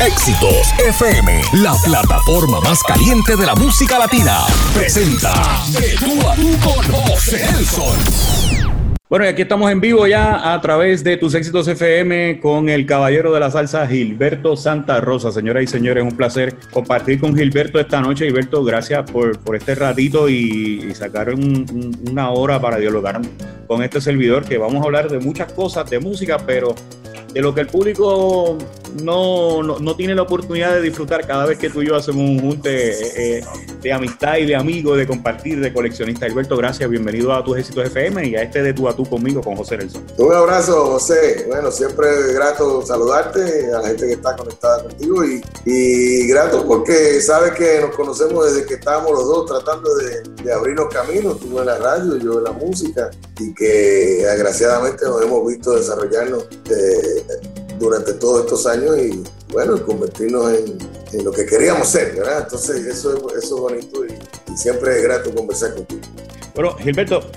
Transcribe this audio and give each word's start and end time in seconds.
Éxitos 0.00 0.72
FM, 0.78 1.42
la 1.54 1.74
plataforma 1.84 2.60
más 2.60 2.84
caliente 2.84 3.34
de 3.34 3.46
la 3.46 3.56
música 3.56 3.98
latina, 3.98 4.46
presenta 4.72 5.32
a 5.32 5.64
tú 5.96 6.18
con 6.60 6.92
José. 6.92 7.44
Bueno, 9.10 9.24
y 9.24 9.28
aquí 9.28 9.40
estamos 9.40 9.70
en 9.70 9.80
vivo 9.80 10.06
ya 10.06 10.52
a 10.52 10.60
través 10.60 11.02
de 11.02 11.16
tus 11.16 11.34
éxitos 11.34 11.66
FM 11.66 12.40
con 12.40 12.68
el 12.68 12.84
caballero 12.84 13.32
de 13.32 13.40
la 13.40 13.50
salsa 13.50 13.86
Gilberto 13.86 14.54
Santa 14.54 15.00
Rosa. 15.00 15.32
Señoras 15.32 15.62
y 15.62 15.66
señores, 15.66 16.04
un 16.04 16.14
placer 16.14 16.54
compartir 16.70 17.18
con 17.18 17.34
Gilberto 17.34 17.80
esta 17.80 18.02
noche. 18.02 18.26
Gilberto, 18.26 18.62
gracias 18.62 19.10
por, 19.10 19.38
por 19.38 19.56
este 19.56 19.74
ratito 19.74 20.28
y, 20.28 20.94
sacar 20.94 21.32
una 21.32 22.30
hora 22.32 22.60
para 22.60 22.76
dialogar 22.76 23.22
con 23.66 23.82
este 23.82 23.98
servidor, 23.98 24.44
que 24.44 24.58
vamos 24.58 24.82
a 24.82 24.84
hablar 24.84 25.08
de 25.08 25.20
muchas 25.20 25.50
cosas 25.54 25.88
de 25.88 26.00
música, 26.00 26.36
pero 26.46 26.74
de 27.32 27.42
lo 27.42 27.54
que 27.54 27.60
el 27.60 27.66
público 27.66 28.56
no, 29.02 29.62
no, 29.62 29.96
tiene 29.96 30.14
la 30.14 30.22
oportunidad 30.22 30.74
de 30.74 30.82
disfrutar 30.82 31.26
cada 31.26 31.44
vez 31.46 31.58
que 31.58 31.68
tú 31.68 31.82
y 31.82 31.86
yo 31.86 31.96
hacemos 31.96 32.22
un 32.22 32.40
junte 32.40 32.90
eh, 32.90 33.38
eh, 33.38 33.44
de 33.82 33.92
amistad 33.92 34.38
y 34.38 34.46
de 34.46 34.56
amigos, 34.56 34.96
de 34.96 35.06
compartir, 35.06 35.60
de 35.60 35.72
coleccionista. 35.72 36.26
Alberto, 36.26 36.56
gracias, 36.56 36.88
bienvenido 36.88 37.32
a 37.34 37.44
tus 37.44 37.58
éxitos 37.58 37.86
FM 37.86 38.26
y 38.28 38.36
a 38.36 38.42
este 38.42 38.62
de 38.62 38.70
a 38.70 38.96
tú 38.98 39.08
conmigo 39.08 39.40
con 39.40 39.54
José 39.54 39.76
Nelson. 39.76 40.04
Un 40.18 40.32
abrazo, 40.32 40.86
José. 40.86 41.44
Bueno, 41.46 41.70
siempre 41.70 42.32
grato 42.32 42.84
saludarte 42.84 43.72
a 43.72 43.80
la 43.80 43.88
gente 43.90 44.08
que 44.08 44.12
está 44.14 44.34
conectada 44.34 44.82
contigo 44.82 45.24
y, 45.24 45.40
y 45.64 46.26
grato 46.26 46.66
porque 46.66 47.20
sabes 47.20 47.52
que 47.52 47.80
nos 47.80 47.94
conocemos 47.94 48.52
desde 48.52 48.66
que 48.66 48.74
estábamos 48.74 49.12
los 49.12 49.24
dos 49.24 49.46
tratando 49.46 49.94
de, 49.94 50.22
de 50.42 50.52
abrirnos 50.52 50.92
caminos, 50.92 51.38
tú 51.38 51.60
en 51.60 51.66
la 51.66 51.78
radio, 51.78 52.16
yo 52.16 52.38
en 52.38 52.44
la 52.44 52.52
música 52.52 53.08
y 53.38 53.54
que 53.54 54.24
desgraciadamente 54.24 55.04
nos 55.04 55.22
hemos 55.22 55.46
visto 55.46 55.76
desarrollarnos. 55.76 56.48
De, 56.64 57.24
durante 57.78 58.14
todos 58.14 58.44
estos 58.44 58.66
años 58.66 58.98
y 58.98 59.22
bueno, 59.52 59.82
convertirnos 59.84 60.52
en, 60.52 61.24
lo 61.24 61.32
que 61.32 61.46
queríamos 61.46 61.88
ser, 61.88 62.14
¿verdad? 62.14 62.42
Entonces 62.42 62.84
eso, 62.86 63.16
eso 63.36 63.38
es 63.38 63.50
bonito 63.50 64.04
y, 64.04 64.56
siempre 64.56 64.96
es 64.96 65.02
grato 65.02 65.34
conversar 65.34 65.74
contigo. 65.74 66.00
Bueno, 66.54 66.76
Gilberto, 66.76 67.30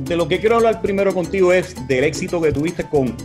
de 0.00 0.16
lo 0.16 0.26
que 0.26 0.40
quiero 0.40 0.56
hablar 0.56 0.82
primero 0.82 1.14
contigo 1.14 1.52
es 1.52 1.74
del 1.86 2.04
éxito 2.04 2.40
que 2.40 2.52
tuviste 2.52 2.88
con 2.88 3.16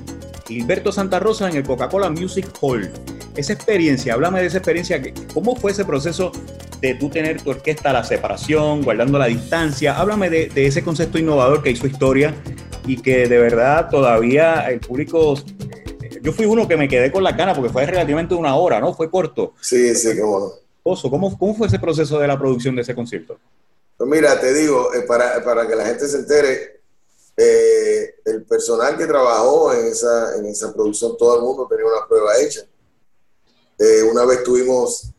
Gilberto 0.47 0.91
Santa 0.91 1.19
Rosa 1.19 1.49
en 1.49 1.57
el 1.57 1.63
Coca-Cola 1.63 2.09
Music 2.09 2.47
Hall. 2.61 2.89
Esa 3.35 3.53
experiencia, 3.53 4.13
háblame 4.13 4.41
de 4.41 4.47
esa 4.47 4.57
experiencia, 4.57 5.01
¿cómo 5.33 5.55
fue 5.55 5.71
ese 5.71 5.85
proceso 5.85 6.31
de 6.81 6.95
tú 6.95 7.09
tener 7.09 7.41
tu 7.41 7.49
orquesta 7.49 7.91
la 7.93 8.03
separación, 8.03 8.83
guardando 8.83 9.17
la 9.17 9.25
distancia? 9.25 9.97
Háblame 9.97 10.29
de 10.29 10.65
ese 10.67 10.83
concepto 10.83 11.17
innovador 11.17 11.63
que 11.63 11.71
hizo 11.71 11.87
historia 11.87 12.35
y 12.85 12.97
que 12.97 13.27
de 13.27 13.37
verdad 13.37 13.89
todavía 13.89 14.69
el 14.69 14.79
público 14.79 15.35
yo 16.21 16.31
fui 16.33 16.45
uno 16.45 16.67
que 16.67 16.77
me 16.77 16.87
quedé 16.87 17.11
con 17.11 17.23
la 17.23 17.35
cana 17.35 17.53
porque 17.53 17.69
fue 17.69 17.85
relativamente 17.85 18.35
una 18.35 18.55
hora, 18.55 18.79
¿no? 18.79 18.93
Fue 18.93 19.09
corto. 19.09 19.53
Sí, 19.61 19.95
sí, 19.95 20.15
qué 20.15 20.21
bueno. 20.21 20.53
¿Cómo, 20.83 21.37
¿Cómo 21.37 21.55
fue 21.55 21.67
ese 21.67 21.79
proceso 21.79 22.19
de 22.19 22.27
la 22.27 22.37
producción 22.37 22.75
de 22.75 22.81
ese 22.81 22.95
concierto? 22.95 23.37
Pues 23.97 24.09
mira, 24.09 24.39
te 24.39 24.53
digo, 24.53 24.93
eh, 24.93 25.01
para, 25.01 25.43
para, 25.43 25.67
que 25.67 25.75
la 25.75 25.85
gente 25.85 26.07
se 26.07 26.17
entere, 26.17 26.81
eh, 27.37 28.15
el 28.25 28.43
personal 28.43 28.97
que 28.97 29.05
trabajó 29.05 29.73
en 29.73 29.87
esa, 29.87 30.37
en 30.37 30.45
esa 30.45 30.73
producción, 30.73 31.15
todo 31.17 31.37
el 31.37 31.43
mundo 31.43 31.67
tenía 31.69 31.85
una 31.85 32.07
prueba 32.07 32.37
hecha. 32.39 32.61
Eh, 33.77 34.03
una 34.03 34.25
vez 34.25 34.43
tuvimos 34.43 35.11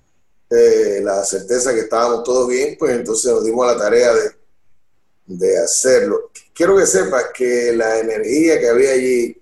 la 0.51 1.25
certeza 1.25 1.73
que 1.73 1.81
estábamos 1.81 2.25
todos 2.25 2.47
bien, 2.47 2.77
pues 2.79 2.93
entonces 2.93 3.33
nos 3.33 3.43
dimos 3.43 3.67
la 3.67 3.79
tarea 3.79 4.13
de, 4.13 4.33
de 5.25 5.59
hacerlo. 5.59 6.31
Quiero 6.53 6.77
que 6.77 6.85
sepas 6.85 7.27
que 7.35 7.73
la 7.75 7.99
energía 7.99 8.61
que 8.61 8.69
había 8.69 8.91
allí 8.91 9.42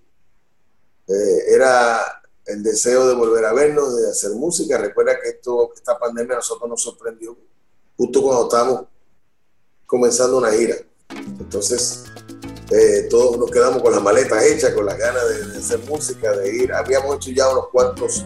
eh, 1.10 1.54
era 1.54 2.22
el 2.46 2.62
deseo 2.62 3.08
de 3.08 3.14
volver 3.14 3.44
a 3.44 3.52
vernos, 3.52 3.96
de 3.96 4.10
hacer 4.10 4.30
música. 4.32 4.78
Recuerda 4.78 5.18
que 5.20 5.30
esto, 5.30 5.72
esta 5.74 5.98
pandemia 5.98 6.34
a 6.34 6.36
nosotros 6.36 6.68
nos 6.70 6.82
sorprendió 6.82 7.36
justo 7.96 8.22
cuando 8.22 8.44
estábamos 8.44 8.84
comenzando 9.86 10.38
una 10.38 10.52
gira. 10.52 10.76
Entonces, 11.08 12.04
eh, 12.70 13.08
todos 13.10 13.36
nos 13.38 13.50
quedamos 13.50 13.82
con 13.82 13.92
las 13.92 14.02
maletas 14.02 14.44
hechas, 14.44 14.72
con 14.72 14.86
las 14.86 14.96
ganas 14.96 15.22
de, 15.28 15.58
hacer 15.58 15.80
música, 15.80 16.32
de 16.36 16.54
ir. 16.54 16.72
Habíamos 16.72 17.16
hecho 17.16 17.30
ya 17.32 17.50
unos 17.50 17.68
cuantos 17.68 18.24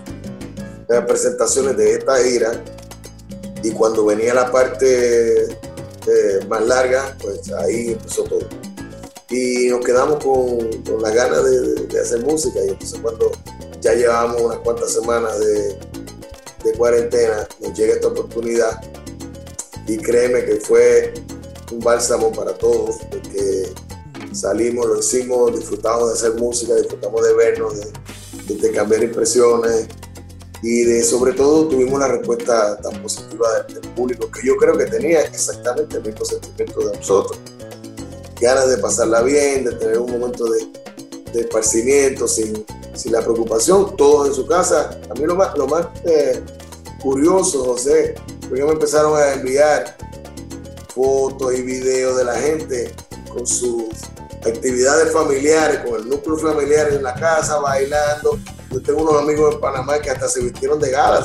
eh, 0.91 1.01
presentaciones 1.07 1.77
de 1.77 1.95
esta 1.95 2.23
gira 2.23 2.63
y 3.63 3.71
cuando 3.73 4.05
venía 4.05 4.35
la 4.35 4.53
parte 4.53 5.59
más 6.49 6.67
larga, 6.67 7.17
pues 7.19 7.51
ahí 7.51 7.93
empezó 7.93 8.25
todo 8.25 8.41
y 9.31 9.69
nos 9.69 9.85
quedamos 9.85 10.23
con, 10.23 10.83
con 10.83 11.03
la 11.03 11.11
gana 11.11 11.41
de, 11.41 12.01
hacer 12.01 12.21
música. 12.25 12.61
Y 12.65 12.71
entonces 12.71 12.99
cuando 13.01 13.33
ya 13.81 13.95
llevábamos 13.95 14.43
unas 14.43 14.59
cuantas 14.59 14.93
semanas 14.93 15.39
de, 15.39 15.79
de, 16.65 16.73
cuarentena, 16.77 17.47
nos 17.61 17.79
llega 17.79 17.95
esta 17.95 18.09
oportunidad. 18.09 18.81
Y 19.87 19.99
créeme 19.99 20.45
que 20.45 20.57
fue 20.57 21.15
un 21.73 21.81
bálsamo 21.81 22.33
para 22.33 22.55
todos, 22.55 22.97
porque 23.11 23.73
salimos, 24.33 24.87
lo 24.87 24.99
hicimos, 24.99 25.59
disfrutamos 25.59 26.09
de 26.09 26.15
hacer 26.15 26.41
música, 26.41 26.75
disfrutamos 26.75 27.25
de 27.25 27.35
vernos, 27.35 27.75
de, 28.47 28.55
de 28.55 28.73
cambiar 28.73 29.03
impresiones. 29.03 29.87
Y 30.63 30.83
de 30.85 31.03
sobre 31.03 31.35
todo 31.35 31.69
tuvimos 31.69 32.01
la 32.01 32.09
respuesta 32.09 32.81
tan 32.81 33.03
positiva 33.03 33.47
del 33.69 33.87
público 33.91 34.31
que 34.31 34.47
yo 34.47 34.57
creo 34.57 34.79
que 34.79 34.87
tenía 34.87 35.21
exactamente 35.21 35.99
el 35.99 36.05
mismo 36.05 36.25
sentimiento 36.25 36.89
de 36.89 36.97
nosotros 36.97 37.39
ganas 38.45 38.69
de 38.69 38.79
pasarla 38.79 39.23
bien, 39.23 39.65
de 39.65 39.73
tener 39.73 39.99
un 39.99 40.13
momento 40.13 40.45
de, 40.45 40.67
de 41.33 41.41
esparcimiento 41.41 42.29
sin, 42.29 42.65
sin, 42.95 43.13
la 43.13 43.23
preocupación, 43.23 43.97
todos 43.97 44.29
en 44.29 44.35
su 44.35 44.47
casa. 44.47 45.01
A 45.11 45.15
mí 45.15 45.25
lo 45.25 45.35
más, 45.35 45.57
lo 45.57 45.67
más 45.67 45.87
eh, 46.05 46.43
curioso, 47.03 47.65
José, 47.65 48.15
fue 48.49 48.63
me 48.63 48.73
empezaron 48.73 49.17
a 49.17 49.33
enviar 49.33 49.97
fotos 50.95 51.55
y 51.55 51.63
videos 51.63 52.17
de 52.19 52.25
la 52.25 52.35
gente 52.35 52.95
con 53.33 53.47
sus 53.47 53.89
actividades 54.47 55.13
familiares, 55.13 55.81
con 55.81 56.01
el 56.01 56.09
núcleo 56.09 56.37
familiar 56.37 56.93
en 56.93 57.03
la 57.03 57.15
casa, 57.15 57.59
bailando. 57.59 58.39
Yo 58.71 58.83
tengo 58.83 59.03
unos 59.03 59.23
amigos 59.23 59.55
en 59.55 59.61
Panamá 59.61 59.99
que 59.99 60.11
hasta 60.11 60.29
se 60.29 60.43
vistieron 60.43 60.79
de 60.79 60.91
gala, 60.91 61.25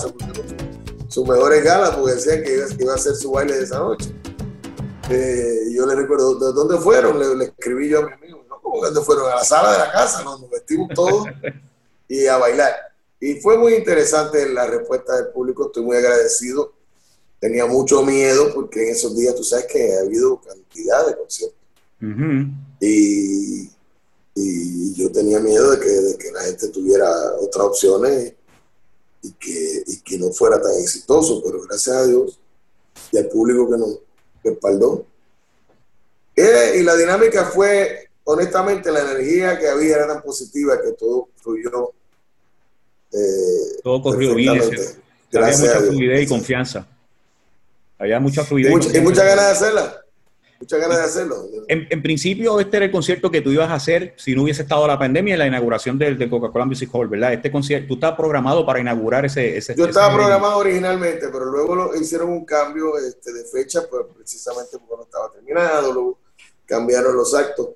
sus 1.09 1.28
mejores 1.28 1.63
galas 1.63 1.91
porque 1.91 2.13
decían 2.13 2.44
que 2.44 2.66
iba, 2.80 2.94
a 2.94 2.97
ser 2.97 3.16
su 3.16 3.31
baile 3.31 3.57
de 3.57 3.63
esa 3.63 3.80
noche. 3.80 4.13
Eh, 5.09 5.71
yo 5.71 5.85
le 5.85 5.95
recuerdo, 5.95 6.35
¿de 6.35 6.53
dónde 6.53 6.77
fueron? 6.77 7.39
Le, 7.39 7.45
escribí 7.45 7.89
yo 7.89 7.99
a 7.99 8.05
mi 8.05 8.13
amigo, 8.13 8.45
¿no? 8.47 8.61
¿Cómo 8.61 8.83
dónde 8.83 9.01
fueron? 9.01 9.31
A 9.31 9.35
la 9.35 9.43
sala 9.43 9.71
de 9.71 9.79
la 9.79 9.91
casa, 9.91 10.23
nos, 10.23 10.47
vestimos 10.49 10.89
todos 10.93 11.27
y 12.07 12.27
a 12.27 12.37
bailar. 12.37 12.73
Y 13.19 13.35
fue 13.35 13.57
muy 13.57 13.73
interesante 13.73 14.47
la 14.49 14.67
respuesta 14.67 15.15
del 15.15 15.27
público, 15.29 15.67
estoy 15.67 15.83
muy 15.83 15.97
agradecido. 15.97 16.73
Tenía 17.39 17.65
mucho 17.65 18.03
miedo 18.03 18.53
porque 18.53 18.83
en 18.83 18.89
esos 18.95 19.15
días 19.17 19.35
tú 19.35 19.43
sabes 19.43 19.65
que 19.65 19.95
ha 19.95 20.01
habido 20.01 20.39
cantidad 20.41 21.07
de 21.07 21.17
conciertos. 21.17 21.57
y, 22.79 23.69
y, 24.35 24.93
yo 24.93 25.11
tenía 25.11 25.39
miedo 25.39 25.71
de 25.71 25.79
que, 25.79 25.89
de 25.89 26.17
que, 26.17 26.31
la 26.31 26.41
gente 26.41 26.67
tuviera 26.69 27.09
otras 27.39 27.67
opciones 27.67 28.33
y 29.21 29.31
que, 29.33 29.83
y 29.87 30.01
que 30.01 30.17
no 30.17 30.31
fuera 30.31 30.61
tan 30.61 30.73
exitoso, 30.79 31.41
pero 31.43 31.61
gracias 31.61 31.95
a 31.95 32.05
Dios 32.05 32.39
y 33.11 33.17
al 33.17 33.27
público 33.27 33.69
que 33.69 33.77
nos 33.77 33.99
respaldó. 34.44 35.05
Eh, 36.35 36.77
y 36.77 36.83
la 36.83 36.95
dinámica 36.95 37.45
fue, 37.45 38.09
honestamente, 38.23 38.91
la 38.91 39.01
energía 39.01 39.59
que 39.59 39.67
había 39.67 39.97
era 39.97 40.07
tan 40.07 40.22
positiva 40.22 40.81
que 40.81 40.94
todo 40.94 41.29
fluyó. 41.35 41.91
Eh, 43.11 43.79
todo 43.83 44.01
corrió 44.01 44.35
bien. 44.35 44.61
Había 45.33 45.57
mucha 45.57 45.79
fluidez 45.79 46.23
y 46.23 46.27
confianza. 46.27 46.88
Había 47.97 48.19
mucha 48.19 48.44
fluidez. 48.44 48.95
y 48.95 49.01
muchas 49.01 49.25
ganas 49.25 49.45
de 49.45 49.51
hacerla. 49.51 50.01
Muchas 50.59 50.79
ganas 50.81 50.97
de 50.97 51.03
hacerlo. 51.05 51.45
En, 51.69 52.01
principio, 52.01 52.59
este 52.59 52.77
era 52.77 52.85
el 52.87 52.91
concierto 52.91 53.31
que 53.31 53.41
tú 53.41 53.49
ibas 53.49 53.69
a 53.69 53.75
hacer 53.75 54.13
si 54.17 54.35
no 54.35 54.43
hubiese 54.43 54.63
estado 54.63 54.85
la 54.85 54.99
pandemia 54.99 55.35
y 55.35 55.37
la 55.37 55.47
inauguración 55.47 55.97
del, 55.97 56.29
Coca-Cola 56.29 56.65
Music 56.65 56.89
Hall, 56.91 57.07
¿verdad? 57.07 57.31
Este 57.31 57.49
concierto, 57.49 57.87
tú 57.87 57.93
estabas 57.93 58.17
programado 58.17 58.65
para 58.65 58.81
inaugurar 58.81 59.25
ese. 59.25 59.56
ese 59.56 59.73
Yo 59.75 59.85
estaba 59.85 60.13
programado 60.13 60.57
originalmente, 60.57 61.29
pero 61.29 61.45
luego 61.45 61.75
lo, 61.75 61.95
hicieron 61.95 62.29
un 62.29 62.44
cambio 62.44 62.97
este, 62.97 63.31
de 63.31 63.45
fecha, 63.45 63.88
pues 63.89 64.06
precisamente 64.13 64.77
porque 64.79 64.95
no 64.97 65.03
estaba 65.03 65.31
terminado, 65.31 65.94
luego 65.94 66.19
cambiaron 66.65 67.15
los 67.15 67.33
actos 67.33 67.69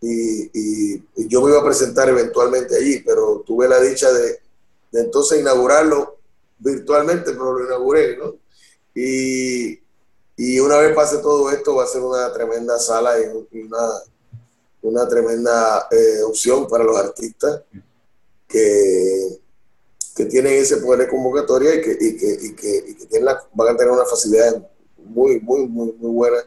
y, 0.00 1.02
yo 1.28 1.42
me 1.42 1.50
iba 1.50 1.60
a 1.60 1.64
presentar 1.64 2.08
eventualmente 2.08 2.76
allí, 2.76 3.02
pero 3.04 3.42
tuve 3.46 3.68
la 3.68 3.80
dicha 3.80 4.10
de, 4.12 4.38
de 4.90 5.00
entonces 5.00 5.40
inaugurarlo 5.40 6.18
virtualmente, 6.58 7.32
pero 7.32 7.58
lo 7.58 7.66
inauguré, 7.66 8.16
¿no? 8.16 8.34
Y 8.94 9.80
y 10.42 10.58
una 10.58 10.78
vez 10.78 10.94
pase 10.94 11.18
todo 11.18 11.50
esto, 11.50 11.74
va 11.74 11.84
a 11.84 11.86
ser 11.86 12.00
una 12.00 12.32
tremenda 12.32 12.78
sala 12.78 13.12
y 13.20 13.58
una, 13.58 13.88
una 14.80 15.06
tremenda 15.06 15.86
eh, 15.90 16.22
opción 16.22 16.66
para 16.66 16.82
los 16.82 16.96
artistas 16.96 17.60
que, 18.48 19.38
que 20.16 20.24
tienen 20.24 20.54
ese 20.54 20.78
poder 20.78 21.00
de 21.00 21.08
convocatoria 21.08 21.74
y 21.74 21.82
que, 21.82 21.90
y 21.92 22.16
que, 22.16 22.38
y 22.40 22.54
que, 22.54 22.84
y 22.88 22.94
que 22.94 23.20
van 23.20 23.68
a 23.68 23.76
tener 23.76 23.92
una 23.92 24.06
facilidad 24.06 24.66
muy, 24.96 25.40
muy, 25.40 25.66
muy, 25.66 25.92
muy 25.92 26.10
buena 26.10 26.38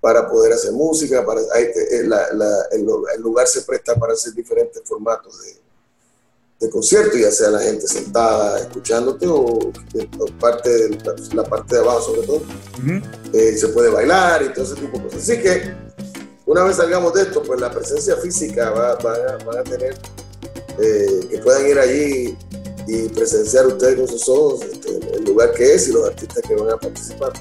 para 0.00 0.26
poder 0.26 0.54
hacer 0.54 0.72
música. 0.72 1.26
Para, 1.26 1.42
eh, 1.42 2.04
la, 2.04 2.32
la, 2.32 2.68
el, 2.72 3.20
lugar 3.20 3.46
se 3.46 3.60
presta 3.64 3.96
para 3.96 4.14
hacer 4.14 4.32
diferentes 4.32 4.80
formatos 4.82 5.42
de, 5.42 5.56
concierto, 6.70 7.16
ya 7.16 7.30
sea 7.30 7.50
la 7.50 7.60
gente 7.60 7.86
sentada 7.86 8.58
escuchándote 8.58 9.26
o, 9.26 9.72
parte 10.40 10.70
de 10.70 10.98
la, 11.34 11.44
parte 11.44 11.74
de 11.74 11.80
abajo 11.80 12.02
sobre 12.02 12.26
todo. 12.26 12.42
Eh, 13.32 13.56
se 13.56 13.68
puede 13.68 13.90
bailar 13.90 14.42
y 14.42 14.52
todo 14.52 14.64
ese 14.64 14.74
tipo 14.74 14.98
de 14.98 15.04
cosas. 15.04 15.22
Así 15.22 15.40
que 15.40 15.74
una 16.46 16.64
vez 16.64 16.76
salgamos 16.76 17.14
de 17.14 17.22
esto, 17.22 17.42
pues 17.42 17.60
la 17.60 17.70
presencia 17.70 18.16
física 18.16 18.70
va, 18.70 18.92
a, 18.92 19.62
tener 19.64 19.94
eh, 20.78 21.26
que 21.30 21.38
puedan 21.38 21.66
ir 21.66 21.78
allí 21.78 22.36
y 22.86 23.08
presenciar 23.08 23.66
ustedes 23.66 23.96
con 23.96 24.08
sus 24.08 24.28
ojos 24.28 24.60
este, 24.62 25.16
el 25.16 25.24
lugar 25.24 25.52
que 25.52 25.74
es 25.74 25.88
y 25.88 25.92
los 25.92 26.06
artistas 26.06 26.42
que 26.46 26.54
van 26.54 26.70
a 26.70 26.76
participar. 26.76 27.32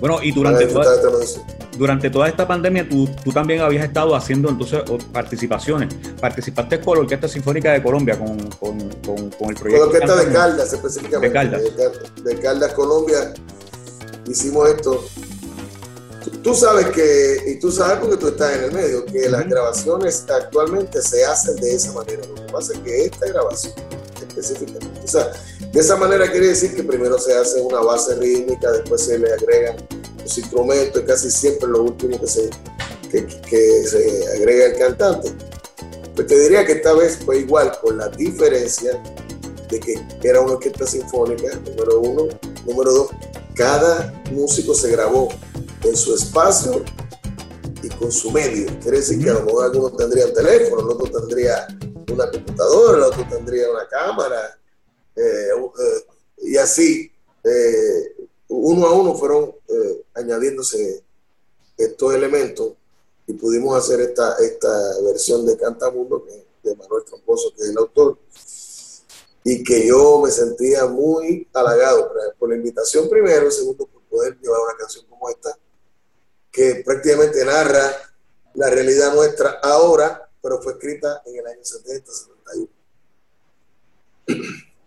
Bueno, 0.00 0.18
y 0.22 0.32
durante, 0.32 0.66
toda, 0.66 1.00
durante 1.76 2.10
toda 2.10 2.28
esta 2.28 2.46
pandemia 2.46 2.88
tú, 2.88 3.08
tú, 3.24 3.32
también 3.32 3.60
habías 3.60 3.84
estado 3.84 4.14
haciendo 4.14 4.48
entonces 4.48 4.82
participaciones. 5.12 5.94
Participaste 6.20 6.80
con 6.80 6.96
la 6.96 7.02
Orquesta 7.02 7.28
Sinfónica 7.28 7.72
de 7.72 7.82
Colombia, 7.82 8.18
con, 8.18 8.36
con, 8.50 8.78
con, 9.04 9.30
con 9.30 9.50
el 9.50 9.56
proyecto. 9.56 9.86
Con 9.86 9.92
la 9.92 9.98
Orquesta 9.98 10.16
de 10.16 10.32
Caldas 10.32 10.72
específicamente. 10.72 11.28
De 11.28 11.32
Caldas. 11.32 12.24
De, 12.24 12.38
Caldas, 12.38 12.72
Colombia. 12.74 13.32
Hicimos 14.28 14.68
esto. 14.68 15.04
Tú, 16.42 16.54
sabes 16.54 16.86
que, 16.88 17.52
y 17.52 17.58
tú 17.58 17.72
sabes 17.72 17.98
porque 17.98 18.16
tú 18.16 18.28
estás 18.28 18.56
en 18.56 18.64
el 18.64 18.72
medio, 18.72 19.04
que 19.04 19.28
las 19.28 19.46
grabaciones 19.48 20.24
actualmente 20.28 21.00
se 21.02 21.24
hacen 21.24 21.56
de 21.56 21.74
esa 21.74 21.92
manera. 21.92 22.22
Lo 22.26 22.34
que 22.34 22.52
pasa 22.52 22.72
es 22.74 22.78
que 22.80 23.04
esta 23.06 23.26
grabación 23.26 23.72
específicamente, 24.20 25.00
o 25.04 25.08
sea, 25.08 25.32
de 25.72 25.80
esa 25.80 25.96
manera 25.96 26.30
quiere 26.30 26.48
decir 26.48 26.74
que 26.76 26.82
primero 26.84 27.18
se 27.18 27.36
hace 27.36 27.60
una 27.60 27.80
base 27.80 28.14
rítmica, 28.16 28.70
después 28.70 29.02
se 29.02 29.18
le 29.18 29.32
agregan 29.32 29.76
los 30.32 30.38
instrumentos, 30.38 31.02
casi 31.06 31.30
siempre 31.30 31.68
lo 31.68 31.82
último 31.82 32.18
que 32.18 32.26
se, 32.26 32.50
que, 33.10 33.86
se 33.86 34.26
agrega 34.36 34.66
el 34.66 34.78
cantante. 34.78 35.32
Pues 36.14 36.26
te 36.26 36.40
diría 36.40 36.64
que 36.64 36.72
esta 36.72 36.94
vez 36.94 37.18
fue 37.24 37.40
igual, 37.40 37.72
con 37.80 37.98
la 37.98 38.08
diferencia 38.08 39.02
de 39.70 39.80
que 39.80 40.00
era 40.22 40.40
una 40.40 40.52
orquesta 40.52 40.86
sinfónica, 40.86 41.54
número 41.56 42.00
uno. 42.00 42.28
Número 42.66 42.92
dos, 42.92 43.10
cada 43.54 44.12
músico 44.30 44.74
se 44.74 44.90
grabó 44.90 45.28
en 45.82 45.96
su 45.96 46.14
espacio 46.14 46.84
y 47.82 47.88
con 47.88 48.12
su 48.12 48.30
medio. 48.30 48.66
Quiere 48.80 48.98
decir 48.98 49.22
que 49.22 49.30
a 49.30 49.34
lo 49.34 49.44
mejor 49.44 49.64
algunos 49.64 49.96
tendrían 49.96 50.32
teléfono, 50.32 50.82
el 50.82 50.88
otro 50.96 51.20
tendría 51.20 51.66
una 52.10 52.30
computadora, 52.30 52.98
el 52.98 53.04
otro 53.04 53.26
tendría 53.28 53.70
una 53.70 53.88
cámara, 53.88 54.58
eh, 55.16 55.48
eh, 55.50 56.06
y 56.42 56.56
así, 56.56 57.10
eh, 57.44 58.21
uno 58.54 58.86
a 58.86 58.92
uno 58.92 59.14
fueron 59.14 59.54
añadiéndose 60.14 61.02
estos 61.76 62.14
elementos 62.14 62.72
y 63.26 63.32
pudimos 63.34 63.76
hacer 63.76 64.00
esta, 64.00 64.36
esta 64.38 65.00
versión 65.02 65.46
de 65.46 65.56
Cantamundo 65.56 66.26
de 66.62 66.76
Manuel 66.76 67.04
Tramposo, 67.04 67.52
que 67.54 67.62
es 67.62 67.70
el 67.70 67.78
autor, 67.78 68.18
y 69.44 69.64
que 69.64 69.86
yo 69.86 70.20
me 70.22 70.30
sentía 70.30 70.86
muy 70.86 71.48
halagado 71.52 72.12
por 72.38 72.48
la 72.48 72.56
invitación 72.56 73.08
primero, 73.08 73.50
segundo 73.50 73.86
por 73.86 74.02
poder 74.02 74.38
llevar 74.40 74.60
una 74.60 74.76
canción 74.78 75.04
como 75.06 75.28
esta, 75.28 75.56
que 76.50 76.82
prácticamente 76.84 77.44
narra 77.44 77.90
la 78.54 78.70
realidad 78.70 79.14
nuestra 79.14 79.58
ahora, 79.62 80.30
pero 80.40 80.60
fue 80.60 80.74
escrita 80.74 81.22
en 81.26 81.36
el 81.36 81.46
año 81.46 81.64
70, 81.64 82.12
71. 82.12 82.68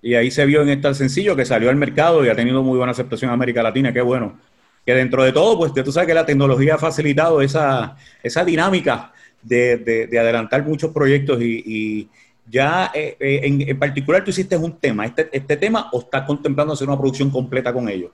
Y 0.06 0.14
ahí 0.14 0.30
se 0.30 0.46
vio 0.46 0.62
en 0.62 0.70
este 0.70 0.94
sencillo 0.94 1.36
que 1.36 1.48
salió 1.48 1.68
al 1.68 1.78
mercado 1.78 2.24
y 2.24 2.30
ha 2.30 2.36
tenido 2.36 2.62
muy 2.62 2.78
buena 2.78 2.92
aceptación 2.92 3.30
en 3.30 3.34
América 3.34 3.64
Latina, 3.64 3.92
qué 3.92 4.02
bueno. 4.02 4.40
Que 4.86 4.94
dentro 4.94 5.24
de 5.24 5.32
todo, 5.32 5.58
pues 5.58 5.74
tú 5.74 5.92
sabes 5.92 6.06
que 6.06 6.14
la 6.14 6.28
tecnología 6.28 6.76
ha 6.76 6.78
facilitado 6.78 7.42
esa, 7.42 7.98
esa 8.22 8.46
dinámica 8.46 9.12
de, 9.42 10.08
de, 10.08 10.20
adelantar 10.20 10.64
muchos 10.64 10.92
proyectos 10.92 11.42
y, 11.42 12.08
ya 12.48 12.92
eh, 12.94 13.18
eh, 13.20 13.40
en, 13.68 13.80
particular 13.80 14.24
tú 14.24 14.30
hiciste 14.30 14.56
un 14.56 14.80
tema, 14.80 15.08
este, 15.08 15.28
este 15.32 15.58
tema 15.58 15.90
o 15.92 16.02
estás 16.02 16.24
contemplando 16.28 16.74
hacer 16.74 16.88
una 16.88 17.00
producción 17.00 17.32
completa 17.32 17.74
con 17.74 17.90
ellos? 17.90 18.12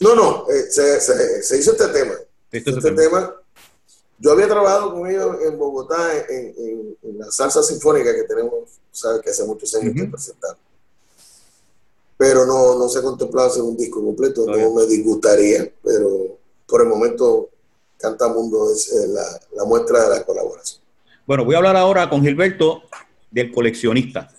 No, 0.00 0.14
no, 0.14 0.46
eh, 0.48 0.62
se, 0.70 0.98
se, 0.98 1.58
hizo 1.58 1.72
este 1.72 1.88
tema. 1.88 2.14
este 2.50 2.90
tema. 2.90 3.34
Yo 4.18 4.32
había 4.32 4.48
trabajado 4.48 4.94
con 4.94 5.10
ellos 5.10 5.36
en 5.46 5.58
Bogotá 5.58 6.08
en, 6.30 6.96
en, 7.02 7.18
la 7.18 7.30
salsa 7.30 7.62
sinfónica 7.62 8.14
que 8.14 8.22
tenemos, 8.22 8.80
sabes 8.90 9.20
que 9.20 9.28
hace 9.28 9.44
muchos 9.44 9.74
años 9.74 9.92
que 9.94 10.04
presentamos 10.04 10.71
pero 12.22 12.46
no, 12.46 12.78
no 12.78 12.88
se 12.88 13.02
contemplaba 13.02 13.48
hacer 13.48 13.64
un 13.64 13.76
disco 13.76 14.00
completo, 14.00 14.46
no, 14.46 14.74
me 14.74 14.86
disgustaría, 14.86 15.68
pero 15.82 16.38
por 16.68 16.82
el 16.82 16.86
momento 16.86 17.48
Cantamundo 17.98 18.72
es 18.72 18.92
eh, 18.92 19.08
la, 19.56 19.64
muestra 19.64 20.04
de 20.04 20.18
la 20.18 20.24
colaboración. 20.24 20.80
Bueno, 21.26 21.44
voy 21.44 21.56
a 21.56 21.58
hablar 21.58 21.74
ahora 21.74 22.08
con 22.08 22.22
Gilberto 22.22 22.82
del 23.28 23.50
coleccionista. 23.50 24.30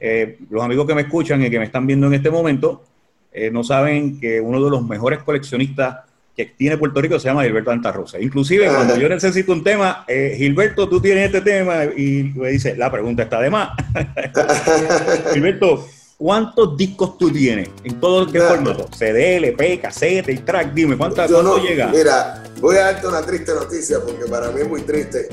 Eh, 0.00 0.36
los 0.50 0.64
amigos 0.64 0.84
que 0.84 0.96
me 0.96 1.02
escuchan 1.02 1.40
y 1.44 1.48
que 1.48 1.60
me 1.60 1.66
están 1.66 1.86
viendo 1.86 2.08
en 2.08 2.14
este 2.14 2.28
momento 2.28 2.82
eh, 3.30 3.52
no 3.52 3.62
saben 3.62 4.18
que 4.18 4.40
uno 4.40 4.60
de 4.60 4.70
los 4.70 4.84
mejores 4.84 5.22
coleccionistas 5.22 6.00
que 6.36 6.46
tiene 6.46 6.76
Puerto 6.76 7.00
Rico 7.00 7.20
se 7.20 7.28
llama 7.28 7.44
Gilberto 7.44 7.70
Antarrosa. 7.70 8.18
Inclusive 8.18 8.66
cuando 8.66 8.96
yo 8.96 9.08
necesito 9.08 9.52
un 9.52 9.62
tema, 9.62 10.04
Gilberto, 10.08 10.88
tú 10.88 11.00
tienes 11.00 11.26
este 11.26 11.40
tema 11.40 11.84
y 11.84 12.32
me 12.34 12.48
dice, 12.48 12.74
la 12.74 12.90
pregunta 12.90 13.22
está 13.22 13.40
de 13.40 13.50
más. 13.50 13.76
Gilberto, 15.32 15.86
¿Cuántos 16.22 16.76
discos 16.76 17.18
tú 17.18 17.32
tienes? 17.32 17.68
¿En 17.82 17.98
todo 17.98 18.30
qué 18.30 18.40
formato? 18.40 18.86
CD, 18.96 19.38
LP, 19.38 19.80
cassette 19.80 20.28
y 20.28 20.38
track. 20.38 20.72
Dime, 20.72 20.96
¿cuántas 20.96 21.28
no, 21.28 21.58
llega? 21.58 21.88
Mira, 21.88 22.44
voy 22.60 22.76
a 22.76 22.92
darte 22.92 23.08
una 23.08 23.22
triste 23.22 23.52
noticia 23.52 23.98
porque 23.98 24.26
para 24.26 24.52
mí 24.52 24.60
es 24.60 24.68
muy 24.68 24.82
triste. 24.82 25.28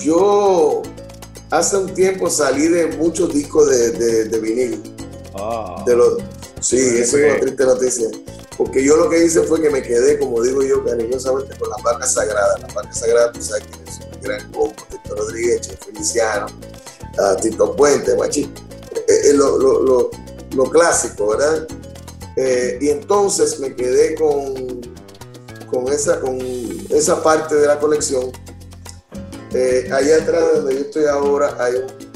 Yo 0.00 0.80
hace 1.50 1.76
un 1.76 1.92
tiempo 1.92 2.30
salí 2.30 2.66
de 2.68 2.96
muchos 2.96 3.34
discos 3.34 3.68
de, 3.68 4.24
de, 4.24 4.40
vinil. 4.40 4.82
Ah. 5.34 5.84
De 5.86 5.94
los, 5.94 6.16
sí, 6.60 6.78
esa 6.78 7.18
es 7.18 7.32
una 7.32 7.40
triste 7.40 7.64
noticia. 7.66 8.08
Porque 8.56 8.82
yo 8.82 8.96
lo 8.96 9.10
que 9.10 9.22
hice 9.22 9.42
fue 9.42 9.60
que 9.60 9.68
me 9.68 9.82
quedé, 9.82 10.18
como 10.18 10.42
digo 10.42 10.62
yo, 10.62 10.82
cariñosamente 10.82 11.58
con 11.58 11.68
las 11.68 11.82
marcas 11.82 12.14
sagradas. 12.14 12.62
Las 12.62 12.74
marcas 12.74 12.98
sagradas, 13.00 13.32
tú 13.34 13.42
sabes 13.42 13.64
que 13.64 13.90
es 13.90 14.00
un 14.00 14.22
gran 14.22 14.50
combo, 14.50 14.72
Tito 14.88 15.14
Rodríguez, 15.14 15.68
Feliciano, 15.84 16.46
uh, 17.18 17.38
Tito 17.38 17.76
Puente, 17.76 18.16
Machito 18.16 18.65
eh, 19.08 19.32
lo, 19.34 19.58
lo, 19.58 20.10
lo, 20.54 20.64
clásico, 20.64 21.28
¿verdad? 21.28 21.66
Eh, 22.36 22.78
y 22.80 22.90
entonces 22.90 23.60
me 23.60 23.74
quedé 23.74 24.14
con, 24.16 24.80
con, 25.70 25.88
esa, 25.92 26.20
con 26.20 26.38
esa 26.90 27.22
parte 27.22 27.54
de 27.54 27.66
la 27.66 27.78
colección. 27.78 28.32
Eh, 29.52 29.88
allá 29.92 30.16
atrás 30.16 30.42
donde 30.54 30.74
yo 30.74 30.80
estoy 30.80 31.04
ahora 31.04 31.56
hay 31.58 31.74
un, 31.76 32.06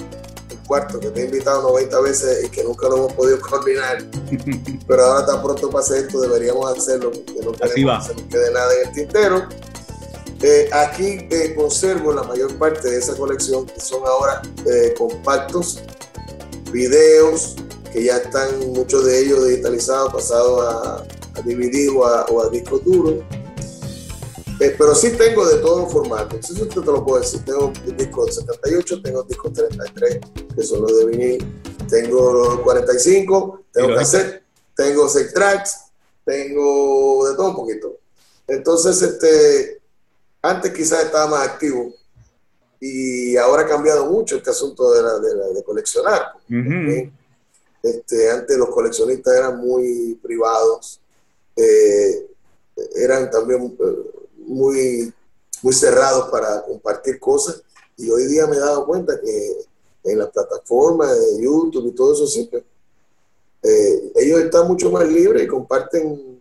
cuarto 0.66 1.00
que 1.00 1.10
te 1.10 1.22
he 1.22 1.24
invitado 1.24 1.62
90 1.62 2.00
veces 2.00 2.44
y 2.44 2.48
que 2.48 2.62
nunca 2.62 2.88
lo 2.88 2.96
hemos 2.96 3.12
podido 3.14 3.40
coordinar. 3.48 4.04
Pero 4.86 5.04
ahora 5.04 5.26
tan 5.26 5.42
pronto 5.42 5.70
pase 5.70 5.98
esto, 5.98 6.20
deberíamos 6.20 6.76
hacerlo 6.76 7.10
porque 7.10 7.40
no 7.42 7.52
queremos 7.52 8.06
que 8.06 8.14
se 8.14 8.20
nos 8.20 8.30
quede 8.30 8.52
nada 8.52 8.72
en 8.74 8.88
el 8.88 8.94
tintero. 8.94 9.48
aquí 10.72 11.28
conservo 11.56 12.12
la 12.12 12.22
mayor 12.22 12.56
parte 12.56 12.88
de 12.88 12.98
esa 12.98 13.16
colección, 13.16 13.66
que 13.66 13.80
son 13.80 14.06
ahora 14.06 14.42
compactos 14.96 15.80
videos 16.70 17.56
que 17.92 18.04
ya 18.04 18.18
están 18.18 18.72
muchos 18.72 19.04
de 19.04 19.20
ellos 19.20 19.46
digitalizados, 19.46 20.12
pasados 20.12 20.62
a, 20.62 20.96
a 21.38 21.42
DVD 21.42 21.90
o 21.90 22.40
a, 22.40 22.48
disco 22.50 22.78
duro. 22.78 23.24
Eh, 24.60 24.74
pero 24.76 24.94
sí 24.94 25.10
tengo 25.10 25.46
de 25.48 25.58
todos 25.58 25.82
los 25.82 25.92
formatos. 25.92 26.50
Eso 26.50 26.66
te, 26.66 26.80
te 26.80 26.86
lo 26.86 27.04
puedo 27.04 27.20
decir. 27.20 27.44
Tengo 27.44 27.72
discos 27.96 28.36
78, 28.36 29.02
tengo 29.02 29.22
discos 29.22 29.52
33, 29.54 30.18
que 30.54 30.62
son 30.62 30.82
los 30.82 30.98
de 30.98 31.06
vinil. 31.06 31.62
Tengo 31.88 32.32
los 32.32 32.60
45, 32.60 33.64
tengo 33.72 33.94
cassette, 33.96 34.42
tengo 34.76 35.08
6 35.08 35.34
tracks, 35.34 35.76
tengo 36.24 37.28
de 37.28 37.34
todo 37.34 37.50
un 37.50 37.56
poquito. 37.56 37.98
Entonces, 38.46 39.02
este, 39.02 39.80
antes 40.42 40.72
quizás 40.72 41.04
estaba 41.04 41.26
más 41.26 41.48
activo 41.48 41.92
y 42.80 43.36
ahora 43.36 43.62
ha 43.62 43.68
cambiado 43.68 44.06
mucho 44.06 44.36
este 44.36 44.50
asunto 44.50 44.90
de, 44.92 45.02
la, 45.02 45.18
de, 45.18 45.62
coleccionar. 45.62 46.32
este, 47.82 48.30
antes 48.30 48.56
los 48.56 48.70
coleccionistas 48.70 49.36
eran 49.36 49.58
muy 49.58 50.18
privados, 50.22 51.00
eh, 51.54 52.26
eran 52.96 53.30
también 53.30 53.76
eh, 53.78 54.10
muy, 54.38 55.12
muy 55.62 55.74
cerrados 55.74 56.30
para 56.30 56.62
compartir 56.62 57.20
cosas 57.20 57.62
y 57.98 58.10
hoy 58.10 58.26
día 58.26 58.46
me 58.46 58.56
he 58.56 58.60
dado 58.60 58.86
cuenta 58.86 59.20
que 59.20 59.56
en 60.04 60.18
las 60.18 60.30
plataformas 60.30 61.10
de 61.18 61.42
YouTube 61.42 61.88
y 61.88 61.92
todo 61.92 62.14
eso 62.14 62.26
siempre 62.26 62.64
eh, 63.62 64.12
ellos 64.16 64.40
están 64.40 64.66
mucho 64.66 64.90
más 64.90 65.06
libres 65.06 65.44
y 65.44 65.46
comparten 65.46 66.40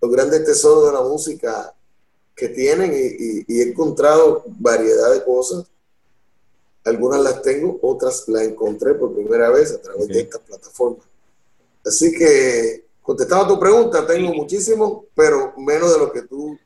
los 0.00 0.12
grandes 0.12 0.44
tesoros 0.44 0.86
de 0.86 0.92
la 0.92 1.02
música 1.02 1.74
que 2.36 2.48
tienen 2.48 2.92
y 2.94 3.60
he 3.60 3.68
encontrado 3.70 4.44
variedad 4.46 5.12
de 5.12 5.24
cosas 5.24 5.66
algunas 6.84 7.20
las 7.20 7.42
tengo, 7.42 7.78
otras 7.82 8.28
las 8.28 8.42
encontré 8.42 8.94
por 8.94 9.14
primera 9.14 9.50
vez 9.50 9.72
a 9.72 9.80
través 9.80 10.08
de 10.08 10.20
estas 10.20 10.40
plataformas. 10.40 11.04
Así 11.84 12.12
que, 12.12 12.84
contestando 13.02 13.44
a 13.44 13.48
tu 13.48 13.60
pregunta, 13.60 14.06
tengo 14.06 14.32
muchísimo, 14.32 15.06
pero 15.14 15.54
menos 15.56 15.92
de 15.92 15.98
lo 15.98 16.12
que 16.12 16.22
tú 16.22 16.58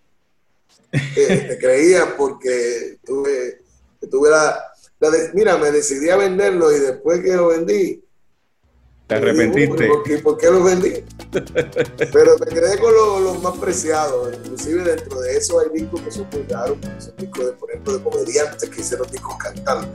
eh, 0.93 1.47
te 1.49 1.59
creías, 1.59 2.09
porque 2.17 2.99
tuve, 3.05 3.63
tuve 4.11 4.31
la, 4.31 4.75
mira, 5.33 5.57
me 5.57 5.71
decidí 5.71 6.11
a 6.11 6.17
venderlo 6.17 6.75
y 6.75 6.79
después 6.79 7.21
que 7.21 7.35
lo 7.35 7.49
vendí, 7.49 8.04
te 9.07 9.15
arrepentiste. 9.17 9.89
¿por, 10.23 10.39
qué, 10.39 10.51
lo 10.51 10.65
vendí? 10.65 11.05
Pero 12.13 12.39
me 12.39 12.47
quedé 12.47 12.79
con 12.79 12.93
los 13.25 13.43
más 13.43 13.57
preciados. 13.59 14.35
Inclusive 14.35 14.83
dentro 14.83 15.21
de 15.21 15.37
eso 15.37 15.61
hay 15.61 15.69
discos 15.79 16.01
que 16.01 16.11
son 16.11 16.27
muy 16.33 16.43
raros, 16.49 16.79
son 16.99 17.15
discos, 17.19 17.47
de, 17.47 17.53
por 17.53 17.71
ejemplo, 17.71 17.99
de 17.99 18.03
comediantes 18.03 18.71
que 18.71 18.81
hicieron 18.81 19.11
discos 19.11 19.37
cantando. 19.39 19.89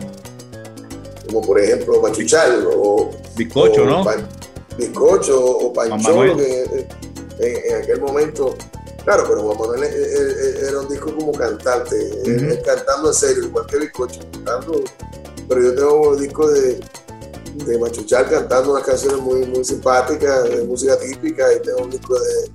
Como 1.26 1.42
por 1.42 1.60
ejemplo 1.60 2.02
Machuchal 2.02 2.68
o... 2.72 3.12
Bizcocho, 3.36 3.86
¿no? 3.86 4.06
Bizcocho 4.78 5.44
o 5.44 5.74
Pancho, 5.74 6.38
que 6.38 6.88
en, 7.40 7.84
aquel 7.84 8.02
momento... 8.02 8.56
Claro, 9.04 9.24
pero 9.28 9.42
Juan 9.42 9.58
Manuel 9.58 9.84
era 9.84 10.82
un 10.82 10.88
disco 10.88 11.16
como 11.16 11.32
cantante, 11.32 11.96
cantando 12.64 13.08
en 13.08 13.14
serio, 13.14 13.46
igual 13.46 13.66
que 13.66 13.78
Bizcocho, 13.78 14.20
cantando. 14.32 14.84
Pero 15.48 15.62
yo 15.64 15.74
tengo 15.74 16.16
discos 16.16 16.54
de 16.54 16.80
de 17.56 17.78
Machuchal 17.78 18.30
cantando 18.30 18.72
unas 18.72 18.84
canciones 18.84 19.20
muy, 19.22 19.46
muy 19.46 19.64
simpáticas, 19.64 20.50
de 20.50 20.64
música 20.64 20.98
típica, 20.98 21.54
y 21.54 21.62
tengo 21.62 21.84
un 21.84 21.90
disco 21.90 22.16
de, 22.20 22.52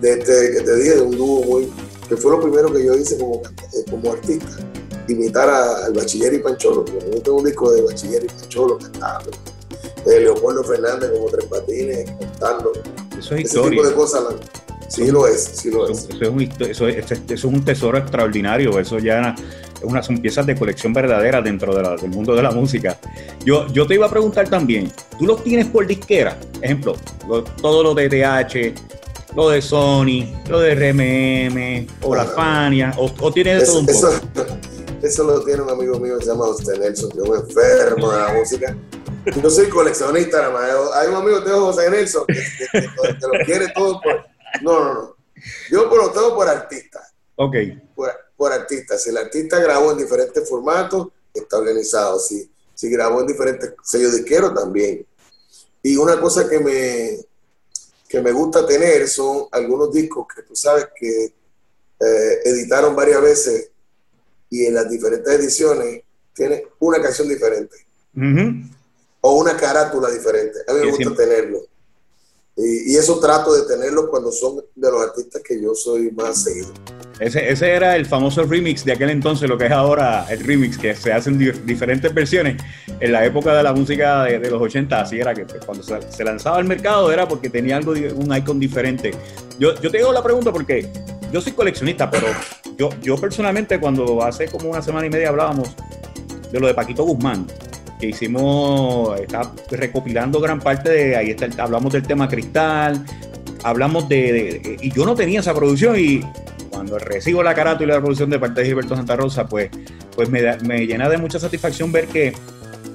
de 0.00 0.18
este 0.18 0.52
que 0.52 0.60
te 0.62 0.76
dije, 0.76 0.94
de 0.96 1.02
un 1.02 1.16
dúo 1.16 1.42
muy, 1.44 1.72
que 2.08 2.16
fue 2.16 2.32
lo 2.32 2.40
primero 2.40 2.72
que 2.72 2.84
yo 2.84 2.94
hice 2.94 3.18
como, 3.18 3.42
como 3.90 4.12
artista, 4.12 4.58
imitar 5.08 5.48
al 5.48 5.92
Bachiller 5.92 6.34
y 6.34 6.38
Pancholo, 6.38 6.84
yo 6.84 7.22
tengo 7.22 7.38
un 7.38 7.44
disco 7.44 7.72
de 7.72 7.82
Bachiller 7.82 8.24
y 8.24 8.28
Pancholo 8.28 8.78
cantando, 8.78 9.30
de 10.04 10.20
Leopoldo 10.20 10.64
Fernández 10.64 11.10
como 11.12 11.26
Tres 11.28 11.44
Patines 11.46 12.10
cantando. 12.18 12.72
Eso 13.18 13.34
es 13.36 13.44
Ese 13.44 13.70
tipo 13.70 13.86
de 13.86 13.94
cosas, 13.94 14.24
sí 14.92 15.10
lo 15.10 15.26
es, 15.26 15.42
sí 15.54 15.70
lo 15.70 15.88
es. 15.88 16.08
Eso, 16.08 16.22
es 16.22 16.28
un, 16.28 16.40
eso, 16.42 16.88
es, 16.88 17.10
eso 17.10 17.32
es 17.32 17.44
un 17.44 17.64
tesoro 17.64 17.98
extraordinario, 17.98 18.78
eso 18.78 18.98
ya 18.98 19.34
unas 19.82 20.06
son 20.06 20.18
piezas 20.18 20.46
de 20.46 20.54
colección 20.54 20.92
verdadera 20.92 21.40
dentro 21.40 21.74
del 21.74 22.10
mundo 22.10 22.34
de 22.34 22.42
la 22.42 22.50
música. 22.50 22.98
Yo, 23.44 23.66
yo 23.68 23.86
te 23.86 23.94
iba 23.94 24.06
a 24.06 24.10
preguntar 24.10 24.48
también, 24.48 24.92
¿tú 25.18 25.26
los 25.26 25.42
tienes 25.42 25.66
por 25.66 25.86
disquera? 25.86 26.38
Ejemplo, 26.60 26.96
todo 27.60 27.82
lo 27.82 27.94
de 27.94 28.08
TH, 28.08 29.34
lo 29.34 29.48
de 29.48 29.62
Sony, 29.62 30.26
lo 30.48 30.60
de 30.60 30.74
RMM, 30.74 31.86
o 32.02 32.14
la 32.14 32.24
Fania, 32.24 32.94
o, 32.98 33.32
tienes 33.32 33.60
de 33.60 33.66
todo 33.66 33.80
un 33.80 33.86
poco. 33.86 34.08
Eso, 35.02 35.24
lo 35.24 35.42
tiene 35.42 35.62
un 35.62 35.70
amigo 35.70 35.98
mío 35.98 36.16
que 36.18 36.24
se 36.24 36.30
llama 36.30 36.44
José 36.46 36.78
Nelson, 36.78 37.10
que 37.10 37.18
es 37.18 37.28
un 37.28 37.36
enfermo 37.36 38.12
de 38.12 38.18
la 38.18 38.34
música. 38.34 38.76
Yo 39.42 39.50
soy 39.50 39.68
coleccionista, 39.68 40.38
nada 40.42 40.52
más. 40.52 40.62
Hay 40.94 41.08
un 41.08 41.16
amigo 41.16 41.38
que 41.40 41.46
tengo, 41.46 41.72
José 41.72 41.90
Nelson, 41.90 42.24
que, 42.26 42.80
lo 42.80 43.44
quiere 43.44 43.68
todo 43.74 44.00
por... 44.00 44.31
No, 44.60 44.84
no, 44.84 44.94
no. 44.94 45.16
Yo 45.70 45.86
lo 45.86 46.10
tengo 46.12 46.34
por 46.34 46.48
artista. 46.48 47.08
Ok. 47.36 47.56
Por, 47.94 48.10
por 48.36 48.52
artista. 48.52 48.98
Si 48.98 49.10
el 49.10 49.16
artista 49.16 49.58
grabó 49.58 49.92
en 49.92 49.98
diferentes 49.98 50.48
formatos, 50.48 51.08
está 51.32 51.58
organizado. 51.58 52.18
Si, 52.18 52.50
si 52.74 52.90
grabó 52.90 53.20
en 53.20 53.26
diferentes 53.26 53.72
sellos 53.82 54.14
disqueros, 54.14 54.54
también. 54.54 55.06
Y 55.82 55.96
una 55.96 56.20
cosa 56.20 56.48
que 56.48 56.60
me, 56.60 57.18
que 58.08 58.20
me 58.20 58.30
gusta 58.30 58.66
tener 58.66 59.08
son 59.08 59.46
algunos 59.50 59.92
discos 59.92 60.26
que 60.32 60.42
tú 60.42 60.54
sabes 60.54 60.88
que 60.94 61.24
eh, 61.24 62.40
editaron 62.44 62.94
varias 62.94 63.22
veces 63.22 63.70
y 64.50 64.66
en 64.66 64.74
las 64.74 64.88
diferentes 64.90 65.32
ediciones 65.32 66.02
tiene 66.34 66.66
una 66.80 67.00
canción 67.00 67.28
diferente. 67.28 67.76
O 69.22 69.36
una 69.38 69.56
carátula 69.56 70.10
diferente. 70.10 70.58
A 70.68 70.74
mí 70.74 70.80
me 70.80 70.90
gusta 70.90 71.14
tenerlo. 71.14 71.60
Y, 72.64 72.96
eso 72.96 73.18
trato 73.18 73.54
de 73.54 73.62
tenerlo 73.62 74.08
cuando 74.08 74.30
son 74.30 74.56
de 74.74 74.90
los 74.90 75.02
artistas 75.02 75.42
que 75.42 75.60
yo 75.60 75.74
soy 75.74 76.10
más 76.12 76.44
seguido. 76.44 76.68
Ese, 77.18 77.50
ese, 77.50 77.70
era 77.70 77.96
el 77.96 78.06
famoso 78.06 78.42
remix 78.44 78.84
de 78.84 78.92
aquel 78.92 79.10
entonces, 79.10 79.48
lo 79.48 79.56
que 79.56 79.66
es 79.66 79.72
ahora 79.72 80.26
el 80.30 80.40
remix, 80.44 80.76
que 80.78 80.94
se 80.94 81.12
hacen 81.12 81.38
diferentes 81.64 82.12
versiones. 82.12 82.62
En 83.00 83.12
la 83.12 83.24
época 83.24 83.54
de 83.54 83.62
la 83.62 83.72
música 83.72 84.24
de, 84.24 84.50
los 84.50 84.60
80, 84.60 85.00
así 85.00 85.20
era 85.20 85.34
que 85.34 85.44
pues, 85.44 85.64
cuando 85.64 85.82
se, 85.84 86.24
lanzaba 86.24 86.58
al 86.58 86.64
mercado 86.64 87.12
era 87.12 87.26
porque 87.28 87.48
tenía 87.50 87.76
algo, 87.76 87.92
un 87.92 88.36
icon 88.36 88.58
diferente. 88.58 89.12
Yo, 89.58 89.74
yo 89.80 89.90
te 89.90 89.98
digo 89.98 90.12
la 90.12 90.22
pregunta 90.22 90.52
porque 90.52 90.88
yo 91.32 91.40
soy 91.40 91.52
coleccionista, 91.52 92.10
pero 92.10 92.26
yo, 92.76 92.90
yo 93.02 93.16
personalmente 93.16 93.80
cuando 93.80 94.22
hace 94.22 94.46
como 94.46 94.70
una 94.70 94.82
semana 94.82 95.06
y 95.06 95.10
media 95.10 95.30
hablábamos 95.30 95.74
de 96.50 96.60
lo 96.60 96.66
de 96.66 96.74
Paquito 96.74 97.04
Guzmán, 97.04 97.46
que 98.02 98.08
hicimos, 98.08 99.20
está 99.20 99.52
recopilando 99.70 100.40
gran 100.40 100.58
parte 100.58 100.90
de, 100.90 101.14
ahí 101.14 101.30
está, 101.30 101.46
hablamos 101.62 101.92
del 101.92 102.02
tema 102.02 102.28
cristal, 102.28 103.06
hablamos 103.62 104.08
de, 104.08 104.76
y 104.82 104.90
yo 104.90 105.06
no 105.06 105.14
tenía 105.14 105.38
esa 105.38 105.54
producción 105.54 105.94
y 105.96 106.20
cuando 106.68 106.98
recibo 106.98 107.44
la 107.44 107.54
carátula 107.54 107.94
de 107.94 108.00
la 108.00 108.02
producción 108.02 108.28
de 108.28 108.40
parte 108.40 108.60
de 108.60 108.66
Gilberto 108.66 108.96
Santa 108.96 109.14
Rosa, 109.14 109.46
pues, 109.46 109.70
pues 110.16 110.28
me, 110.30 110.42
me 110.64 110.84
llena 110.84 111.08
de 111.08 111.16
mucha 111.16 111.38
satisfacción 111.38 111.92
ver 111.92 112.08
que, 112.08 112.32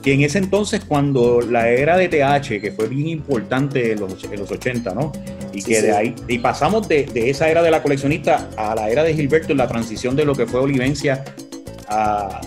que, 0.03 0.11
en 0.11 0.23
ese 0.23 0.39
entonces, 0.39 0.81
cuando 0.85 1.39
la 1.39 1.69
era 1.69 1.95
de 1.95 2.09
TH, 2.09 2.59
que 2.59 2.73
fue 2.75 2.89
bien 2.89 3.07
importante 3.07 3.93
en 3.93 4.01
los, 4.01 4.21
en 4.25 4.37
los 4.37 4.51
80, 4.51 4.93
¿no? 4.93 5.13
Y 5.53 5.63
que 5.63 5.81
de 5.81 5.93
ahí, 5.93 6.15
y 6.27 6.39
pasamos 6.39 6.89
de, 6.89 7.05
de, 7.05 7.29
esa 7.29 7.47
era 7.47 7.61
de 7.61 7.71
la 7.71 7.81
coleccionista 7.81 8.49
a 8.57 8.75
la 8.75 8.89
era 8.89 9.03
de 9.03 9.13
Gilberto 9.13 9.53
en 9.53 9.59
la 9.59 9.69
transición 9.69 10.17
de 10.17 10.25
lo 10.25 10.35
que 10.35 10.45
fue 10.45 10.59
Olivencia 10.59 11.23
a, 11.87 12.41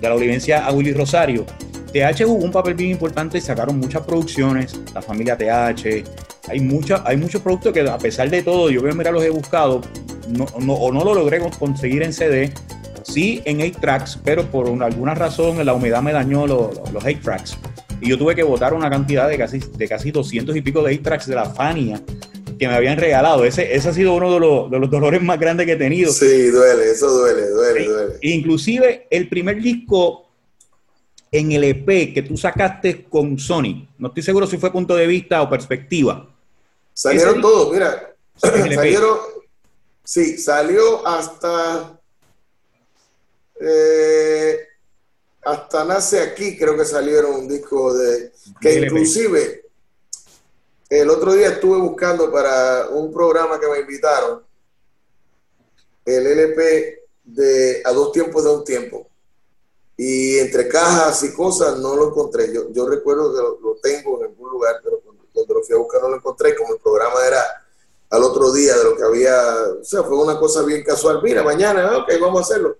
de 0.00 0.08
la 0.08 0.14
Olivencia 0.14 0.64
a 0.64 0.72
Willy 0.72 0.94
Rosario 0.94 1.44
TH 1.92 2.24
jugó 2.24 2.44
un 2.44 2.52
papel 2.52 2.74
bien 2.74 2.90
importante 2.90 3.38
y 3.38 3.40
sacaron 3.40 3.78
muchas 3.78 4.02
producciones, 4.04 4.78
la 4.94 5.02
familia 5.02 5.36
TH, 5.36 6.04
hay, 6.48 6.60
mucha, 6.60 7.02
hay 7.04 7.16
muchos 7.16 7.42
productos 7.42 7.72
que 7.72 7.80
a 7.80 7.98
pesar 7.98 8.30
de 8.30 8.42
todo, 8.42 8.70
yo 8.70 8.82
mira 8.82 9.10
los 9.10 9.24
he 9.24 9.30
buscado, 9.30 9.80
no, 10.28 10.44
o 10.44 10.92
no 10.92 11.04
lo 11.04 11.14
logré 11.14 11.40
conseguir 11.58 12.02
en 12.02 12.12
CD, 12.12 12.52
sí 13.02 13.42
en 13.44 13.60
8 13.60 13.78
tracks, 13.80 14.18
pero 14.24 14.44
por 14.50 14.68
alguna 14.82 15.14
razón 15.14 15.64
la 15.64 15.74
humedad 15.74 16.02
me 16.02 16.12
dañó 16.12 16.46
los, 16.46 16.76
los 16.92 17.04
8 17.04 17.18
tracks. 17.22 17.56
Y 18.00 18.10
yo 18.10 18.18
tuve 18.18 18.34
que 18.34 18.42
botar 18.42 18.74
una 18.74 18.90
cantidad 18.90 19.28
de 19.28 19.38
casi, 19.38 19.58
de 19.58 19.88
casi 19.88 20.10
200 20.10 20.54
y 20.54 20.60
pico 20.60 20.82
de 20.82 20.94
8 20.94 21.02
tracks 21.02 21.26
de 21.26 21.34
la 21.34 21.46
Fania 21.46 22.00
que 22.58 22.68
me 22.68 22.74
habían 22.74 22.98
regalado. 22.98 23.44
Ese, 23.44 23.74
ese 23.74 23.88
ha 23.88 23.92
sido 23.92 24.14
uno 24.14 24.32
de 24.32 24.40
los, 24.40 24.70
de 24.70 24.78
los 24.78 24.90
dolores 24.90 25.22
más 25.22 25.38
grandes 25.38 25.66
que 25.66 25.72
he 25.72 25.76
tenido. 25.76 26.12
Sí, 26.12 26.48
duele, 26.48 26.90
eso 26.90 27.10
duele, 27.10 27.48
duele, 27.48 27.84
duele. 27.86 28.14
Inclusive 28.22 29.06
el 29.10 29.28
primer 29.28 29.60
disco 29.60 30.25
en 31.38 31.52
el 31.52 31.64
EP 31.64 32.14
que 32.14 32.24
tú 32.26 32.36
sacaste 32.36 33.04
con 33.04 33.38
Sony. 33.38 33.88
No 33.98 34.08
estoy 34.08 34.22
seguro 34.22 34.46
si 34.46 34.58
fue 34.58 34.72
punto 34.72 34.94
de 34.94 35.06
vista 35.06 35.42
o 35.42 35.50
perspectiva. 35.50 36.28
Salieron 36.92 37.40
todos, 37.40 37.72
mira. 37.72 38.14
E 38.42 38.74
salieron, 38.74 39.18
sí, 40.04 40.38
salió 40.38 41.06
hasta 41.06 41.98
eh, 43.60 44.58
hasta 45.42 45.84
Nace 45.84 46.20
Aquí, 46.20 46.56
creo 46.58 46.76
que 46.76 46.84
salieron 46.84 47.34
un 47.34 47.48
disco 47.48 47.94
de 47.94 48.32
que 48.60 48.70
e 48.70 48.80
inclusive 48.84 49.64
el 50.88 51.10
otro 51.10 51.34
día 51.34 51.48
estuve 51.48 51.78
buscando 51.78 52.30
para 52.30 52.88
un 52.88 53.12
programa 53.12 53.58
que 53.58 53.68
me 53.68 53.80
invitaron 53.80 54.42
el 56.04 56.26
LP 56.26 57.02
de 57.24 57.82
A 57.84 57.92
dos 57.92 58.12
tiempos 58.12 58.44
de 58.44 58.50
un 58.50 58.64
tiempo 58.64 59.08
y 59.96 60.38
entre 60.38 60.68
cajas 60.68 61.22
y 61.22 61.32
cosas 61.32 61.78
no 61.78 61.96
lo 61.96 62.08
encontré. 62.08 62.52
Yo, 62.52 62.70
yo 62.70 62.86
recuerdo 62.86 63.32
que 63.32 63.62
lo, 63.62 63.76
tengo 63.76 64.18
en 64.18 64.30
algún 64.30 64.50
lugar, 64.50 64.76
pero 64.82 65.00
cuando, 65.00 65.24
lo 65.54 65.62
fui 65.62 65.74
a 65.74 65.78
buscar 65.78 66.02
no 66.02 66.10
lo 66.10 66.16
encontré. 66.16 66.54
Como 66.54 66.74
el 66.74 66.80
programa 66.80 67.16
era 67.26 67.42
al 68.10 68.22
otro 68.22 68.52
día 68.52 68.76
de 68.76 68.84
lo 68.84 68.96
que 68.96 69.02
había, 69.02 69.38
o 69.80 69.84
sea, 69.84 70.02
fue 70.02 70.22
una 70.22 70.38
cosa 70.38 70.62
bien 70.62 70.84
casual. 70.84 71.20
Mira, 71.22 71.42
mañana, 71.42 71.96
ok, 71.98 72.12
vamos 72.20 72.40
a 72.40 72.44
hacerlo. 72.44 72.76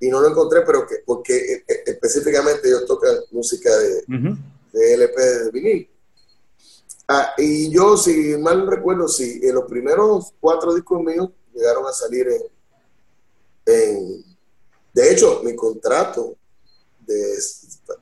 Y 0.00 0.08
no 0.08 0.20
lo 0.20 0.28
encontré, 0.28 0.62
pero 0.62 0.86
que, 0.86 0.96
porque 1.06 1.36
eh, 1.36 1.64
eh, 1.68 1.82
específicamente 1.86 2.68
yo 2.68 2.84
toco 2.84 3.06
música 3.30 3.70
de, 3.76 4.04
de 4.72 4.94
LP 4.94 5.22
de 5.22 5.50
vinil. 5.52 5.90
Ah, 7.06 7.32
y 7.38 7.70
yo, 7.70 7.96
si 7.96 8.36
mal 8.38 8.66
recuerdo, 8.66 9.06
sí, 9.06 9.40
en 9.42 9.54
los 9.54 9.64
primeros 9.64 10.32
cuatro 10.40 10.74
discos 10.74 11.00
míos 11.02 11.30
llegaron 11.54 11.86
a 11.86 11.92
salir 11.92 12.26
en 13.66 14.33
de 14.94 15.12
hecho, 15.12 15.42
mi 15.42 15.56
contrato 15.56 16.36
de, 17.00 17.36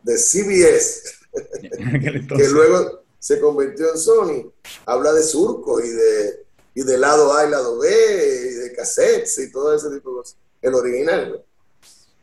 de 0.02 0.18
CBS, 0.18 1.02
que 2.36 2.48
luego 2.48 3.02
se 3.18 3.40
convirtió 3.40 3.90
en 3.90 3.98
Sony, 3.98 4.52
habla 4.84 5.12
de 5.14 5.22
surco 5.22 5.80
y 5.80 5.88
de, 5.88 6.44
y 6.74 6.82
de 6.82 6.98
lado 6.98 7.32
A 7.34 7.46
y 7.46 7.50
lado 7.50 7.78
B, 7.78 7.88
y 7.88 8.54
de 8.54 8.72
cassettes 8.74 9.38
y 9.38 9.50
todo 9.50 9.74
ese 9.74 9.88
tipo 9.90 10.10
de 10.10 10.16
cosas. 10.16 10.36
El 10.60 10.74
original. 10.74 11.42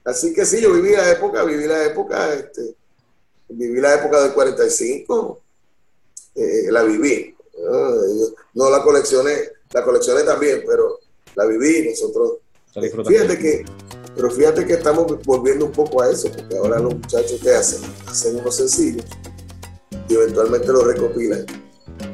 Así 0.05 0.33
que 0.33 0.45
sí, 0.45 0.61
yo 0.61 0.71
viví 0.71 0.91
la 0.91 1.11
época, 1.11 1.43
viví 1.43 1.65
la 1.65 1.85
época, 1.85 2.33
este, 2.33 2.75
viví 3.49 3.81
la 3.81 3.95
época 3.95 4.21
del 4.21 4.33
45, 4.33 5.41
eh, 6.35 6.71
la 6.71 6.83
viví. 6.83 7.35
¿no? 8.53 8.69
la 8.69 8.83
coleccioné, 8.83 9.49
la 9.73 9.83
coleccioné 9.83 10.23
también, 10.23 10.63
pero 10.65 10.99
la 11.35 11.45
viví 11.45 11.89
nosotros. 11.89 12.37
Fíjate 13.07 13.37
que 13.37 13.65
pero 14.15 14.31
fíjate 14.31 14.65
que 14.65 14.73
estamos 14.73 15.23
volviendo 15.23 15.65
un 15.65 15.71
poco 15.71 16.01
a 16.01 16.09
eso, 16.09 16.29
porque 16.31 16.57
ahora 16.57 16.79
los 16.79 16.95
muchachos 16.95 17.39
que 17.41 17.51
hacen, 17.51 17.81
hacen 18.07 18.37
unos 18.37 18.55
sencillos 18.55 19.05
y 20.07 20.15
eventualmente 20.15 20.67
los 20.67 20.85
recopilan. 20.85 21.45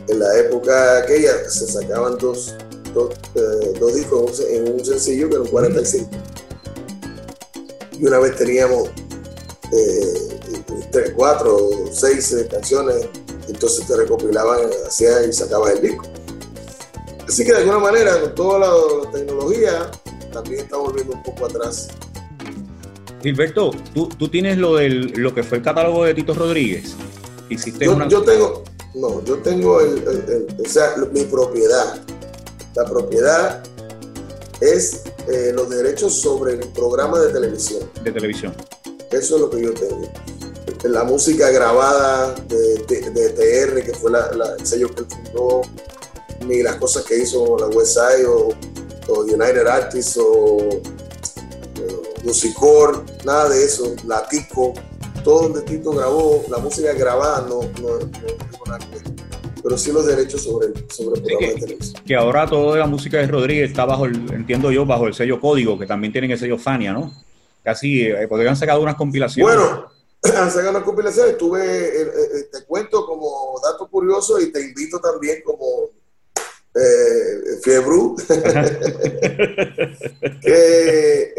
En 0.07 0.19
la 0.19 0.37
época 0.37 0.99
aquella 0.99 1.49
se 1.49 1.67
sacaban 1.67 2.17
dos, 2.17 2.55
dos, 2.93 3.13
eh, 3.35 3.95
discos 3.95 4.39
en 4.41 4.73
un 4.73 4.85
sencillo 4.85 5.29
que 5.29 5.35
era 5.35 5.43
un 5.43 5.49
45. 5.49 6.09
Y 7.99 8.05
una 8.05 8.19
vez 8.19 8.35
teníamos 8.35 8.89
eh, 9.71 10.39
tres, 10.91 11.13
cuatro, 11.15 11.69
seis 11.91 12.31
eh, 12.33 12.47
canciones, 12.47 13.07
entonces 13.47 13.87
te 13.87 13.95
recopilaban, 13.95 14.69
hacías 14.87 15.27
y 15.27 15.33
sacabas 15.33 15.71
el 15.71 15.81
disco. 15.81 16.03
Así 17.27 17.43
que 17.43 17.51
de 17.51 17.59
alguna 17.59 17.79
manera, 17.79 18.19
con 18.21 18.35
toda 18.35 18.59
la, 18.59 19.11
tecnología, 19.11 19.91
también 20.35 20.61
está 20.61 20.77
volviendo 20.77 21.13
un 21.13 21.23
poco 21.23 21.45
atrás. 21.45 21.87
Gilberto, 23.23 23.71
¿tú, 23.93 24.09
tú 24.09 24.27
tienes 24.27 24.57
lo, 24.57 24.75
del, 24.75 25.13
lo 25.15 25.33
que 25.33 25.43
fue 25.43 25.57
el 25.59 25.63
catálogo 25.63 26.03
de 26.03 26.13
Tito 26.13 26.33
Rodríguez. 26.33 26.93
¿Hiciste 27.49 27.85
yo, 27.85 28.07
yo 28.07 28.21
tengo, 28.23 28.63
no, 28.95 29.23
yo 29.23 29.37
tengo 29.37 29.79
el, 29.81 30.47
o 30.63 30.69
sea, 30.69 30.95
mi 31.11 31.23
propiedad. 31.23 32.01
La 32.75 32.85
propiedad 32.85 33.63
es 34.59 35.03
eh, 35.27 35.51
los 35.53 35.69
derechos 35.69 36.19
sobre 36.19 36.53
el 36.53 36.67
programa 36.69 37.19
de 37.19 37.31
televisión. 37.31 37.89
De 38.03 38.11
televisión. 38.11 38.53
Eso 39.11 39.35
es 39.35 39.41
lo 39.41 39.49
que 39.49 39.63
yo 39.63 39.73
tengo. 39.73 40.11
La 40.83 41.03
música 41.03 41.49
grabada 41.49 42.35
de, 42.47 42.75
TR, 42.85 43.83
que 43.83 43.93
fue 43.93 44.11
el 44.11 44.65
sello 44.65 44.93
que 44.93 45.01
él 45.01 45.07
fundó, 45.09 45.61
ni 46.45 46.61
las 46.61 46.75
cosas 46.75 47.05
que 47.05 47.17
hizo 47.17 47.57
la 47.57 47.67
Westside 47.67 48.25
o, 48.27 48.49
o 49.07 49.21
United 49.21 49.67
Artists 49.67 50.17
o, 50.17 50.81
Musicor, 52.23 53.05
nada 53.23 53.49
de 53.49 53.63
eso, 53.63 53.95
Latico, 54.07 54.73
todo 55.23 55.43
donde 55.43 55.61
Tito 55.61 55.91
grabó, 55.91 56.43
la 56.49 56.57
música 56.57 56.91
grabada 56.93 57.41
no, 57.41 57.61
no, 57.81 57.99
no 57.99 58.65
nada 58.65 58.79
que 58.79 58.97
ver 58.97 59.15
pero 59.65 59.79
sí 59.79 59.91
los 59.91 60.05
derechos 60.05 60.43
sobre, 60.43 60.67
sobre 60.89 61.19
el 61.19 61.25
programa 61.25 61.53
de 61.53 61.59
televisión. 61.59 62.03
Que 62.05 62.15
ahora 62.15 62.45
toda 62.45 62.77
la 62.77 62.85
música 62.85 63.17
de 63.17 63.25
Rodríguez 63.25 63.71
está 63.71 63.83
bajo, 63.83 64.05
el, 64.05 64.31
entiendo 64.31 64.71
yo, 64.71 64.85
bajo 64.85 65.07
el 65.07 65.15
sello 65.15 65.41
Código, 65.41 65.79
que 65.79 65.87
también 65.87 66.11
tienen 66.13 66.29
el 66.29 66.37
sello 66.37 66.59
Fania, 66.59 66.93
¿no? 66.93 67.11
Casi, 67.63 68.03
eh, 68.03 68.27
podrían 68.27 68.55
sacar 68.55 68.77
unas 68.77 68.93
compilaciones. 68.93 69.57
Bueno, 69.57 69.87
han 70.21 70.51
sacado 70.51 70.69
unas 70.69 70.83
compilaciones, 70.83 71.35
tuve, 71.39 71.63
eh, 71.65 72.01
eh, 72.03 72.49
te 72.51 72.63
cuento 72.65 73.07
como 73.07 73.59
dato 73.63 73.87
curioso 73.87 74.39
y 74.39 74.51
te 74.51 74.61
invito 74.61 74.99
también 74.99 75.41
como 75.43 75.89
eh, 76.75 77.59
Fiebru. 77.61 78.15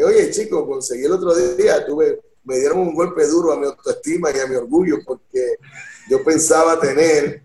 oye, 0.05 0.31
chico, 0.31 0.67
conseguí 0.67 1.05
el 1.05 1.13
otro 1.13 1.35
día, 1.35 1.85
tuve, 1.85 2.21
me 2.45 2.59
dieron 2.59 2.79
un 2.79 2.95
golpe 2.95 3.27
duro 3.27 3.53
a 3.53 3.59
mi 3.59 3.67
autoestima 3.67 4.31
y 4.31 4.39
a 4.39 4.47
mi 4.47 4.57
orgullo 4.57 4.99
porque 5.05 5.59
yo 6.09 6.25
pensaba 6.25 6.81
tener 6.81 7.43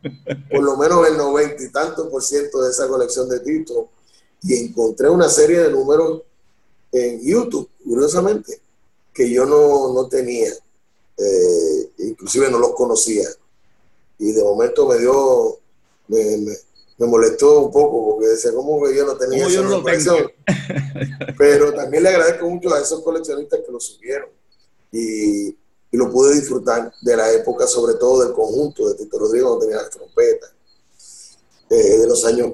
por 0.49 0.63
lo 0.63 0.77
menos 0.77 1.07
el 1.07 1.17
noventa 1.17 1.63
y 1.63 1.69
tanto 1.69 2.09
por 2.09 2.23
ciento 2.23 2.61
de 2.61 2.71
esa 2.71 2.87
colección 2.87 3.27
de 3.27 3.39
títulos 3.39 3.87
y 4.43 4.55
encontré 4.55 5.09
una 5.09 5.29
serie 5.29 5.59
de 5.59 5.71
números 5.71 6.23
en 6.91 7.21
YouTube, 7.21 7.69
curiosamente, 7.83 8.59
que 9.13 9.29
yo 9.29 9.45
no, 9.45 10.07
tenía, 10.07 10.51
eh, 11.17 11.91
inclusive 11.99 12.49
no 12.49 12.59
los 12.59 12.73
conocía. 12.73 13.27
Y 14.17 14.31
de 14.31 14.43
momento 14.43 14.87
me 14.87 14.97
dio, 14.97 15.59
me, 16.07 16.37
molestó 17.07 17.65
un 17.65 17.71
poco 17.71 18.11
porque 18.11 18.27
decía, 18.27 18.51
¿cómo 18.53 18.83
que 18.85 18.95
yo 18.95 19.05
no 19.05 19.17
tenía 19.17 19.47
esa 19.47 19.63
colección? 19.63 20.31
Pero 21.37 21.73
también 21.73 22.03
le 22.03 22.09
agradezco 22.09 22.47
mucho 22.47 22.73
a 22.73 22.79
esos 22.79 23.01
coleccionistas 23.01 23.59
que 23.65 23.71
lo 23.71 23.79
subieron. 23.79 24.29
Y, 24.91 25.47
y 25.47 25.97
lo 25.97 26.11
pude 26.11 26.35
disfrutar 26.35 26.93
de 27.01 27.17
la 27.17 27.31
época, 27.31 27.67
sobre 27.67 27.95
todo 27.95 28.23
del 28.23 28.33
conjunto 28.33 28.87
de 28.87 28.95
Tito 28.95 29.19
Rodríguez, 29.19 29.47
donde 29.47 29.65
tenía 29.65 29.81
las 29.81 29.89
trompetas, 29.89 30.51
eh, 31.69 31.97
de 31.99 32.07
los 32.07 32.23
años 32.25 32.53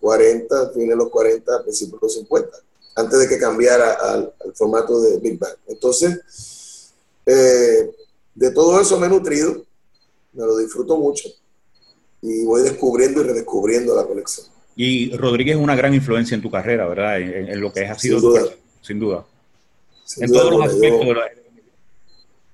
40, 0.00 0.62
eh, 0.62 0.68
fines 0.72 0.88
de 0.88 0.96
los 0.96 1.10
40, 1.10 1.62
principios 1.62 2.00
de 2.00 2.06
los 2.06 2.14
50, 2.14 2.58
antes 2.96 3.18
de 3.18 3.28
que 3.28 3.38
cambiara 3.38 3.92
al, 3.92 4.34
formato 4.54 5.00
de 5.00 5.18
Big 5.18 5.38
Bang. 5.38 5.56
Entonces, 5.66 6.90
eh, 7.24 7.90
de 8.34 8.50
todo 8.50 8.80
eso 8.80 8.98
me 8.98 9.06
he 9.06 9.10
nutrido, 9.10 9.62
me 10.32 10.44
lo 10.44 10.56
disfruto 10.56 10.96
mucho 10.96 11.28
y 12.26 12.44
voy 12.44 12.62
descubriendo 12.62 13.20
y 13.20 13.24
redescubriendo 13.24 13.94
la 13.94 14.04
colección. 14.04 14.48
Y 14.74 15.16
Rodríguez 15.16 15.56
es 15.56 15.62
una 15.62 15.76
gran 15.76 15.94
influencia 15.94 16.34
en 16.34 16.42
tu 16.42 16.50
carrera, 16.50 16.88
¿verdad? 16.88 17.20
En, 17.20 17.60
lo 17.60 17.72
que 17.72 17.86
ha 17.86 17.96
sido, 17.96 18.20
sin 18.82 18.98
duda. 18.98 19.24
en 20.18 20.32
todos 20.32 20.50
los 20.50 20.66
aspectos, 20.66 21.16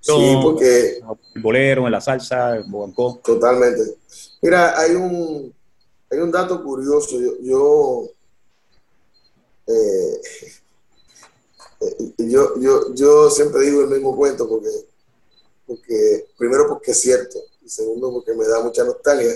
Sí, 0.01 0.37
porque... 0.43 0.99
El 1.35 1.43
bolero, 1.43 1.87
en 1.87 1.93
la 1.93 2.01
salsa, 2.01 2.57
el 2.57 2.65
bobancó. 2.65 3.21
Totalmente. 3.25 3.83
Mira, 4.43 4.79
hay 4.79 4.97
un, 4.97 5.55
hay 6.11 6.19
un 6.19 6.31
dato 6.31 6.63
curioso. 6.63 7.17
Yo, 7.41 8.11
eh, 9.69 10.21
yo, 12.19 12.61
yo, 12.61 12.95
yo, 12.95 13.31
siempre 13.31 13.63
digo 13.63 13.83
el 13.83 13.91
mismo 13.91 14.17
cuento 14.17 14.49
porque, 14.49 14.71
porque, 15.67 16.27
primero 16.37 16.69
porque 16.69 16.91
es 16.91 17.01
cierto, 17.01 17.39
y 17.65 17.69
segundo 17.69 18.13
porque 18.13 18.35
me 18.35 18.47
da 18.47 18.61
mucha 18.61 18.85
nostalgia. 18.85 19.35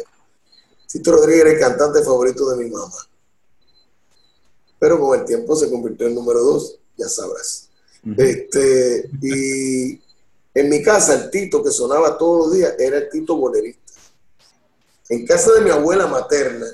Tito 0.86 1.12
Rodríguez 1.12 1.42
era 1.42 1.50
el 1.52 1.60
cantante 1.60 2.02
favorito 2.02 2.48
de 2.50 2.64
mi 2.64 2.70
mamá. 2.70 2.96
Pero 4.78 5.00
con 5.00 5.18
el 5.18 5.24
tiempo 5.24 5.56
se 5.56 5.70
convirtió 5.70 6.06
en 6.06 6.14
número 6.14 6.42
dos, 6.42 6.78
ya 6.96 7.08
sabrás. 7.08 7.68
este, 8.16 9.10
y 9.20 10.00
en 10.54 10.68
mi 10.68 10.82
casa, 10.82 11.14
el 11.14 11.30
Tito 11.30 11.62
que 11.62 11.70
sonaba 11.70 12.16
todos 12.16 12.46
los 12.46 12.54
días 12.56 12.74
era 12.78 12.98
el 12.98 13.08
Tito 13.10 13.36
bolerista. 13.36 13.92
En 15.08 15.26
casa 15.26 15.52
de 15.52 15.60
mi 15.60 15.70
abuela 15.70 16.06
materna, 16.06 16.66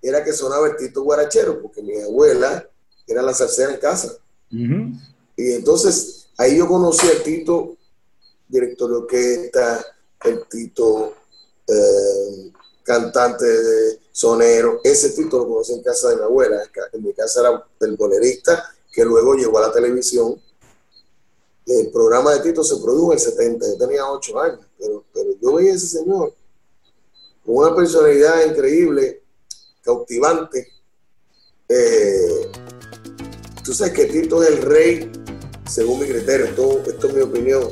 era 0.00 0.22
que 0.22 0.32
sonaba 0.32 0.68
el 0.68 0.76
Tito 0.76 1.02
guarachero, 1.02 1.60
porque 1.60 1.82
mi 1.82 2.00
abuela 2.00 2.68
era 3.06 3.22
la 3.22 3.34
salsera 3.34 3.72
en 3.72 3.80
casa. 3.80 4.16
Y 4.50 5.52
entonces 5.52 6.28
ahí 6.36 6.58
yo 6.58 6.68
conocí 6.68 7.06
al 7.08 7.22
Tito, 7.22 7.76
director 8.48 8.90
de 8.90 8.96
orquesta, 8.96 9.84
el 10.24 10.46
Tito 10.48 11.14
eh, 11.66 12.52
cantante 12.86 13.44
de 13.44 14.00
sonero. 14.12 14.80
Ese 14.84 15.10
Tito 15.10 15.38
lo 15.38 15.48
conocí 15.48 15.74
en 15.74 15.82
casa 15.82 16.10
de 16.10 16.16
mi 16.16 16.22
abuela. 16.22 16.62
En 16.92 17.02
mi 17.02 17.12
casa 17.12 17.40
era 17.40 17.66
el 17.80 17.96
bolerista, 17.96 18.64
que 18.92 19.04
luego 19.04 19.34
llegó 19.34 19.58
a 19.58 19.62
la 19.62 19.72
televisión 19.72 20.40
el 21.66 21.90
programa 21.90 22.32
de 22.32 22.40
Tito 22.40 22.62
se 22.62 22.76
produjo 22.76 23.12
en 23.12 23.18
el 23.18 23.24
70, 23.24 23.66
yo 23.66 23.76
tenía 23.76 24.08
8 24.08 24.40
años, 24.40 24.60
pero, 24.78 25.04
pero 25.12 25.30
yo 25.40 25.54
veía 25.54 25.72
a 25.72 25.74
ese 25.74 25.88
señor 25.88 26.32
con 27.44 27.56
una 27.56 27.74
personalidad 27.74 28.44
increíble, 28.44 29.22
cautivante. 29.82 30.68
Eh, 31.68 32.50
tú 33.64 33.72
sabes 33.72 33.92
que 33.94 34.06
Tito 34.06 34.42
es 34.42 34.50
el 34.50 34.62
rey, 34.62 35.12
según 35.68 36.00
mi 36.00 36.06
criterio, 36.06 36.46
esto 36.46 37.06
es 37.08 37.14
mi 37.14 37.20
opinión. 37.20 37.68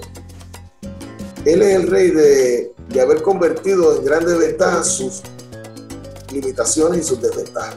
Él 1.45 1.63
es 1.63 1.75
el 1.77 1.87
rey 1.89 2.11
de, 2.11 2.74
de 2.89 3.01
haber 3.01 3.23
convertido 3.23 3.97
en 3.97 4.05
grandes 4.05 4.39
ventajas 4.39 4.89
sus 4.89 5.23
limitaciones 6.33 7.01
y 7.01 7.03
sus 7.05 7.21
desventajas. 7.21 7.77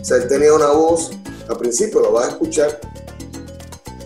O 0.00 0.04
sea, 0.04 0.16
él 0.16 0.28
tenía 0.28 0.52
una 0.52 0.68
voz, 0.68 1.10
al 1.48 1.56
principio 1.56 2.00
lo 2.00 2.12
vas 2.12 2.26
a 2.26 2.30
escuchar, 2.30 2.80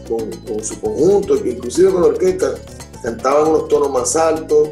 con, 0.08 0.64
su 0.64 0.80
conjunto, 0.80 1.34
inclusive 1.36 1.90
con 1.90 2.02
la 2.02 2.08
orquesta 2.08 2.54
cantaban 3.02 3.48
unos 3.48 3.68
tonos 3.68 3.90
más 3.90 4.16
altos, 4.16 4.70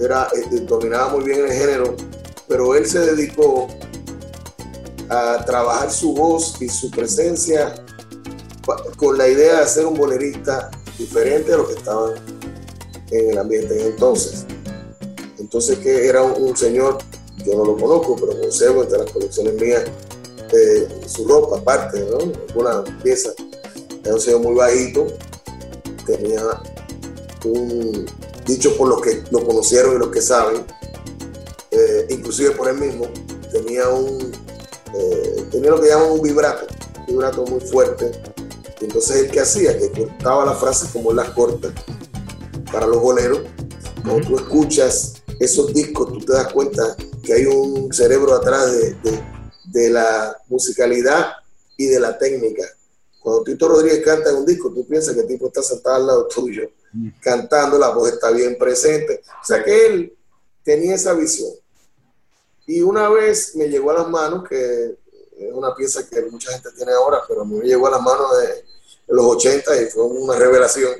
era, 0.00 0.28
este, 0.32 0.60
dominaba 0.60 1.08
muy 1.08 1.24
bien 1.24 1.40
el 1.40 1.52
género, 1.52 1.96
pero 2.48 2.74
él 2.74 2.86
se 2.86 3.00
dedicó 3.00 3.68
a 5.08 5.44
trabajar 5.44 5.90
su 5.90 6.14
voz 6.14 6.60
y 6.60 6.68
su 6.68 6.90
presencia 6.90 7.74
con 8.96 9.18
la 9.18 9.28
idea 9.28 9.60
de 9.60 9.66
ser 9.66 9.86
un 9.86 9.94
bolerista 9.94 10.70
diferente 10.98 11.52
a 11.52 11.56
lo 11.56 11.66
que 11.66 11.74
estaban 11.74 12.14
en 13.12 13.30
el 13.30 13.38
ambiente 13.38 13.78
en 13.78 13.86
entonces. 13.88 14.46
Entonces 15.38 15.78
que 15.78 16.06
era 16.06 16.22
un, 16.22 16.56
señor, 16.56 16.98
yo 17.44 17.54
no 17.54 17.64
lo 17.64 17.76
conozco, 17.76 18.16
pero 18.16 18.40
conservo 18.40 18.82
entre 18.82 18.98
las 18.98 19.10
colecciones 19.10 19.54
mías 19.54 19.84
eh, 20.52 20.88
su 21.06 21.26
ropa 21.26 21.58
aparte, 21.58 22.00
¿no? 22.00 22.32
Alguna 22.48 22.84
pieza 23.02 23.32
era 24.04 24.14
un 24.14 24.20
señor 24.20 24.40
muy 24.40 24.54
bajito, 24.54 25.06
tenía 26.06 26.42
un 27.44 28.06
dicho 28.46 28.76
por 28.76 28.88
los 28.88 29.00
que 29.00 29.22
lo 29.30 29.44
conocieron 29.44 29.96
y 29.96 29.98
los 29.98 30.08
que 30.08 30.22
saben, 30.22 30.64
eh, 31.70 32.06
inclusive 32.10 32.50
por 32.52 32.68
él 32.68 32.78
mismo, 32.78 33.06
tenía 33.50 33.88
un 33.88 34.32
eh, 34.94 35.46
tenía 35.50 35.70
lo 35.70 35.80
que 35.80 35.88
llaman 35.88 36.12
un 36.12 36.22
vibrato, 36.22 36.66
un 37.00 37.06
vibrato 37.06 37.44
muy 37.46 37.60
fuerte. 37.60 38.12
Entonces 38.80 39.16
él 39.16 39.30
que 39.30 39.40
hacía, 39.40 39.78
que 39.78 39.90
cortaba 39.90 40.44
las 40.44 40.58
frases 40.58 40.90
como 40.92 41.12
las 41.12 41.30
cortas 41.30 41.72
para 42.72 42.86
los 42.86 43.00
boleros. 43.00 43.42
Cuando 44.02 44.26
tú 44.26 44.36
escuchas 44.36 45.14
esos 45.38 45.72
discos, 45.72 46.12
tú 46.12 46.20
te 46.20 46.32
das 46.32 46.52
cuenta 46.52 46.96
que 47.22 47.34
hay 47.34 47.46
un 47.46 47.92
cerebro 47.92 48.34
atrás 48.34 48.72
de, 48.72 48.96
de 49.66 49.90
la 49.90 50.36
musicalidad 50.48 51.32
y 51.76 51.86
de 51.86 52.00
la 52.00 52.18
técnica 52.18 52.64
cuando 53.22 53.44
Tito 53.44 53.68
Rodríguez 53.68 54.04
canta 54.04 54.30
en 54.30 54.36
un 54.36 54.46
disco, 54.46 54.72
tú 54.72 54.86
piensas 54.86 55.14
que 55.14 55.20
el 55.20 55.28
tipo 55.28 55.46
está 55.46 55.62
sentado 55.62 55.96
al 55.96 56.06
lado 56.06 56.26
tuyo, 56.26 56.68
cantando, 57.20 57.78
la 57.78 57.90
voz 57.90 58.10
está 58.10 58.30
bien 58.32 58.58
presente. 58.58 59.22
O 59.40 59.46
sea 59.46 59.62
que 59.62 59.86
él 59.86 60.18
tenía 60.64 60.96
esa 60.96 61.14
visión. 61.14 61.50
Y 62.66 62.80
una 62.80 63.08
vez 63.08 63.54
me 63.54 63.68
llegó 63.68 63.92
a 63.92 63.94
las 63.94 64.08
manos, 64.08 64.48
que 64.48 64.96
es 65.38 65.52
una 65.52 65.74
pieza 65.74 66.06
que 66.08 66.22
mucha 66.22 66.50
gente 66.50 66.70
tiene 66.72 66.92
ahora, 66.92 67.22
pero 67.28 67.42
a 67.42 67.44
mí 67.44 67.54
me 67.54 67.64
llegó 67.64 67.86
a 67.86 67.92
las 67.92 68.02
manos 68.02 68.26
de, 68.40 68.64
los 69.08 69.26
80 69.26 69.82
y 69.82 69.86
fue 69.86 70.04
una 70.04 70.36
revelación. 70.36 70.92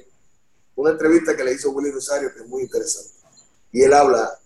Una 0.76 0.90
entrevista 0.90 1.36
que 1.36 1.44
le 1.44 1.54
hizo 1.54 1.70
Willy 1.70 1.90
Rosario 1.90 2.32
que 2.32 2.40
es 2.40 2.46
muy 2.46 2.62
interesante. 2.62 3.10
Y 3.72 3.82
él 3.82 3.92
habla 3.92 4.38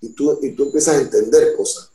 y 0.00 0.10
tú, 0.10 0.38
y 0.42 0.52
tú 0.52 0.64
empiezas 0.64 0.96
a 0.96 1.00
entender 1.00 1.56
cosas. 1.56 1.90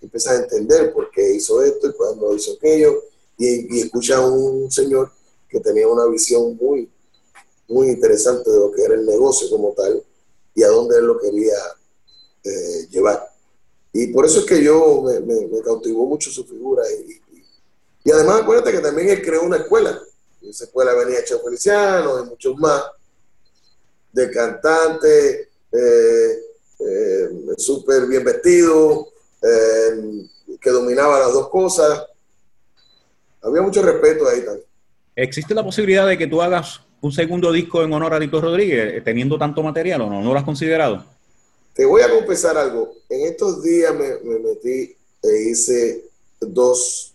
Empiezas 0.00 0.32
a 0.32 0.42
entender 0.42 0.92
por 0.92 1.10
qué 1.10 1.34
hizo 1.34 1.62
esto 1.62 1.88
y 1.88 1.92
cuándo 1.92 2.34
hizo 2.34 2.52
aquello. 2.54 3.02
Y, 3.38 3.76
y 3.76 3.80
escuchas 3.82 4.18
a 4.18 4.26
un 4.26 4.70
señor 4.70 5.10
que 5.48 5.60
tenía 5.60 5.88
una 5.88 6.06
visión 6.06 6.56
muy, 6.56 6.90
muy 7.68 7.88
interesante 7.88 8.50
de 8.50 8.58
lo 8.58 8.70
que 8.70 8.82
era 8.82 8.94
el 8.94 9.04
negocio 9.04 9.48
como 9.50 9.72
tal 9.72 10.02
y 10.54 10.62
a 10.62 10.68
dónde 10.68 10.98
él 10.98 11.04
lo 11.04 11.18
quería 11.18 11.54
eh, 12.44 12.86
llevar. 12.90 13.30
Y 13.92 14.08
por 14.08 14.26
eso 14.26 14.40
es 14.40 14.46
que 14.46 14.62
yo 14.62 15.02
me, 15.02 15.62
cautivó 15.62 16.06
mucho 16.06 16.30
su 16.30 16.44
figura. 16.44 16.82
Y, 16.90 17.20
y, 18.04 18.10
además, 18.10 18.42
acuérdate 18.42 18.72
que 18.72 18.78
también 18.78 19.08
él 19.08 19.22
creó 19.22 19.42
una 19.42 19.58
escuela. 19.58 20.00
Esa 20.42 20.64
escuela 20.64 20.94
venía 20.94 21.24
Cheo 21.24 21.40
Feliciano 21.40 22.22
y 22.22 22.28
muchos 22.28 22.56
más, 22.56 22.84
de 24.16 24.30
cantantes, 24.30 25.48
eh, 25.70 26.38
eh, 26.80 27.28
súper 27.58 28.06
bien 28.06 28.24
vestido, 28.24 29.08
que 30.60 30.70
dominaba 30.70 31.20
las 31.20 31.32
dos 31.32 31.48
cosas. 31.50 32.02
Había 33.42 33.62
mucho 33.62 33.82
respeto 33.82 34.26
ahí 34.26 34.40
también. 34.40 34.66
¿Existe 35.14 35.54
la 35.54 35.62
posibilidad 35.62 36.06
de 36.06 36.18
que 36.18 36.26
tú 36.26 36.42
hagas 36.42 36.80
un 37.00 37.12
segundo 37.12 37.52
disco 37.52 37.82
en 37.82 37.92
honor 37.92 38.14
a 38.14 38.20
Tito 38.20 38.40
Rodríguez, 38.40 39.04
teniendo 39.04 39.38
tanto 39.38 39.62
material 39.62 40.00
o 40.00 40.10
no? 40.10 40.22
¿No 40.22 40.32
lo 40.32 40.38
has 40.38 40.44
considerado? 40.44 41.04
Te 41.74 41.84
voy 41.84 42.00
a 42.02 42.10
confesar 42.10 42.56
algo. 42.56 42.94
En 43.08 43.26
estos 43.26 43.62
días 43.62 43.94
me, 43.94 44.38
metí 44.38 44.96
e 45.22 45.42
hice 45.50 46.04
dos, 46.40 47.14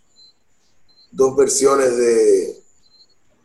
dos 1.11 1.35
versiones 1.35 1.97
de, 1.97 2.55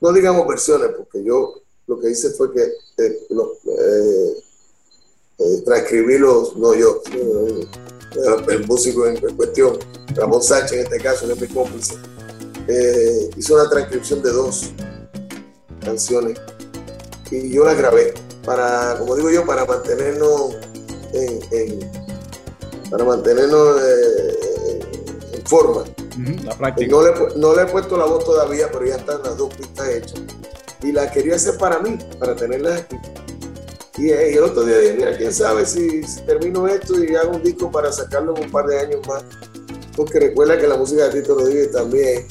no 0.00 0.12
digamos 0.12 0.46
versiones, 0.46 0.90
porque 0.96 1.24
yo 1.24 1.62
lo 1.86 2.00
que 2.00 2.10
hice 2.10 2.30
fue 2.30 2.52
que 2.52 2.62
eh, 2.62 2.72
eh, 2.98 4.42
eh, 5.38 5.62
transcribí 5.64 6.18
los, 6.18 6.56
no 6.56 6.74
yo, 6.74 7.02
el 8.48 8.66
músico 8.66 9.06
en, 9.06 9.36
cuestión, 9.36 9.78
Ramón 10.14 10.42
Sánchez 10.42 10.72
en 10.72 10.84
este 10.84 11.00
caso, 11.00 11.26
no 11.26 11.34
es 11.34 11.40
mi 11.40 11.48
cómplice, 11.48 11.94
hizo 13.36 13.54
una 13.54 13.68
transcripción 13.68 14.22
de 14.22 14.32
dos 14.32 14.72
canciones 15.80 16.40
y 17.30 17.50
yo 17.50 17.64
las 17.64 17.76
grabé 17.76 18.14
para, 18.44 18.96
como 18.98 19.14
digo 19.14 19.30
yo, 19.30 19.44
para 19.44 19.64
mantenernos 19.64 20.56
para 22.90 23.04
mantenernos 23.04 23.80
en 25.32 25.46
forma. 25.46 25.84
no, 26.88 27.02
le, 27.02 27.36
no, 27.36 27.54
le, 27.54 27.62
he 27.62 27.66
puesto 27.66 27.96
la 27.96 28.06
voz 28.06 28.24
todavía, 28.24 28.70
pero 28.72 28.86
ya 28.86 28.96
están 28.96 29.22
las 29.22 29.36
dos 29.36 29.54
pistas 29.54 29.88
hechas. 29.88 30.20
Y 30.82 30.92
la 30.92 31.10
quería 31.10 31.36
hacer 31.36 31.56
para 31.56 31.78
mí, 31.80 31.98
para 32.18 32.36
tenerlas 32.36 32.82
aquí. 32.82 32.96
Y, 33.98 34.10
el 34.10 34.42
otro 34.42 34.64
día 34.64 34.78
dije, 34.78 34.94
mira, 34.94 35.16
quién 35.16 35.32
sabe 35.32 35.64
si, 35.64 36.02
termino 36.26 36.68
esto 36.68 37.02
y 37.02 37.14
hago 37.16 37.36
un 37.36 37.42
disco 37.42 37.70
para 37.70 37.90
sacarlo 37.92 38.36
en 38.36 38.44
un 38.44 38.50
par 38.50 38.66
de 38.66 38.78
años 38.78 39.06
más. 39.06 39.24
Porque 39.96 40.20
recuerda 40.20 40.58
que 40.58 40.66
la 40.66 40.76
música 40.76 41.08
de 41.08 41.22
Tito 41.22 41.34
Rodríguez 41.34 41.72
también 41.72 42.26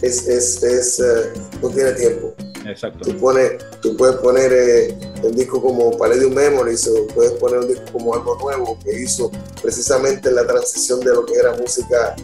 es, 0.00 0.28
es, 0.28 0.62
es 0.62 1.00
eh, 1.00 1.32
no 1.60 1.68
tiene 1.70 1.92
tiempo. 1.92 2.34
Exacto. 2.66 3.00
Tú, 3.00 3.16
pones, 3.18 3.52
tú 3.80 3.96
puedes 3.96 4.16
poner 4.16 4.52
eh, 4.52 4.96
el 5.24 5.34
disco 5.34 5.60
como 5.60 5.96
Palladium 5.96 6.34
Memories 6.34 6.86
o 6.88 7.06
puedes 7.08 7.32
poner 7.32 7.60
un 7.60 7.68
disco 7.68 7.84
como 7.92 8.14
algo 8.14 8.38
nuevo 8.38 8.78
que 8.84 9.00
hizo 9.02 9.30
precisamente 9.60 10.30
la 10.30 10.46
transición 10.46 11.00
de 11.00 11.06
lo 11.06 11.24
que 11.26 11.34
era 11.34 11.54
música 11.54 12.14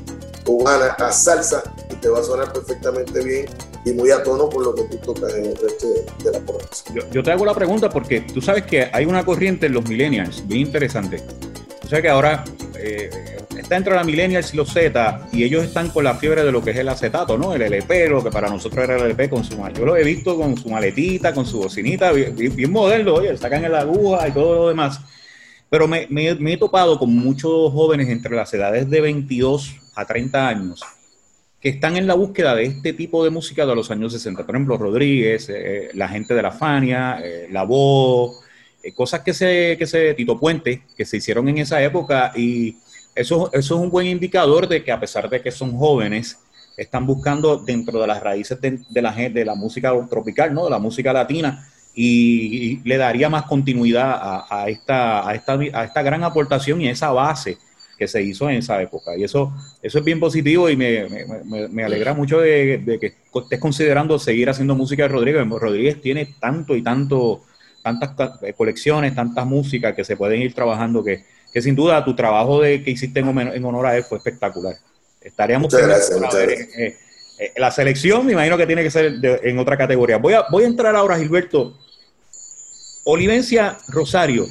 cubana 0.45 0.87
a 0.93 1.11
salsa 1.11 1.63
y 1.91 1.97
te 1.97 2.09
va 2.09 2.21
a 2.21 2.23
sonar 2.23 2.53
perfectamente 2.53 3.25
bien 3.25 3.47
y 3.87 3.93
muy 3.93 4.11
a 4.11 4.23
tono 4.23 4.51
por 4.51 4.65
lo 4.65 4.75
que 4.75 4.83
tú 4.83 4.97
tocas 4.99 5.33
en 5.35 5.47
el 5.47 5.57
resto 5.57 5.87
de, 5.89 6.33
la 6.33 6.41
programación. 6.41 7.11
Yo, 7.13 7.23
te 7.23 7.31
hago 7.31 7.47
la 7.47 7.55
pregunta 7.55 7.89
porque 7.89 8.21
tú 8.21 8.43
sabes 8.43 8.65
que 8.65 8.91
hay 8.93 9.07
una 9.07 9.25
corriente 9.25 9.67
en 9.67 9.73
los 9.73 9.89
millennials 9.89 10.47
bien 10.47 10.63
interesante. 10.63 11.23
O 11.85 11.89
sea 11.89 12.03
que 12.03 12.09
ahora 12.09 12.45
eh, 12.77 13.09
está 13.57 13.77
entre 13.77 13.95
la 13.95 14.03
Millennials 14.03 14.53
y 14.53 14.57
los 14.57 14.73
Z 14.73 15.29
y 15.33 15.45
ellos 15.45 15.65
están 15.65 15.91
con 15.91 16.03
la 16.03 16.17
fiebre 16.17 16.43
de 16.43 16.51
lo 16.51 16.63
que 16.63 16.73
es 16.73 16.77
el 16.79 16.89
acetato, 16.89 17.39
¿no? 17.39 17.55
El 17.55 17.63
LP, 17.63 18.09
lo 18.09 18.25
que 18.25 18.31
para 18.31 18.49
nosotros 18.49 18.83
era 18.83 18.97
el 18.97 19.03
LP 19.03 19.31
con 19.31 19.45
su 19.45 19.57
Yo 19.57 19.87
lo 19.87 19.97
he 19.97 20.03
visto 20.03 20.37
con 20.37 20.57
su 20.57 20.69
maletita, 20.69 21.33
con 21.33 21.47
su 21.47 21.59
bocinita, 21.59 22.11
bien, 22.11 22.73
moderno, 22.73 23.15
oye, 23.15 23.37
sacan 23.37 23.71
la 23.71 23.81
aguja 23.81 24.27
y 24.27 24.33
todo 24.33 24.55
lo 24.55 24.69
demás. 24.69 25.01
Pero 25.71 25.87
me, 25.87 26.09
he 26.11 26.57
topado 26.57 26.99
con 26.99 27.15
muchos 27.15 27.73
jóvenes 27.73 28.09
entre 28.09 28.35
las 28.35 28.53
edades 28.53 28.91
de 28.91 29.01
22 29.01 29.77
a 29.95 30.05
30 30.05 30.49
años 30.49 30.83
que 31.67 31.71
están 31.71 31.97
en 31.97 32.07
la 32.07 32.15
búsqueda 32.15 32.55
de 32.55 32.63
este 32.63 32.93
tipo 32.93 33.25
de 33.25 33.31
música 33.31 33.67
de 33.67 33.75
los 33.75 33.91
años 33.91 34.13
60. 34.13 34.47
Por 34.47 34.55
ejemplo, 34.55 34.79
Rodríguez, 34.79 35.49
eh, 35.49 35.89
la 35.95 36.07
gente 36.07 36.33
de 36.33 36.41
la 36.41 36.53
Fania, 36.53 37.19
eh, 37.21 37.49
La 37.51 37.65
Voz, 37.65 38.41
eh, 38.85 38.93
cosas 38.93 39.23
que 39.23 39.35
se, 39.35 39.75
que 39.77 39.85
se, 39.85 40.15
Tito 40.15 40.39
Puente, 40.39 40.83
que 40.97 41.05
se 41.05 41.17
hicieron 41.17 41.49
en 41.49 41.59
esa 41.59 41.83
época 41.83 42.31
y 42.37 42.77
eso, 43.17 43.51
es 43.53 43.69
un 43.73 43.91
buen 43.91 44.07
indicador 44.07 44.69
de 44.69 44.85
que 44.85 44.93
a 44.93 45.01
pesar 45.01 45.29
de 45.29 45.43
que 45.43 45.51
son 45.51 45.77
jóvenes, 45.77 46.39
están 46.77 47.05
buscando 47.05 47.57
dentro 47.57 48.01
de 48.01 48.07
las 48.07 48.23
raíces 48.23 48.61
de, 48.61 49.03
la, 49.03 49.11
de 49.11 49.45
la 49.45 49.57
música 49.57 49.93
tropical, 50.09 50.55
¿no? 50.55 50.67
de 50.67 50.71
la 50.71 50.79
música 50.79 51.13
latina, 51.13 51.69
y, 51.97 52.79
le 52.85 52.97
daría 52.97 53.29
más 53.29 53.43
continuidad 53.43 54.45
a, 54.49 54.69
esta, 54.69 55.29
a, 55.29 55.35
esta, 55.35 55.55
a 55.55 55.85
esta 55.85 56.03
gran 56.03 56.23
aportación 56.23 56.81
y 56.81 56.87
a 56.87 56.93
esa 56.93 57.11
base 57.11 57.59
que 57.97 58.07
se 58.09 58.23
hizo 58.23 58.49
en 58.51 58.57
esa 58.57 58.81
época. 58.83 59.17
Y 59.17 59.25
eso, 59.25 59.53
eso 59.83 59.99
es 59.99 60.05
bien 60.05 60.21
positivo 60.21 60.69
y 60.69 60.77
me, 60.77 61.07
me, 61.71 61.85
alegra 61.85 62.15
mucho 62.15 62.41
de, 62.41 62.99
que 63.01 63.15
estés 63.41 63.61
considerando 63.61 64.19
seguir 64.19 64.51
haciendo 64.51 64.75
música 64.75 65.05
de 65.05 65.09
Rodríguez. 65.09 65.47
Rodríguez 65.49 66.01
tiene 66.01 66.35
tanto 66.39 66.77
y 66.77 66.83
tanto, 66.83 67.43
tantas 67.83 68.11
colecciones, 68.57 69.15
tantas 69.15 69.47
músicas 69.47 69.95
que 69.95 70.05
se 70.05 70.17
pueden 70.17 70.43
ir 70.43 70.55
trabajando 70.55 71.03
que, 71.03 71.25
que 71.53 71.63
sin 71.63 71.75
duda 71.75 72.05
tu 72.05 72.15
trabajo 72.15 72.61
de, 72.61 72.83
que 72.83 72.91
hiciste 72.91 73.21
en, 73.21 73.65
honor 73.65 73.87
a 73.87 73.97
él 73.97 74.05
fue 74.05 74.19
espectacular. 74.19 74.75
Estaríamos 75.23 75.73
muchas 75.73 75.89
gracias, 75.89 76.21
muchas 76.21 76.43
gracias. 76.43 76.69
Eh, 76.79 76.97
eh, 77.39 77.53
la 77.57 77.71
selección 77.71 78.27
me 78.27 78.33
imagino 78.33 78.57
que 78.57 78.67
tiene 78.67 78.83
que 78.83 78.91
ser 78.91 79.15
en 79.23 79.59
otra 79.59 79.77
categoría. 79.77 80.19
Voy 80.19 80.35
a, 80.35 80.45
voy 80.51 80.65
a 80.65 80.67
entrar 80.67 80.95
ahora, 80.95 81.19
Gilberto. 81.19 81.79
Olivencia 83.05 83.79
Rosario, 83.89 84.47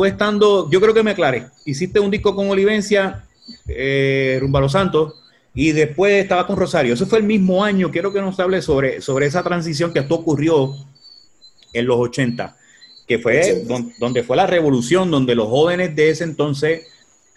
tú 0.00 0.06
estando, 0.06 0.70
yo 0.70 0.80
creo 0.80 0.94
que 0.94 1.02
me 1.02 1.10
aclaré, 1.10 1.46
hiciste 1.66 2.00
un 2.00 2.10
disco 2.10 2.34
con 2.34 2.48
Olivencia, 2.48 3.26
eh, 3.68 4.38
Rumba 4.40 4.60
Los 4.60 4.72
Santos, 4.72 5.20
y 5.52 5.72
después 5.72 6.22
estaba 6.22 6.46
con 6.46 6.56
Rosario. 6.56 6.94
Eso 6.94 7.06
fue 7.06 7.18
el 7.18 7.24
mismo 7.24 7.62
año, 7.62 7.90
quiero 7.90 8.10
que 8.10 8.22
nos 8.22 8.40
hable 8.40 8.62
sobre, 8.62 9.02
sobre 9.02 9.26
esa 9.26 9.42
transición 9.42 9.92
que 9.92 9.98
esto 9.98 10.14
ocurrió 10.14 10.74
en 11.74 11.86
los 11.86 11.98
80 11.98 12.56
que 13.06 13.18
fue 13.18 13.64
donde, 13.98 14.22
fue 14.22 14.36
la 14.36 14.46
revolución, 14.46 15.10
donde 15.10 15.34
los 15.34 15.48
jóvenes 15.48 15.96
de 15.96 16.10
ese 16.10 16.22
entonces, 16.22 16.86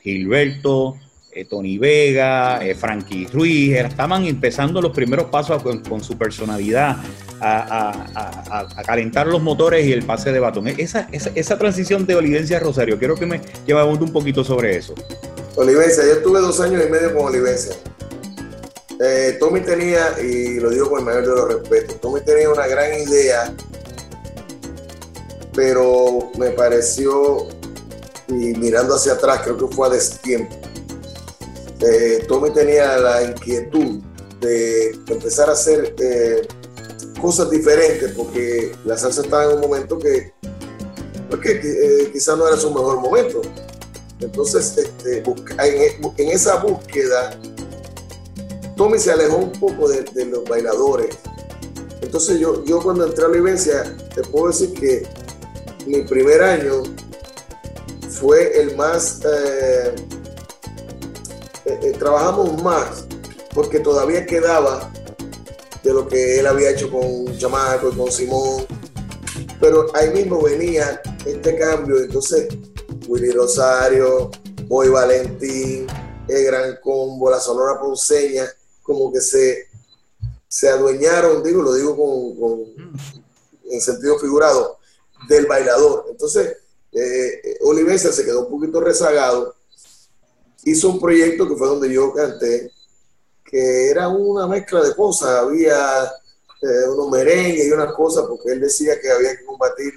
Gilberto, 0.03 0.97
eh, 1.35 1.45
Tony 1.45 1.77
Vega, 1.77 2.63
eh, 2.65 2.75
Frankie 2.75 3.27
Ruiz, 3.31 3.75
estaban 3.75 4.25
empezando 4.25 4.81
los 4.81 4.91
primeros 4.91 5.25
pasos 5.25 5.63
con, 5.63 6.03
su 6.03 6.17
personalidad 6.17 6.97
a, 7.39 8.67
calentar 8.85 9.27
los 9.27 9.41
motores 9.41 9.85
y 9.85 9.91
el 9.91 10.03
pase 10.03 10.31
de 10.31 10.39
batón. 10.39 10.67
Esa, 10.67 11.07
esa, 11.11 11.57
transición 11.57 12.05
de 12.05 12.15
Olivencia 12.15 12.57
a 12.57 12.59
Rosario, 12.59 12.97
quiero 12.97 13.15
que 13.15 13.25
me 13.25 13.41
llevamos 13.65 13.99
un 13.99 14.11
poquito 14.11 14.43
sobre 14.43 14.77
eso. 14.77 14.93
Olivencia, 15.55 16.03
yo 16.05 16.21
tuve 16.21 16.39
dos 16.39 16.59
años 16.59 16.83
y 16.87 16.91
medio 16.91 17.13
con 17.13 17.25
Olivencia. 17.25 17.75
Eh, 19.01 19.37
Tommy 19.39 19.59
tenía, 19.61 20.19
y 20.21 20.59
lo 20.59 20.69
digo 20.69 20.89
con 20.89 20.99
el 20.99 21.05
mayor 21.05 21.21
de 21.23 21.29
los 21.29 21.53
respetos, 21.53 21.99
Tommy 21.99 22.21
tenía 22.21 22.49
una 22.49 22.67
gran 22.67 22.93
idea 22.93 23.53
pero 25.53 26.31
me 26.37 26.49
pareció, 26.51 27.47
y 28.27 28.55
mirando 28.57 28.95
hacia 28.95 29.13
atrás, 29.13 29.41
creo 29.43 29.57
que 29.57 29.75
fue 29.75 29.87
a 29.87 29.91
destiempo. 29.91 30.55
Eh, 31.85 32.25
Tommy 32.27 32.49
tenía 32.51 32.97
la 32.97 33.23
inquietud 33.23 34.01
de 34.39 34.91
empezar 35.07 35.49
a 35.49 35.53
hacer 35.53 35.93
eh, 35.99 36.47
cosas 37.21 37.49
diferentes, 37.49 38.11
porque 38.13 38.73
la 38.85 38.97
salsa 38.97 39.21
estaba 39.21 39.45
en 39.45 39.55
un 39.55 39.61
momento 39.61 39.99
que, 39.99 40.33
porque, 41.29 41.59
eh, 41.63 42.09
quizás 42.11 42.37
no 42.37 42.47
era 42.47 42.57
su 42.57 42.69
mejor 42.69 42.99
momento. 43.01 43.41
Entonces, 44.19 44.77
este, 44.77 45.23
en, 45.23 46.29
esa 46.29 46.57
búsqueda, 46.57 47.37
Tommy 48.77 48.97
se 48.97 49.11
alejó 49.11 49.37
un 49.37 49.51
poco 49.51 49.89
de, 49.89 50.25
los 50.25 50.43
bailadores. 50.45 51.17
Entonces 52.01 52.39
yo, 52.39 52.63
yo 52.65 52.81
cuando 52.81 53.05
entré 53.05 53.25
a 53.25 53.27
la 53.27 53.33
vivencia, 53.33 53.97
te 54.13 54.21
puedo 54.21 54.47
decir 54.47 54.73
que 54.73 55.07
mi 55.85 56.01
primer 56.03 56.41
año 56.43 56.83
fue 58.09 58.61
el 58.61 58.75
más, 58.75 59.21
eh, 59.25 59.95
eh, 61.93 61.95
eh, 61.95 61.97
trabajamos 61.97 62.61
más 62.63 63.05
porque 63.53 63.79
todavía 63.79 64.25
quedaba 64.25 64.91
de 65.83 65.93
lo 65.93 66.07
que 66.07 66.39
él 66.39 66.47
había 66.47 66.71
hecho 66.71 66.89
con 66.89 67.37
Chamaco 67.37 67.89
y 67.89 67.95
con 67.95 68.11
Simón, 68.11 68.65
pero 69.59 69.87
ahí 69.95 70.09
mismo 70.11 70.41
venía 70.41 71.01
este 71.25 71.57
cambio, 71.57 71.99
entonces 71.99 72.47
Willy 73.07 73.31
Rosario, 73.31 74.31
Boy 74.67 74.89
Valentín, 74.89 75.87
el 76.27 76.45
Gran 76.45 76.77
Combo, 76.81 77.29
la 77.29 77.39
Sonora 77.39 77.79
Ponceña, 77.79 78.45
como 78.81 79.11
que 79.11 79.19
se, 79.21 79.67
se 80.47 80.69
adueñaron, 80.69 81.43
digo, 81.43 81.61
lo 81.61 81.73
digo 81.73 81.95
con 81.95 82.73
en 83.69 83.81
sentido 83.81 84.19
figurado, 84.19 84.77
del 85.27 85.47
bailador. 85.47 86.05
Entonces, 86.09 86.57
eh, 86.91 87.57
Olivencia 87.61 88.11
se 88.11 88.23
quedó 88.23 88.45
un 88.45 88.51
poquito 88.51 88.79
rezagado, 88.79 89.55
hizo 90.65 90.89
un 90.89 90.99
proyecto 90.99 91.47
que 91.47 91.55
fue 91.55 91.67
donde 91.67 91.93
yo 91.93 92.13
canté, 92.13 92.71
que 93.43 93.89
era 93.89 94.07
una 94.07 94.47
mezcla 94.47 94.81
de 94.81 94.95
cosas, 94.95 95.29
había 95.29 96.03
eh, 96.61 96.89
unos 96.89 97.11
merengues 97.11 97.67
y 97.67 97.71
unas 97.71 97.93
cosas, 97.93 98.25
porque 98.27 98.51
él 98.51 98.61
decía 98.61 98.99
que 98.99 99.11
había 99.11 99.37
que 99.37 99.45
combatir 99.45 99.93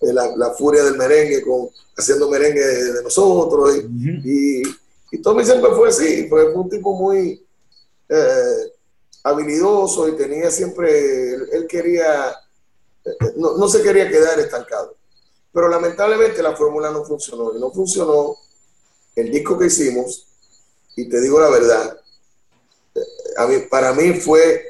eh, 0.00 0.12
la, 0.12 0.50
furia 0.54 0.84
del 0.84 0.96
merengue 0.96 1.42
con 1.42 1.68
haciendo 1.96 2.30
merengue 2.30 2.60
de, 2.60 3.02
nosotros, 3.02 3.76
y, 3.76 4.62
y, 5.10 5.22
Tommy 5.22 5.44
siempre 5.44 5.70
fue 5.72 5.88
así, 5.88 6.28
fue 6.28 6.52
un 6.54 6.68
tipo 6.68 6.94
muy 6.94 7.44
eh, 8.08 8.72
habilidoso 9.24 10.08
y 10.08 10.16
tenía 10.16 10.50
siempre, 10.50 11.34
él, 11.34 11.66
quería, 11.68 12.34
no, 13.36 13.56
no 13.56 13.68
se 13.68 13.82
quería 13.82 14.08
quedar 14.08 14.38
estancado. 14.38 14.96
Pero 15.52 15.68
lamentablemente 15.68 16.42
la 16.42 16.54
fórmula 16.54 16.90
no 16.90 17.04
funcionó. 17.04 17.54
Y 17.54 17.58
no 17.58 17.70
funcionó 17.70 18.36
el 19.20 19.30
disco 19.30 19.58
que 19.58 19.66
hicimos. 19.66 20.26
Y 20.96 21.08
te 21.08 21.20
digo 21.20 21.40
la 21.40 21.50
verdad, 21.50 22.00
para 23.70 23.92
mí 23.92 24.14
fue 24.14 24.64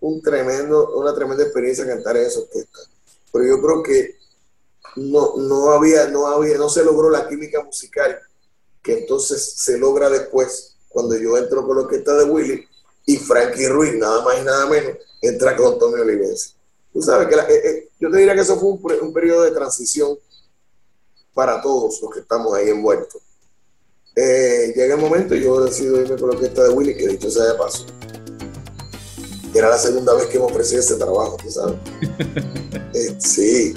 un 0.00 0.22
tremendo, 0.22 0.96
una 0.96 1.14
tremenda 1.14 1.44
experiencia 1.44 1.86
cantar 1.86 2.16
en 2.16 2.26
esa 2.26 2.40
orquesta. 2.40 2.78
Pero 3.32 3.44
yo 3.46 3.60
creo 3.60 3.82
que 3.82 4.16
no, 4.96 5.36
no, 5.36 5.70
había, 5.70 6.08
no, 6.08 6.26
había, 6.26 6.56
no 6.56 6.68
se 6.68 6.84
logró 6.84 7.10
la 7.10 7.28
química 7.28 7.62
musical 7.62 8.18
que 8.82 8.98
entonces 8.98 9.54
se 9.56 9.78
logra 9.78 10.10
después 10.10 10.76
cuando 10.88 11.16
yo 11.16 11.36
entro 11.36 11.66
con 11.66 11.76
la 11.76 11.82
orquesta 11.84 12.14
de 12.14 12.24
Willy 12.24 12.68
y 13.06 13.16
Frankie 13.16 13.66
Ruiz, 13.66 13.94
nada 13.96 14.22
más 14.22 14.40
y 14.40 14.44
nada 14.44 14.66
menos, 14.66 14.98
entra 15.20 15.56
con 15.56 15.78
Tommy 15.78 16.00
Olivense. 16.00 16.50
Tú 16.92 17.02
sabes 17.02 17.26
que 17.26 17.34
eh, 17.34 17.68
eh, 17.68 17.88
yo 17.98 18.10
te 18.10 18.18
diría 18.18 18.34
que 18.34 18.42
eso 18.42 18.58
fue 18.58 18.70
un, 18.70 19.06
un, 19.06 19.12
periodo 19.12 19.42
de 19.42 19.50
transición 19.50 20.16
para 21.32 21.60
todos 21.60 22.00
los 22.00 22.10
que 22.12 22.20
estamos 22.20 22.54
ahí 22.54 22.68
envueltos. 22.68 23.20
Eh, 24.16 24.72
llega 24.76 24.94
el 24.94 25.00
momento 25.00 25.34
y 25.34 25.42
yo 25.42 25.64
decido 25.64 26.00
irme 26.00 26.16
con 26.16 26.30
la 26.30 26.36
orquesta 26.36 26.64
de 26.64 26.70
Willy, 26.70 26.96
que 26.96 27.08
dicho 27.08 27.30
sea 27.30 27.44
de 27.44 27.54
paso. 27.54 27.86
Era 29.54 29.70
la 29.70 29.78
segunda 29.78 30.14
vez 30.14 30.26
que 30.26 30.38
me 30.38 30.44
ofrecí 30.44 30.76
ese 30.76 30.96
trabajo, 30.96 31.36
tú 31.42 31.50
sabes. 31.50 31.76
sí, 33.18 33.74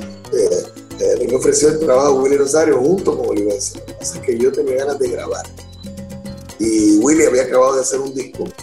me 1.27 1.35
ofreció 1.35 1.69
el 1.69 1.79
trabajo 1.79 2.21
Willy 2.21 2.37
Rosario 2.37 2.77
junto 2.77 3.17
con 3.17 3.29
Olivense. 3.29 3.83
Así 3.99 4.19
que 4.19 4.37
yo 4.37 4.51
tenía 4.51 4.77
ganas 4.77 4.99
de 4.99 5.09
grabar. 5.09 5.45
Y 6.59 6.97
Willy 6.97 7.25
había 7.25 7.43
acabado 7.43 7.75
de 7.75 7.81
hacer 7.81 7.99
un 7.99 8.13
disco 8.13 8.43
con 8.43 8.53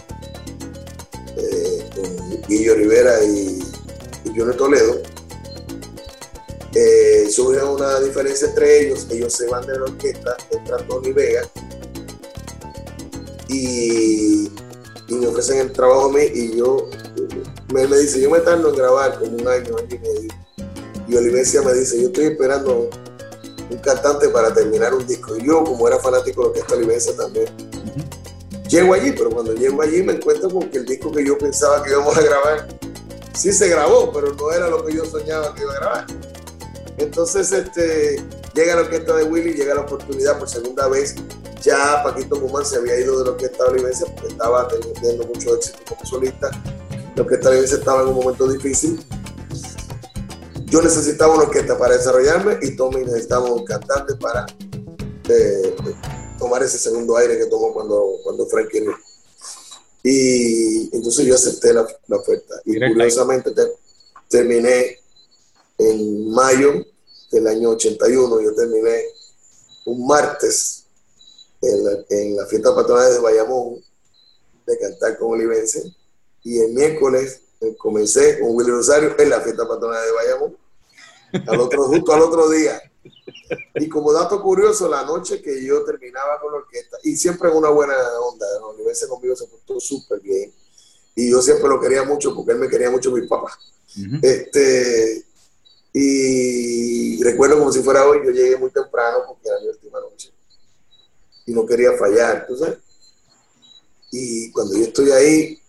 Guillo 2.49 2.75
Rivera 2.75 3.25
y, 3.25 3.61
y 4.25 4.39
Johnny 4.39 4.57
Toledo 4.57 5.14
eh, 6.75 7.29
surge 7.31 7.63
una 7.63 8.01
diferencia 8.01 8.49
entre 8.49 8.81
ellos, 8.81 9.07
ellos 9.11 9.33
se 9.33 9.47
van 9.47 9.67
de 9.67 9.79
la 9.79 9.85
orquesta, 9.85 10.37
entra 10.51 10.79
Tony 10.87 11.13
Vega 11.13 11.49
y, 13.49 14.51
me 15.09 15.27
ofrecen 15.29 15.59
el 15.59 15.73
trabajo 15.73 16.07
a 16.07 16.13
mí 16.13 16.23
y 16.35 16.57
yo, 16.57 16.89
me, 17.73 17.87
me 17.87 17.99
dice, 17.99 18.21
yo 18.21 18.31
me 18.31 18.41
tardo 18.41 18.71
en 18.71 18.77
grabar 18.77 19.19
como 19.19 19.37
un 19.37 19.47
año, 19.47 19.77
año 19.77 19.89
y 19.91 19.99
medio. 19.99 20.35
Y 21.07 21.17
Olivencia 21.17 21.63
me 21.63 21.73
dice, 21.75 22.01
yo 22.01 22.09
estoy 22.09 22.27
esperando 22.27 22.89
un 23.71 23.79
cantante 23.79 24.29
para 24.31 24.53
terminar 24.53 24.95
un 24.95 25.07
disco. 25.07 25.37
Y 25.37 25.47
yo, 25.47 25.63
como 25.63 25.87
era 25.87 25.99
fanático 25.99 26.43
de 26.43 26.49
lo 26.49 26.53
que 26.53 26.61
esta 26.61 26.75
Olivencia 26.75 27.17
también, 27.17 27.47
llego 28.69 28.95
allí, 28.95 29.13
pero 29.13 29.31
cuando 29.31 29.55
llego 29.55 29.83
allí 29.83 30.03
me 30.03 30.15
encuentro 30.15 30.51
con 30.51 30.69
que 30.71 30.79
el 30.79 30.87
disco 30.87 31.13
que 31.13 31.25
yo 31.25 31.39
pensaba 31.39 31.83
que 31.83 31.91
íbamos 31.91 32.17
a 32.17 32.23
grabar, 32.23 32.69
sí 33.35 33.53
se 33.53 33.69
grabó, 33.69 34.11
pero 34.13 34.35
no 34.35 34.51
era 34.51 34.69
lo 34.69 34.85
que 34.85 34.95
yo 34.95 35.05
soñaba 35.05 35.55
que 35.55 35.63
iba 35.63 35.73
a 35.73 35.77
grabar. 35.77 36.07
Entonces, 36.99 37.51
este, 37.53 38.23
llega 38.55 38.77
la 38.77 38.83
orquesta 38.83 39.17
de 39.17 39.25
Willy, 39.25 39.55
llega 39.55 39.75
la 39.75 39.83
oportunidad 39.83 40.39
por 40.39 40.49
segunda 40.49 40.89
vez. 40.89 41.15
Ya 41.63 42.03
Paquito 42.03 42.39
Guzmán 42.39 42.65
se 42.65 42.77
había 42.77 42.99
ido 42.99 43.19
de 43.19 43.25
la 43.25 43.31
orquesta 43.33 43.65
olivense 43.65 44.05
porque 44.07 44.29
estaba 44.29 44.69
teniendo 44.69 45.27
mucho 45.27 45.57
éxito 45.57 45.79
como 45.89 46.05
solista. 46.05 46.51
La 47.17 47.23
orquesta 47.23 47.49
olivense 47.49 47.77
estaba 47.77 48.03
en 48.03 48.09
un 48.09 48.15
momento 48.15 48.47
difícil. 48.49 49.05
Yo 50.67 50.83
necesitaba 50.83 51.35
una 51.35 51.45
orquesta 51.45 51.79
para 51.79 51.97
desarrollarme 51.97 52.59
y 52.63 52.77
Tommy 52.77 53.05
necesitaba 53.05 53.51
un 53.51 53.65
cantante 53.65 54.15
para 54.17 54.47
eh, 55.29 55.75
tomar 56.39 56.63
ese 56.63 56.79
segundo 56.79 57.17
aire 57.17 57.39
que 57.39 57.47
tomó 57.47 57.73
cuando, 57.73 58.19
cuando 58.23 58.47
Frankie 58.47 58.85
Y 60.03 60.95
entonces 60.95 61.27
yo 61.27 61.35
acepté 61.35 61.73
la, 61.73 61.87
oferta. 62.11 62.55
Y 62.65 62.79
curiosamente 62.79 63.53
terminé 64.29 64.99
en 65.79 66.31
mayo 66.31 66.85
del 67.31 67.47
año 67.47 67.71
81. 67.71 68.41
Yo 68.41 68.55
terminé 68.55 69.05
un 69.87 70.07
martes 70.07 70.85
en 71.61 72.37
la, 72.37 72.47
fiesta 72.47 72.75
patronal 72.75 73.13
de 73.13 73.21
Bayamón 73.21 73.83
de 74.67 74.79
cantar 74.79 75.19
con 75.19 75.33
Olivense 75.33 75.95
y 76.43 76.59
el 76.59 76.73
miércoles 76.73 77.41
comencé 77.79 78.39
con 78.41 78.55
Willy 78.55 78.71
Rosario 78.71 79.15
en 79.19 79.31
la 79.31 79.41
fiesta 79.41 79.67
patronal 79.67 80.05
de 80.05 80.13
Bayamón, 80.13 80.57
al 81.49 81.61
otro, 81.61 81.85
justo 81.89 82.13
al 82.13 82.23
otro 82.23 82.51
día. 82.51 82.81
Y 83.75 83.89
como 83.89 84.13
dato 84.13 84.43
curioso, 84.43 84.89
la 84.89 85.05
noche 85.05 85.41
que 85.41 85.65
yo 85.65 85.85
terminaba 85.85 86.41
con 86.41 86.53
la 86.53 86.59
orquesta, 86.59 86.99
y 87.03 87.17
siempre 87.17 87.51
en 87.51 87.57
una 87.57 87.71
buena 87.71 87.95
onda, 88.21 88.47
Olivense 88.65 89.09
conmigo 89.09 89.35
se 89.37 89.47
portó 89.47 89.81
súper 89.81 90.21
bien, 90.21 90.53
y 91.15 91.31
yo 91.31 91.41
siempre 91.41 91.69
lo 91.69 91.81
quería 91.81 92.03
mucho 92.05 92.35
porque 92.35 92.53
él 92.53 92.59
me 92.59 92.69
quería 92.69 92.91
mucho 92.91 93.11
mi 93.11 93.27
papá. 93.27 93.59
este, 94.23 95.25
y 95.97 97.23
recuerdo 97.23 97.57
como 97.57 97.71
si 97.71 97.81
fuera 97.81 98.05
hoy, 98.05 98.19
yo 98.25 98.33
llegué 98.33 98.57
muy 98.57 98.71
temprano 98.71 99.19
porque 99.29 99.49
era 99.49 99.61
mi 99.61 99.69
última 99.69 100.01
noche. 100.01 100.35
Y 101.47 101.53
no 101.53 101.65
quería 101.65 101.93
fallar, 101.93 102.47
¿tú 102.49 102.57
sabes? 102.57 102.79
Y 104.11 104.51
cuando 104.51 104.77
yo 104.77 104.83
estoy 104.83 105.13
ahí, 105.13 105.63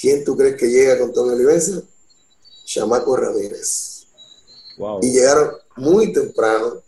¿quién 0.00 0.24
tú 0.24 0.34
crees 0.38 0.56
que 0.56 0.68
llega 0.70 0.98
con 0.98 1.12
Tony 1.12 1.34
Olivenza? 1.34 1.82
Chamaco 2.64 3.14
Ramírez. 3.14 4.06
Y 5.02 5.12
llegaron 5.12 5.50
muy 5.76 6.14
temprano. 6.14 6.82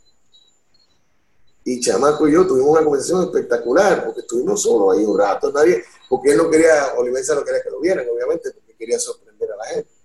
Y 1.65 1.81
Chamaco 1.81 2.27
y 2.27 2.33
yo 2.33 2.47
tuvimos 2.47 2.71
una 2.71 2.85
conversación 2.85 3.25
espectacular, 3.25 4.07
porque 4.07 4.21
estuvimos 4.21 4.63
solos 4.63 4.97
ahí 4.97 5.05
un 5.05 5.19
rato, 5.19 5.53
nadie, 5.53 5.85
porque 6.09 6.31
él 6.31 6.39
no 6.39 6.49
quería, 6.49 6.95
Olivenza 6.97 7.35
no 7.35 7.45
quería 7.45 7.63
que 7.63 7.71
lo 7.71 7.79
vieran, 7.79 8.07
obviamente, 8.09 8.51
porque 8.53 8.75
quería 8.75 8.99
sorprender 8.99 9.53
a 9.53 9.57
la 9.57 9.65
gente. 9.67 10.00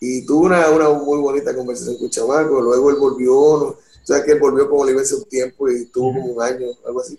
Y 0.00 0.26
tuvo 0.26 0.46
una, 0.46 0.70
una 0.70 0.90
muy 0.90 1.18
bonita 1.18 1.54
conversación 1.54 1.96
con 1.98 2.10
Chamaco. 2.10 2.60
Luego 2.60 2.90
él 2.90 2.96
volvió, 2.96 3.32
¿no? 3.32 3.66
o 3.66 3.78
sea 4.02 4.22
que 4.22 4.32
él 4.32 4.40
volvió 4.40 4.68
con 4.68 4.80
Oliver 4.80 5.04
un 5.14 5.24
tiempo 5.24 5.68
y 5.68 5.86
tuvo 5.86 6.12
como 6.12 6.32
un 6.32 6.42
año, 6.42 6.66
algo 6.86 7.00
así. 7.00 7.18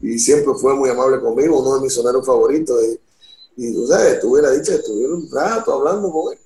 Y 0.00 0.18
siempre 0.18 0.52
fue 0.54 0.74
muy 0.74 0.90
amable 0.90 1.20
conmigo, 1.20 1.60
uno 1.60 1.76
de 1.76 1.82
mis 1.82 1.92
soneros 1.92 2.24
favoritos. 2.24 2.82
Y, 3.56 3.68
y 3.68 3.74
tú 3.74 3.86
sabes, 3.86 4.20
tuve 4.20 4.42
la 4.42 4.50
dicha 4.50 4.72
de 4.72 4.78
estuve 4.78 5.12
un 5.12 5.30
rato 5.30 5.72
hablando 5.72 6.10
con 6.10 6.32
él. 6.32 6.38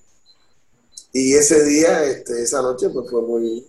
Y 1.12 1.34
ese 1.34 1.64
día, 1.64 2.04
este, 2.04 2.42
esa 2.42 2.62
noche, 2.62 2.90
pues 2.90 3.10
fue 3.10 3.22
muy, 3.22 3.66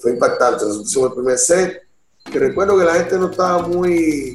fue 0.00 0.12
impactante. 0.12 0.64
Nosotros 0.64 0.88
hicimos 0.88 1.08
el 1.08 1.14
primer 1.14 1.38
set, 1.38 1.82
que 2.30 2.38
recuerdo 2.38 2.78
que 2.78 2.84
la 2.84 2.94
gente 2.94 3.18
no 3.18 3.30
estaba 3.30 3.66
muy 3.66 4.34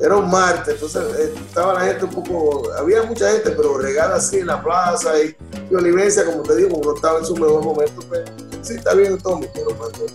era 0.00 0.16
un 0.16 0.30
martes, 0.30 0.74
entonces 0.74 1.02
eh, 1.18 1.34
estaba 1.48 1.74
la 1.74 1.80
gente 1.80 2.04
un 2.04 2.10
poco, 2.10 2.72
había 2.78 3.02
mucha 3.02 3.30
gente, 3.32 3.50
pero 3.50 3.78
regada 3.78 4.16
así 4.16 4.38
en 4.38 4.46
la 4.46 4.62
plaza 4.62 5.12
y, 5.22 5.34
y 5.70 5.74
Olivencia, 5.74 6.24
como 6.24 6.42
te 6.42 6.56
digo, 6.56 6.80
no 6.82 6.94
estaba 6.94 7.18
en 7.18 7.24
su 7.24 7.34
mejor 7.34 7.64
momento, 7.64 8.00
pues 8.08 8.22
sí, 8.62 8.74
está 8.74 8.94
bien 8.94 9.18
Tommy, 9.18 9.46
pero 9.52 9.68
cuando 9.76 10.06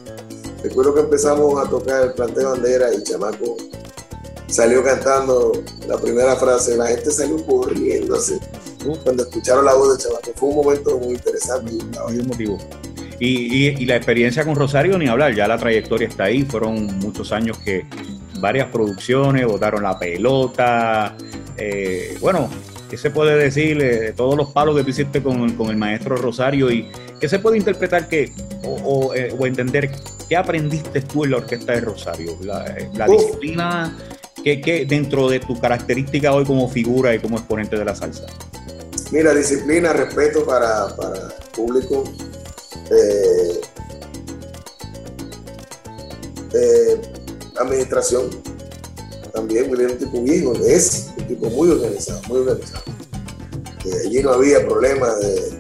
recuerdo 0.64 0.94
que 0.94 1.02
empezamos 1.02 1.66
a 1.66 1.70
tocar 1.70 2.04
el 2.04 2.14
planteo 2.14 2.52
bandera 2.52 2.94
y 2.94 3.04
chamaco 3.04 3.58
salió 4.48 4.84
cantando 4.84 5.52
la 5.88 5.98
primera 5.98 6.36
frase, 6.36 6.78
la 6.78 6.88
gente 6.88 7.12
salió 7.12 7.46
corriendo 7.46 8.16
así, 8.16 8.40
cuando 9.04 9.24
escucharon 9.24 9.66
la 9.66 9.74
voz 9.74 9.98
de 9.98 10.04
chamaco, 10.04 10.32
fue 10.36 10.50
un 10.50 10.56
momento 10.56 10.98
muy 11.00 11.16
interesante. 11.16 11.72
Muy 11.72 12.20
emotivo. 12.20 12.58
Y, 13.20 13.28
y, 13.28 13.76
y, 13.80 13.86
la 13.86 13.96
experiencia 13.96 14.44
con 14.44 14.56
Rosario, 14.56 14.98
ni 14.98 15.08
hablar, 15.08 15.34
ya 15.34 15.48
la 15.48 15.58
trayectoria 15.58 16.08
está 16.08 16.26
ahí, 16.26 16.44
fueron 16.44 17.00
muchos 17.00 17.32
años 17.32 17.58
que 17.60 17.86
varias 18.44 18.68
producciones, 18.68 19.46
botaron 19.48 19.84
la 19.84 19.98
pelota. 19.98 21.16
Eh, 21.56 22.18
bueno, 22.20 22.50
¿qué 22.90 22.98
se 22.98 23.10
puede 23.10 23.38
decir 23.38 23.78
de 23.78 24.12
todos 24.12 24.36
los 24.36 24.52
palos 24.52 24.76
que 24.76 24.84
tú 24.84 24.90
hiciste 24.90 25.24
con, 25.24 25.50
el 25.50 25.78
maestro 25.78 26.18
Rosario? 26.18 26.70
¿Y 26.70 26.92
qué 27.22 27.30
se 27.30 27.40
puede 27.40 27.58
interpretar 27.58 28.10
que, 28.10 28.34
o, 28.66 29.14
eh, 29.16 29.34
entender 29.46 29.92
qué 30.28 30.36
aprendiste 30.36 31.02
tú 31.04 31.24
en 31.24 31.32
la 31.32 31.38
orquesta 31.38 31.72
de 31.72 31.82
Rosario? 31.82 32.38
La, 32.42 32.66
eh, 32.66 32.90
disciplina 33.10 33.98
que, 34.44 34.86
dentro 34.90 35.30
de 35.30 35.40
tu 35.40 35.58
característica 35.58 36.34
hoy 36.34 36.44
como 36.44 36.68
figura 36.68 37.16
y 37.16 37.20
como 37.20 37.38
exponente 37.38 37.78
de 37.78 37.86
la 37.86 37.96
salsa. 37.96 38.26
Mira, 39.14 39.34
disciplina, 39.34 39.94
respeto 39.94 40.46
para, 40.46 40.94
para 40.98 41.16
el 41.16 41.52
público. 41.56 42.04
Eh, 42.92 43.62
administración. 47.58 48.30
También 49.32 49.70
William 49.72 49.92
un 49.92 49.98
tipo 49.98 50.22
bien, 50.22 50.54
es 50.66 51.08
un 51.18 51.28
tipo 51.28 51.50
muy 51.50 51.70
organizado, 51.70 52.22
muy 52.28 52.40
organizado. 52.40 52.84
allí 54.06 54.22
no 54.22 54.32
había 54.32 54.66
problema 54.66 55.16
de, 55.16 55.60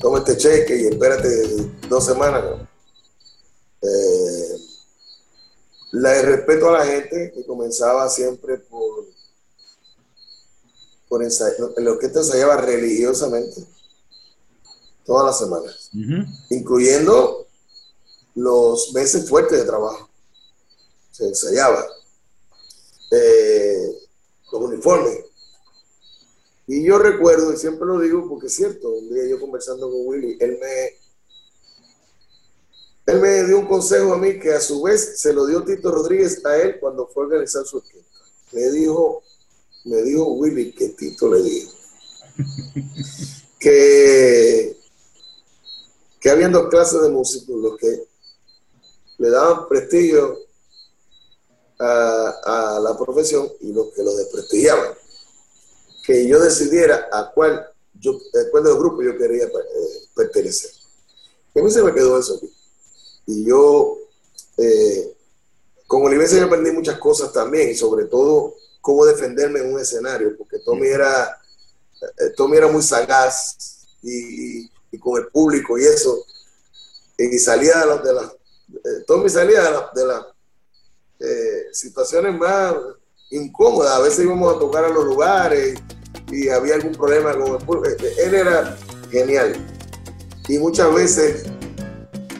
toma 0.00 0.18
este 0.18 0.36
cheque 0.36 0.82
y 0.82 0.86
espérate 0.86 1.28
dos 1.88 2.04
semanas. 2.04 2.44
Eh, 3.82 4.56
la 5.92 6.22
respeto 6.22 6.68
a 6.68 6.78
la 6.78 6.86
gente 6.86 7.32
que 7.34 7.44
comenzaba 7.44 8.08
siempre 8.08 8.58
por, 8.58 9.06
por 11.08 11.22
ensayar, 11.22 11.72
lo 11.78 11.98
que 11.98 12.08
te 12.08 12.20
ensayaba 12.20 12.58
religiosamente 12.58 13.66
todas 15.04 15.26
las 15.26 15.38
semanas, 15.40 15.90
incluyendo 16.50 17.48
los 18.34 18.92
meses 18.92 19.28
fuertes 19.28 19.58
de 19.58 19.64
trabajo. 19.64 20.08
Se 21.10 21.26
ensayaba. 21.26 21.84
Eh, 23.10 23.98
los 24.52 24.62
uniformes. 24.62 25.24
Y 26.66 26.84
yo 26.84 26.98
recuerdo, 26.98 27.52
y 27.52 27.56
siempre 27.56 27.86
lo 27.86 27.98
digo 27.98 28.28
porque 28.28 28.46
es 28.46 28.54
cierto, 28.54 28.90
un 28.90 29.12
día 29.12 29.26
yo 29.28 29.40
conversando 29.40 29.90
con 29.90 30.06
Willy, 30.06 30.36
él 30.38 30.58
me, 30.60 33.12
él 33.12 33.20
me 33.20 33.44
dio 33.44 33.58
un 33.58 33.66
consejo 33.66 34.14
a 34.14 34.18
mí 34.18 34.38
que 34.38 34.52
a 34.52 34.60
su 34.60 34.80
vez 34.82 35.20
se 35.20 35.32
lo 35.32 35.46
dio 35.46 35.64
Tito 35.64 35.90
Rodríguez 35.90 36.44
a 36.46 36.56
él 36.58 36.78
cuando 36.78 37.08
fue 37.08 37.24
a 37.24 37.26
organizar 37.26 37.64
su 37.64 37.78
orquesta. 37.78 38.20
Me 38.52 38.70
dijo, 38.70 39.24
me 39.84 40.02
dijo 40.02 40.32
Willy 40.34 40.72
que 40.72 40.90
Tito 40.90 41.28
le 41.28 41.42
dijo 41.42 41.72
que, 43.58 44.76
que 46.20 46.30
habían 46.30 46.52
dos 46.52 46.68
clases 46.68 47.02
de 47.02 47.10
músicos, 47.10 47.56
los 47.56 47.76
que 47.76 48.09
le 49.20 49.28
daban 49.28 49.68
prestigio 49.68 50.38
a, 51.78 52.76
a 52.76 52.80
la 52.80 52.96
profesión 52.96 53.52
y 53.60 53.70
los 53.70 53.92
que 53.92 54.02
lo 54.02 54.16
desprestigiaban. 54.16 54.94
Que 56.06 56.26
yo 56.26 56.40
decidiera 56.40 57.08
a 57.12 57.30
cuál, 57.30 57.68
yo, 57.92 58.12
a 58.12 58.50
cuál 58.50 58.64
de 58.64 58.70
los 58.70 58.78
grupos 58.78 59.04
yo 59.04 59.18
quería 59.18 59.44
eh, 59.44 59.50
pertenecer. 60.14 60.70
Y 61.54 61.60
a 61.60 61.62
mí 61.62 61.70
se 61.70 61.82
me 61.82 61.92
quedó 61.92 62.18
eso 62.18 62.36
aquí. 62.36 62.50
Y 63.26 63.44
yo, 63.44 63.98
eh, 64.56 65.14
con 65.86 66.02
Olivencia 66.02 66.38
yo 66.38 66.46
aprendí 66.46 66.70
muchas 66.70 66.98
cosas 66.98 67.30
también, 67.30 67.68
y 67.68 67.74
sobre 67.74 68.06
todo 68.06 68.54
cómo 68.80 69.04
defenderme 69.04 69.60
en 69.60 69.74
un 69.74 69.80
escenario, 69.80 70.34
porque 70.38 70.60
Tommy 70.60 70.88
era, 70.88 71.38
eh, 72.00 72.30
Tommy 72.34 72.56
era 72.56 72.68
muy 72.68 72.82
sagaz 72.82 73.86
y, 74.02 74.64
y, 74.90 74.98
con 74.98 75.20
el 75.20 75.28
público 75.28 75.78
y 75.78 75.84
eso, 75.84 76.24
y 77.18 77.38
salía 77.38 77.80
de 77.80 77.86
las, 77.86 78.02
de 78.02 78.14
la, 78.14 78.32
eh, 78.74 79.04
Tommy 79.06 79.28
salía 79.28 79.62
de 79.62 79.70
las 79.70 79.94
de 79.94 80.06
la, 80.06 80.26
eh, 81.20 81.66
situaciones 81.72 82.38
más 82.38 82.74
incómodas, 83.30 83.92
a 83.92 84.00
veces 84.00 84.24
íbamos 84.24 84.56
a 84.56 84.58
tocar 84.58 84.84
a 84.84 84.88
los 84.88 85.04
lugares 85.04 85.78
y 86.30 86.48
había 86.48 86.74
algún 86.74 86.92
problema 86.92 87.32
con 87.32 87.60
el 87.60 87.64
público, 87.64 88.04
él 88.18 88.34
era 88.34 88.76
genial, 89.10 89.54
y 90.48 90.58
muchas 90.58 90.92
veces 90.94 91.44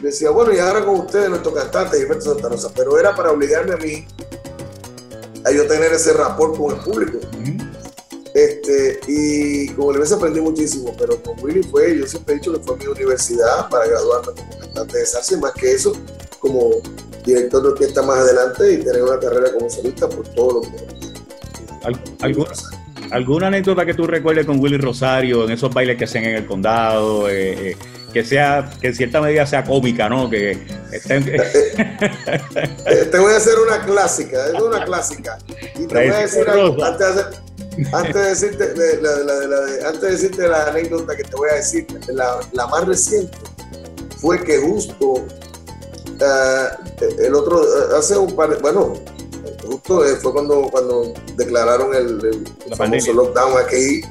decía, 0.01 0.31
bueno, 0.31 0.53
y 0.53 0.59
ahora 0.59 0.83
con 0.83 1.01
ustedes, 1.01 1.29
nuestro 1.29 1.53
cantante 1.53 1.97
Gilberto 1.97 2.33
Santa 2.33 2.49
Rosa, 2.49 2.71
pero 2.75 2.97
era 2.97 3.15
para 3.15 3.31
obligarme 3.31 3.73
a 3.73 3.77
mí 3.77 4.07
a 5.45 5.51
yo 5.51 5.67
tener 5.67 5.93
ese 5.93 6.13
rapport 6.13 6.57
con 6.57 6.75
el 6.75 6.83
público. 6.83 7.19
Este, 8.33 8.99
y 9.07 9.69
como 9.73 9.91
le 9.91 10.03
aprendí 10.07 10.39
muchísimo, 10.39 10.95
pero 10.97 11.21
con 11.21 11.37
Willy 11.43 11.63
fue, 11.63 11.97
yo 11.97 12.07
siempre 12.07 12.35
he 12.35 12.37
dicho 12.37 12.53
que 12.53 12.59
fue 12.59 12.77
mi 12.77 12.85
universidad 12.85 13.69
para 13.69 13.87
graduarme 13.87 14.33
como 14.33 14.59
cantante 14.59 14.99
de 14.99 15.05
salsa, 15.05 15.37
más 15.37 15.51
que 15.53 15.73
eso, 15.73 15.93
como 16.41 16.71
director 17.23 17.61
de 17.61 17.69
orquesta 17.69 18.01
más 18.01 18.17
adelante 18.17 18.73
y 18.73 18.77
tener 18.83 19.03
una 19.03 19.19
carrera 19.19 19.53
como 19.53 19.69
solista 19.69 20.09
por 20.09 20.27
todo 20.29 20.53
lo 20.53 20.61
que... 20.61 20.69
¿Alguna, 22.21 22.51
¿Alguna 23.11 23.47
anécdota 23.47 23.85
que 23.85 23.93
tú 23.93 24.07
recuerdes 24.07 24.45
con 24.45 24.59
Willy 24.59 24.77
Rosario 24.77 25.45
en 25.45 25.51
esos 25.51 25.73
bailes 25.73 25.97
que 25.97 26.05
hacen 26.05 26.25
en 26.25 26.35
el 26.35 26.45
condado? 26.45 27.29
Eh, 27.29 27.71
eh, 27.71 27.77
que 28.13 28.23
sea, 28.23 28.69
que 28.79 28.87
en 28.87 28.95
cierta 28.95 29.21
medida 29.21 29.45
sea 29.45 29.63
cómica, 29.63 30.09
¿no? 30.09 30.29
Que 30.29 30.57
te 33.11 33.19
voy 33.19 33.33
a 33.33 33.37
hacer 33.37 33.53
una 33.59 33.85
clásica, 33.85 34.47
es 34.47 34.61
una 34.61 34.83
clásica. 34.83 35.37
Y 35.75 35.87
te 35.87 35.95
voy 35.95 36.07
a 36.07 36.17
decir 36.19 36.49
algo, 36.49 36.83
antes 36.83 37.15
de, 37.15 37.23
antes 37.93 38.13
de 38.13 38.21
decirte, 38.21 38.73
la, 39.01 39.87
antes 39.87 40.01
de 40.01 40.11
decirte 40.11 40.47
la 40.47 40.67
anécdota 40.67 41.15
que 41.15 41.23
te 41.23 41.35
voy 41.35 41.49
a 41.49 41.55
decir, 41.55 41.87
la, 42.09 42.67
más 42.67 42.85
reciente 42.85 43.37
fue 44.17 44.43
que 44.43 44.57
justo 44.59 45.25
uh, 46.21 47.21
el 47.23 47.35
otro, 47.35 47.65
hace 47.97 48.17
un 48.17 48.35
par, 48.35 48.61
bueno, 48.61 48.93
justo 49.65 50.03
fue 50.21 50.31
cuando, 50.31 50.69
cuando 50.71 51.13
declararon 51.35 51.93
el, 51.95 52.25
el 52.67 52.75
famoso 52.75 53.13
lockdown 53.13 53.57
aquí 53.57 54.01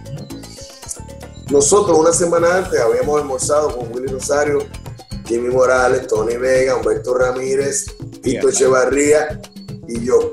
nosotros 1.50 1.98
una 1.98 2.12
semana 2.12 2.58
antes 2.58 2.78
habíamos 2.78 3.20
almorzado 3.20 3.76
con 3.76 3.92
Willy 3.92 4.06
Rosario, 4.06 4.60
Jimmy 5.26 5.48
Morales, 5.48 6.06
Tony 6.06 6.36
Vega, 6.36 6.76
Humberto 6.76 7.12
Ramírez, 7.12 7.86
Tito 8.22 8.48
Echevarría 8.48 9.40
y 9.88 10.04
yo. 10.04 10.32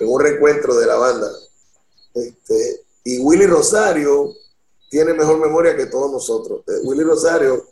En 0.00 0.08
un 0.08 0.20
reencuentro 0.20 0.74
de 0.74 0.86
la 0.86 0.96
banda. 0.96 1.30
Este, 2.12 2.82
y 3.04 3.20
Willy 3.20 3.46
Rosario 3.46 4.32
tiene 4.90 5.14
mejor 5.14 5.38
memoria 5.38 5.76
que 5.76 5.86
todos 5.86 6.10
nosotros. 6.10 6.62
Eh, 6.66 6.80
Willy 6.82 7.04
Rosario, 7.04 7.64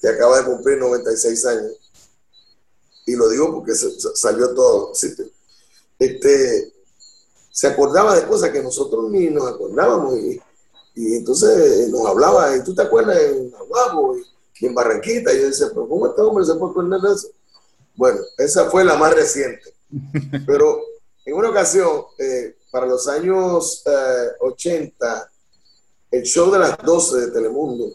que 0.00 0.08
acaba 0.08 0.38
de 0.38 0.44
cumplir 0.44 0.78
96 0.78 1.46
años, 1.46 1.72
y 3.06 3.16
lo 3.16 3.28
digo 3.28 3.52
porque 3.52 3.72
salió 3.74 4.54
todo. 4.54 4.92
Este, 5.98 6.72
se 7.50 7.66
acordaba 7.66 8.16
de 8.16 8.26
cosas 8.26 8.50
que 8.50 8.62
nosotros 8.62 9.10
ni 9.10 9.28
nos 9.28 9.48
acordábamos 9.48 10.18
y 10.18 10.40
y 10.94 11.16
entonces 11.16 11.88
nos 11.88 12.06
hablaba, 12.06 12.56
y 12.56 12.62
tú 12.62 12.74
te 12.74 12.82
acuerdas 12.82 13.20
en 13.20 13.52
Aguabo 13.54 14.16
y 14.16 14.66
en 14.66 14.74
Barranquita, 14.74 15.32
y 15.32 15.40
yo 15.40 15.46
decía, 15.46 15.66
pero 15.70 15.88
¿cómo 15.88 16.06
este 16.06 16.22
hombre 16.22 16.44
se 16.44 16.54
puede 16.54 16.70
acordar 16.70 17.00
de 17.00 17.12
eso? 17.12 17.28
Bueno, 17.96 18.20
esa 18.38 18.70
fue 18.70 18.84
la 18.84 18.96
más 18.96 19.12
reciente. 19.14 19.74
Pero 20.46 20.80
en 21.24 21.34
una 21.34 21.50
ocasión, 21.50 22.04
eh, 22.18 22.56
para 22.72 22.86
los 22.86 23.06
años 23.06 23.84
80, 24.40 25.18
eh, 25.18 26.18
el 26.18 26.22
show 26.24 26.50
de 26.50 26.58
las 26.58 26.76
12 26.78 27.20
de 27.20 27.26
Telemundo 27.28 27.92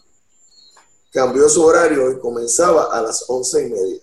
cambió 1.12 1.48
su 1.50 1.62
horario 1.62 2.10
y 2.12 2.18
comenzaba 2.18 2.84
a 2.84 3.02
las 3.02 3.24
11 3.28 3.66
y 3.66 3.70
media. 3.70 4.00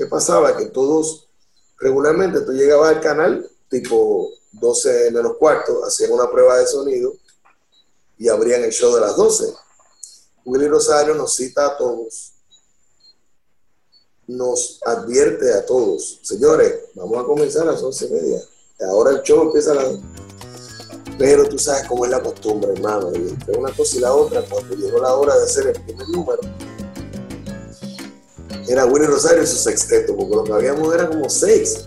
¿Qué 0.00 0.06
pasaba? 0.06 0.56
Que 0.56 0.64
todos, 0.64 1.28
regularmente 1.78 2.40
tú 2.40 2.52
llegabas 2.52 2.96
al 2.96 3.02
canal 3.02 3.50
tipo 3.68 4.30
12 4.52 5.10
menos 5.10 5.36
cuarto, 5.36 5.84
hacían 5.84 6.12
una 6.12 6.30
prueba 6.30 6.56
de 6.56 6.66
sonido 6.66 7.12
y 8.16 8.26
abrían 8.30 8.64
el 8.64 8.70
show 8.70 8.94
de 8.94 9.02
las 9.02 9.14
12. 9.14 9.52
Willy 10.46 10.68
Rosario 10.68 11.14
nos 11.16 11.34
cita 11.34 11.66
a 11.66 11.76
todos, 11.76 12.32
nos 14.26 14.80
advierte 14.86 15.52
a 15.52 15.66
todos, 15.66 16.20
señores, 16.22 16.76
vamos 16.94 17.22
a 17.22 17.26
comenzar 17.26 17.68
a 17.68 17.72
las 17.72 17.82
11 17.82 18.06
y 18.06 18.10
media. 18.10 18.40
Ahora 18.88 19.10
el 19.10 19.20
show 19.20 19.42
empieza 19.42 19.72
a 19.72 19.74
las... 19.74 19.98
Pero 21.18 21.46
tú 21.46 21.58
sabes 21.58 21.86
cómo 21.86 22.06
es 22.06 22.10
la 22.10 22.22
costumbre, 22.22 22.72
hermano. 22.72 23.12
Entre 23.14 23.54
una 23.54 23.70
cosa 23.76 23.98
y 23.98 24.00
la 24.00 24.14
otra, 24.14 24.42
cuando 24.48 24.74
llegó 24.76 24.98
la 24.98 25.14
hora 25.14 25.36
de 25.36 25.44
hacer 25.44 25.66
el 25.66 25.84
primer 25.84 26.08
número, 26.08 26.40
era 28.70 28.84
Willy 28.86 29.06
Rosario 29.06 29.42
y 29.42 29.46
su 29.46 29.56
sexteto, 29.56 30.16
porque 30.16 30.36
lo 30.36 30.44
que 30.44 30.52
habíamos 30.52 30.94
era 30.94 31.08
como 31.08 31.28
seis. 31.28 31.84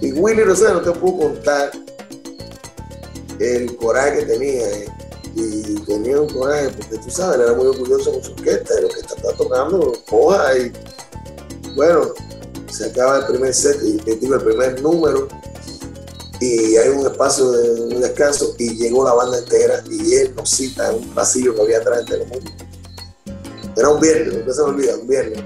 Y 0.00 0.12
Willy 0.12 0.42
Rosario, 0.42 0.74
no 0.74 0.82
te 0.82 0.98
puedo 0.98 1.18
contar 1.18 1.72
el 3.38 3.76
coraje 3.76 4.18
que 4.18 4.26
tenía. 4.26 4.68
Eh. 4.68 4.88
Y 5.36 5.74
tenía 5.80 6.20
un 6.20 6.28
coraje, 6.28 6.68
porque 6.68 6.98
tú 6.98 7.10
sabes, 7.10 7.40
era 7.40 7.54
muy 7.54 7.66
orgulloso 7.66 8.12
con 8.12 8.22
su 8.22 8.32
orquesta, 8.32 8.74
de 8.74 8.82
lo 8.82 8.88
que 8.88 9.00
estaba 9.00 9.32
tocando, 9.36 9.92
coja 10.08 10.56
y 10.58 10.72
bueno, 11.74 12.12
se 12.70 12.86
acaba 12.86 13.18
el 13.18 13.26
primer 13.26 13.52
set, 13.52 13.78
y, 13.82 13.98
digo, 14.14 14.36
el 14.36 14.42
primer 14.42 14.80
número, 14.80 15.26
y 16.40 16.76
hay 16.76 16.88
un 16.90 17.06
espacio 17.06 17.50
de 17.50 17.80
un 17.80 18.00
descanso, 18.00 18.54
y 18.58 18.76
llegó 18.76 19.04
la 19.04 19.14
banda 19.14 19.38
entera, 19.38 19.82
y 19.90 20.14
él 20.14 20.34
nos 20.36 20.50
cita 20.50 20.90
en 20.90 20.96
un 20.96 21.14
pasillo 21.14 21.54
que 21.54 21.62
había 21.62 21.78
atrás 21.78 22.04
de 22.04 22.12
Telemundo. 22.12 22.50
Era 23.76 23.88
un 23.88 24.00
viernes, 24.00 24.34
nunca 24.34 24.52
se 24.52 24.62
me 24.62 24.68
olvida, 24.68 24.96
un 24.96 25.08
viernes 25.08 25.44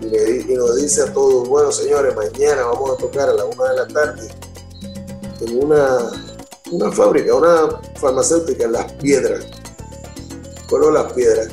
y, 0.00 0.54
nos 0.54 0.76
dice 0.76 1.02
a 1.02 1.12
todos, 1.12 1.48
bueno 1.48 1.72
señores, 1.72 2.14
mañana 2.14 2.64
vamos 2.64 2.92
a 2.92 2.96
tocar 2.96 3.28
a 3.28 3.32
la 3.32 3.44
una 3.44 3.70
de 3.70 3.76
la 3.76 3.88
tarde 3.88 4.28
en 5.40 5.64
una, 5.64 5.98
una 6.70 6.92
fábrica, 6.92 7.34
una 7.34 7.80
farmacéutica 7.96 8.66
Las 8.68 8.92
Piedras. 8.94 9.44
Fueron 10.68 10.94
Las 10.94 11.12
Piedras. 11.12 11.48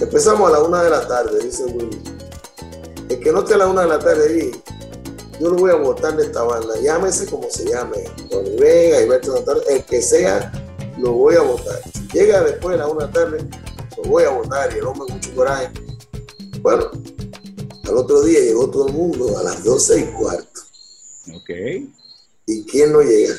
Empezamos 0.00 0.48
a 0.48 0.52
la 0.52 0.62
una 0.62 0.82
de 0.82 0.90
la 0.90 1.06
tarde, 1.06 1.44
dice 1.44 1.64
Willy. 1.64 2.02
El 3.08 3.20
que 3.20 3.32
no 3.32 3.40
esté 3.40 3.54
a 3.54 3.58
la 3.58 3.66
una 3.66 3.82
de 3.82 3.88
la 3.88 3.98
tarde 3.98 4.28
ahí, 4.28 4.62
yo 5.40 5.50
lo 5.50 5.56
voy 5.56 5.70
a 5.70 5.76
votar 5.76 6.16
de 6.16 6.24
esta 6.24 6.42
banda. 6.42 6.74
Llámese 6.80 7.26
como 7.26 7.50
se 7.50 7.68
llame. 7.68 8.04
Tony 8.30 8.56
Vega, 8.56 8.98
Alberto 8.98 9.44
el 9.68 9.84
que 9.84 10.00
sea, 10.00 10.52
lo 10.98 11.12
voy 11.12 11.34
a 11.34 11.42
votar. 11.42 11.80
Llega 12.12 12.42
después 12.42 12.72
de 12.72 12.78
la 12.78 12.86
una 12.86 13.06
de 13.06 13.12
la 13.12 13.12
tarde, 13.12 13.48
voy 14.08 14.24
a 14.24 14.30
votar 14.30 14.72
y 14.74 14.78
el 14.78 14.86
hombre 14.86 15.12
mucho 15.12 15.34
coraje. 15.34 15.70
Bueno, 16.60 16.90
al 17.84 17.96
otro 17.96 18.22
día 18.22 18.40
llegó 18.40 18.70
todo 18.70 18.88
el 18.88 18.94
mundo 18.94 19.38
a 19.38 19.42
las 19.42 19.62
12 19.64 20.00
y 20.00 20.04
cuarto. 20.12 20.60
Ok. 21.34 21.50
¿Y 22.46 22.64
quién 22.64 22.92
no 22.92 23.02
llega? 23.02 23.34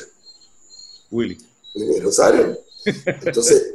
Willy. 1.10 1.38
Willy 1.74 2.00
Rosario. 2.00 2.58
Entonces, 2.84 3.72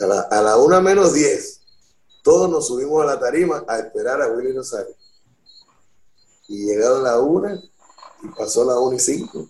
a 0.00 0.06
la, 0.06 0.20
a 0.22 0.42
la 0.42 0.56
una 0.56 0.80
menos 0.80 1.14
diez, 1.14 1.60
todos 2.22 2.50
nos 2.50 2.66
subimos 2.66 3.02
a 3.02 3.06
la 3.06 3.20
tarima 3.20 3.64
a 3.66 3.78
esperar 3.78 4.20
a 4.22 4.28
Willy 4.28 4.52
Rosario. 4.52 4.94
Y 6.48 6.66
llegaron 6.66 7.02
la 7.02 7.18
una, 7.20 7.62
y 8.22 8.28
pasó 8.36 8.64
la 8.64 8.78
una 8.78 8.96
y 8.96 9.00
cinco, 9.00 9.48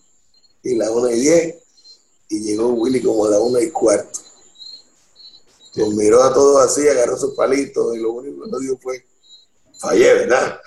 y 0.62 0.74
la 0.74 0.90
una 0.90 1.12
y 1.12 1.20
diez, 1.20 1.56
y 2.28 2.40
llegó 2.40 2.68
Willy 2.68 3.02
como 3.02 3.26
a 3.26 3.30
la 3.30 3.40
una 3.40 3.60
y 3.60 3.70
cuarto. 3.70 4.20
Nos 5.76 5.94
miró 5.94 6.22
a 6.22 6.32
todos 6.32 6.64
así, 6.64 6.86
agarró 6.88 7.16
sus 7.16 7.34
palitos, 7.34 7.96
y 7.96 8.00
lo 8.00 8.12
único 8.12 8.44
que 8.44 8.50
nos 8.50 8.60
dijo 8.60 8.78
fue, 8.82 9.04
fallé, 9.80 10.14
¿verdad? 10.14 10.60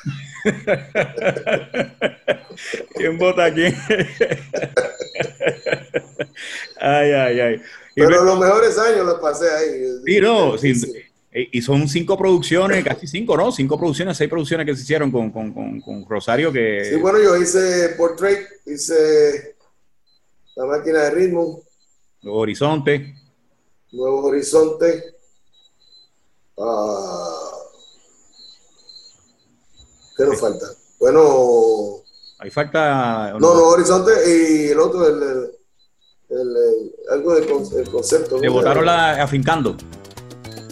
¿Quién 2.96 3.18
vota 3.18 3.46
a 3.46 3.54
quién? 3.54 3.76
ay, 6.80 7.12
ay, 7.12 7.40
ay. 7.40 7.56
Y 7.96 8.02
Pero 8.02 8.22
me- 8.22 8.26
los 8.26 8.40
mejores 8.40 8.78
años 8.78 9.06
los 9.06 9.20
pasé 9.20 9.50
ahí. 9.50 9.84
Sí, 10.06 10.20
no, 10.22 10.58
Sí. 10.58 10.72
eh, 11.34 11.50
y 11.52 11.62
son 11.62 11.88
cinco 11.88 12.18
producciones, 12.18 12.84
casi 12.84 13.08
cinco, 13.08 13.36
¿no? 13.38 13.52
Cinco 13.52 13.78
producciones, 13.78 14.18
seis 14.18 14.30
producciones 14.30 14.66
que 14.66 14.76
se 14.76 14.82
hicieron 14.84 15.12
con, 15.12 15.32
con, 15.32 15.54
con, 15.54 15.82
con 15.82 16.06
Rosario 16.08 16.52
que... 16.52 16.86
Sí, 16.90 16.96
bueno, 16.96 17.20
yo 17.22 17.36
hice 17.38 17.90
Portrait, 17.98 18.40
hice 18.66 19.56
La 20.56 20.66
Máquina 20.66 21.04
de 21.04 21.12
Ritmo, 21.12 21.62
Horizonte. 22.24 23.16
Nuevos 23.92 24.26
Horizontes. 24.26 25.04
Ah, 26.58 27.50
¿Qué 30.18 30.26
nos 30.26 30.40
falta? 30.40 30.66
Bueno, 31.00 31.98
Ahí 32.40 32.50
falta... 32.52 33.32
no, 33.34 33.40
no, 33.40 33.52
Horizonte 33.70 34.12
y 34.28 34.68
el 34.70 34.80
otro, 34.80 35.08
el, 35.08 35.22
el- 35.24 35.52
el- 36.30 36.40
el- 36.58 36.92
algo 37.12 37.36
del 37.36 37.48
con- 37.48 37.80
el 37.80 37.90
concepto. 37.90 38.40
Le 38.40 38.48
¿no? 38.48 38.54
votaron 38.54 38.86
la 38.86 39.22
afincando. 39.24 39.76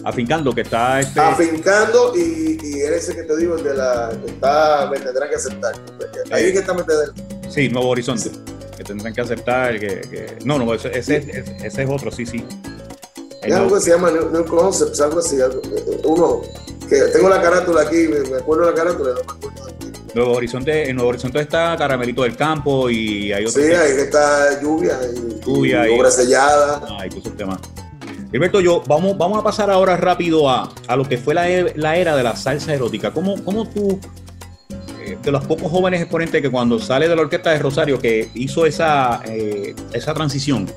Afincando, 0.04 0.54
que 0.54 0.62
está 0.62 1.00
este. 1.00 1.20
Afincando 1.20 2.12
y, 2.16 2.58
y 2.62 2.80
ese 2.80 3.14
que 3.14 3.24
te 3.24 3.36
digo, 3.36 3.56
el 3.56 3.64
de 3.64 3.74
la 3.74 4.10
que 4.24 4.30
está, 4.32 4.88
me 4.90 4.98
tendrán 4.98 5.28
que 5.28 5.36
aceptar. 5.36 5.74
Ahí 6.30 6.46
es 6.46 6.52
que 6.52 6.58
está 6.60 6.72
me 6.74 6.82
tendrán- 6.84 7.14
Sí, 7.50 7.68
Nuevo 7.68 7.88
Horizonte. 7.90 8.30
Que 8.76 8.84
tendrán 8.84 9.12
que 9.12 9.20
aceptar 9.20 9.78
que. 9.78 10.00
que- 10.00 10.38
no, 10.44 10.58
no, 10.58 10.72
ese, 10.72 10.96
ese, 10.96 11.16
ese- 11.18 11.56
ese 11.66 11.82
es 11.82 11.90
otro, 11.90 12.10
sí, 12.10 12.24
sí. 12.24 12.44
Es 13.42 13.54
algo 13.54 13.74
que 13.74 13.80
se 13.80 13.90
llama 13.90 14.10
New, 14.10 14.30
New 14.30 14.44
Concepts, 14.46 15.00
algo 15.00 15.18
así. 15.20 15.40
algo- 15.40 15.60
uno, 16.04 16.40
que 16.88 16.96
tengo 17.12 17.28
la 17.28 17.40
carátula 17.40 17.82
aquí, 17.82 18.08
me 18.08 18.36
acuerdo 18.36 18.64
de 18.66 18.70
la 18.70 18.76
carátula, 18.76 19.10
no 19.10 19.14
me 19.16 19.20
acuerdo 19.22 19.64
de 19.66 19.72
aquí. 19.72 19.86
Nuevo 20.14 20.32
Horizonte, 20.32 20.90
en 20.90 20.96
Nuevo 20.96 21.10
Horizonte 21.10 21.40
está 21.40 21.76
Caramelito 21.78 22.22
del 22.24 22.36
Campo 22.36 22.90
y 22.90 23.32
hay 23.32 23.44
otro. 23.46 23.62
Sí, 23.62 23.68
ahí 23.72 23.92
está 23.98 24.60
lluvia 24.60 24.98
y, 25.14 25.40
Lluvia 25.46 25.88
y 25.88 25.94
y- 25.94 25.98
obra 25.98 26.10
sellada. 26.10 26.82
Ah, 26.88 27.04
puso 27.10 27.28
el 27.28 27.36
tema. 27.36 27.58
Gilberto, 28.32 28.60
yo, 28.60 28.82
vamos, 28.86 29.16
vamos 29.16 29.38
a 29.38 29.42
pasar 29.42 29.70
ahora 29.70 29.96
rápido 29.96 30.48
a, 30.50 30.72
a 30.86 30.96
lo 30.96 31.08
que 31.08 31.16
fue 31.16 31.34
la, 31.34 31.48
e- 31.48 31.72
la 31.76 31.96
era 31.96 32.14
de 32.16 32.22
la 32.22 32.36
salsa 32.36 32.74
erótica. 32.74 33.12
¿Cómo, 33.12 33.42
cómo 33.44 33.68
tú, 33.68 33.98
eh, 35.00 35.16
de 35.22 35.30
los 35.32 35.44
pocos 35.46 35.70
jóvenes 35.70 36.00
exponentes 36.02 36.40
que 36.42 36.50
cuando 36.50 36.78
sale 36.78 37.08
de 37.08 37.16
la 37.16 37.22
orquesta 37.22 37.50
de 37.50 37.58
Rosario, 37.58 37.98
que 37.98 38.30
hizo 38.34 38.66
esa, 38.66 39.20
eh, 39.26 39.74
esa 39.92 40.12
transición, 40.14 40.70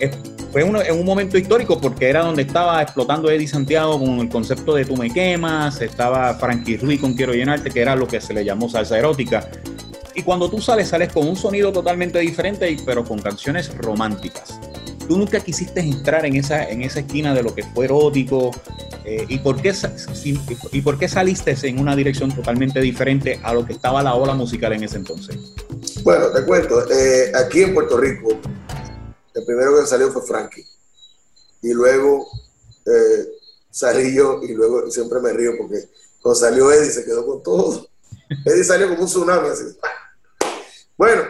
eh, 0.00 0.10
fue 0.54 0.62
uno- 0.62 0.80
en 0.80 0.96
un 0.96 1.04
momento 1.04 1.36
histórico 1.36 1.80
porque 1.80 2.08
era 2.08 2.22
donde 2.22 2.42
estaba 2.42 2.80
explotando 2.80 3.28
Eddie 3.28 3.48
Santiago 3.48 3.98
con 3.98 4.20
el 4.20 4.28
concepto 4.28 4.72
de 4.76 4.84
Tú 4.84 4.96
me 4.96 5.12
quemas, 5.12 5.80
estaba 5.80 6.32
Frankie 6.34 6.76
Ruiz 6.76 7.00
con 7.00 7.14
Quiero 7.14 7.32
llenarte, 7.32 7.70
que 7.72 7.80
era 7.80 7.96
lo 7.96 8.06
que 8.06 8.20
se 8.20 8.32
le 8.32 8.44
llamó 8.44 8.68
salsa 8.68 8.96
erótica. 8.96 9.48
Y 10.14 10.22
cuando 10.22 10.48
tú 10.48 10.60
sales, 10.60 10.86
sales 10.86 11.12
con 11.12 11.26
un 11.26 11.34
sonido 11.34 11.72
totalmente 11.72 12.20
diferente, 12.20 12.76
pero 12.86 13.02
con 13.02 13.18
canciones 13.20 13.76
románticas. 13.78 14.60
Tú 15.08 15.18
nunca 15.18 15.40
quisiste 15.40 15.80
entrar 15.80 16.24
en 16.24 16.36
esa, 16.36 16.68
en 16.70 16.82
esa 16.82 17.00
esquina 17.00 17.34
de 17.34 17.42
lo 17.42 17.52
que 17.52 17.64
fue 17.64 17.86
erótico. 17.86 18.52
eh, 19.04 19.26
¿y, 19.28 19.38
por 19.40 19.60
qué, 19.60 19.74
¿Y 20.70 20.80
por 20.82 20.98
qué 21.00 21.08
saliste 21.08 21.56
en 21.64 21.80
una 21.80 21.96
dirección 21.96 22.30
totalmente 22.30 22.80
diferente 22.80 23.40
a 23.42 23.52
lo 23.52 23.66
que 23.66 23.72
estaba 23.72 24.04
la 24.04 24.14
ola 24.14 24.34
musical 24.34 24.72
en 24.72 24.84
ese 24.84 24.98
entonces? 24.98 25.36
Bueno, 26.04 26.26
te 26.28 26.44
cuento, 26.44 26.80
eh, 26.92 27.32
aquí 27.34 27.62
en 27.62 27.74
Puerto 27.74 27.98
Rico, 27.98 28.28
el 29.34 29.44
primero 29.44 29.78
que 29.80 29.86
salió 29.86 30.10
fue 30.12 30.22
Frankie. 30.22 30.66
Y 31.62 31.72
luego 31.72 32.26
eh, 32.86 33.28
salí 33.70 34.14
yo, 34.14 34.40
y 34.42 34.52
luego 34.54 34.90
siempre 34.90 35.20
me 35.20 35.32
río 35.32 35.52
porque 35.58 35.88
cuando 36.22 36.40
salió 36.40 36.70
Eddie 36.72 36.90
se 36.90 37.04
quedó 37.04 37.26
con 37.26 37.42
todo. 37.42 37.88
Eddie 38.46 38.64
salió 38.64 38.88
como 38.88 39.02
un 39.02 39.06
tsunami 39.06 39.48
así. 39.48 39.64
Bueno, 40.96 41.22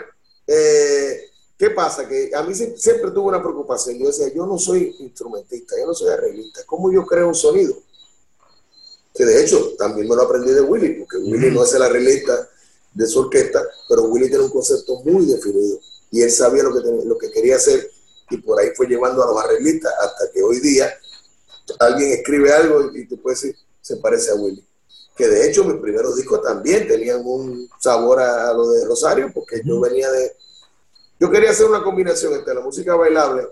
eh, 0.47 1.31
¿qué 1.57 1.71
pasa? 1.71 2.07
Que 2.09 2.31
a 2.35 2.43
mí 2.43 2.53
sie- 2.55 2.77
siempre 2.77 3.11
tuve 3.11 3.29
una 3.29 3.41
preocupación. 3.43 3.99
Yo 3.99 4.07
decía, 4.09 4.29
yo 4.33 4.45
no 4.47 4.59
soy 4.59 4.95
instrumentista, 5.01 5.75
yo 5.79 5.87
no 5.87 5.95
soy 5.95 6.11
arreglista. 6.11 6.63
¿Cómo 6.67 6.93
yo 6.93 7.07
creo 7.07 7.29
un 7.29 7.35
sonido? 7.35 7.75
Que 9.15 9.25
de 9.25 9.43
hecho 9.45 9.75
también 9.79 10.09
me 10.09 10.17
lo 10.17 10.23
aprendí 10.23 10.51
de 10.53 10.61
Willy, 10.61 10.95
porque 11.01 11.19
Willy 11.19 11.51
no 11.53 11.65
es 11.65 11.73
el 11.75 11.83
arreglista 11.83 12.49
de 12.93 13.07
su 13.07 13.21
orquesta, 13.21 13.63
pero 13.89 14.03
Willy 14.05 14.29
tiene 14.29 14.45
un 14.45 14.51
concepto 14.51 15.01
muy 15.05 15.25
definido 15.27 15.79
y 16.11 16.23
él 16.23 16.31
sabía 16.31 16.63
lo 16.65 16.75
que, 16.75 16.81
ten- 16.81 17.09
lo 17.09 17.17
que 17.17 17.31
quería 17.31 17.57
hacer 17.57 17.91
y 18.31 18.37
por 18.39 18.59
ahí 18.61 18.69
fue 18.77 18.87
llevando 18.87 19.23
a 19.23 19.27
los 19.27 19.43
arreglistas 19.45 19.93
hasta 20.01 20.31
que 20.33 20.43
hoy 20.43 20.61
día 20.61 20.93
alguien 21.81 22.13
escribe 22.13 22.53
algo 22.53 22.91
y 22.95 23.07
te 23.07 23.17
puede 23.17 23.37
decir, 23.37 23.57
se 23.81 23.97
parece 23.97 24.31
a 24.31 24.35
Willy. 24.35 24.65
Que 25.17 25.29
de 25.29 25.49
hecho 25.49 25.65
mis 25.65 25.81
primeros 25.81 26.17
discos 26.17 26.43
también 26.43 26.89
tenían 26.89 27.23
un 27.25 27.69
sabor 27.81 28.21
a, 28.21 28.51
a 28.51 28.55
lo 28.55 28.69
de 28.71 28.85
Rosario, 28.85 29.31
porque 29.33 29.63
yo 29.65 29.81
venía 29.81 30.11
de... 30.11 30.33
Yo 31.21 31.31
quería 31.31 31.51
hacer 31.51 31.67
una 31.67 31.83
combinación 31.85 32.33
entre 32.35 32.55
la 32.55 32.61
música 32.61 32.97
bailable, 32.97 33.47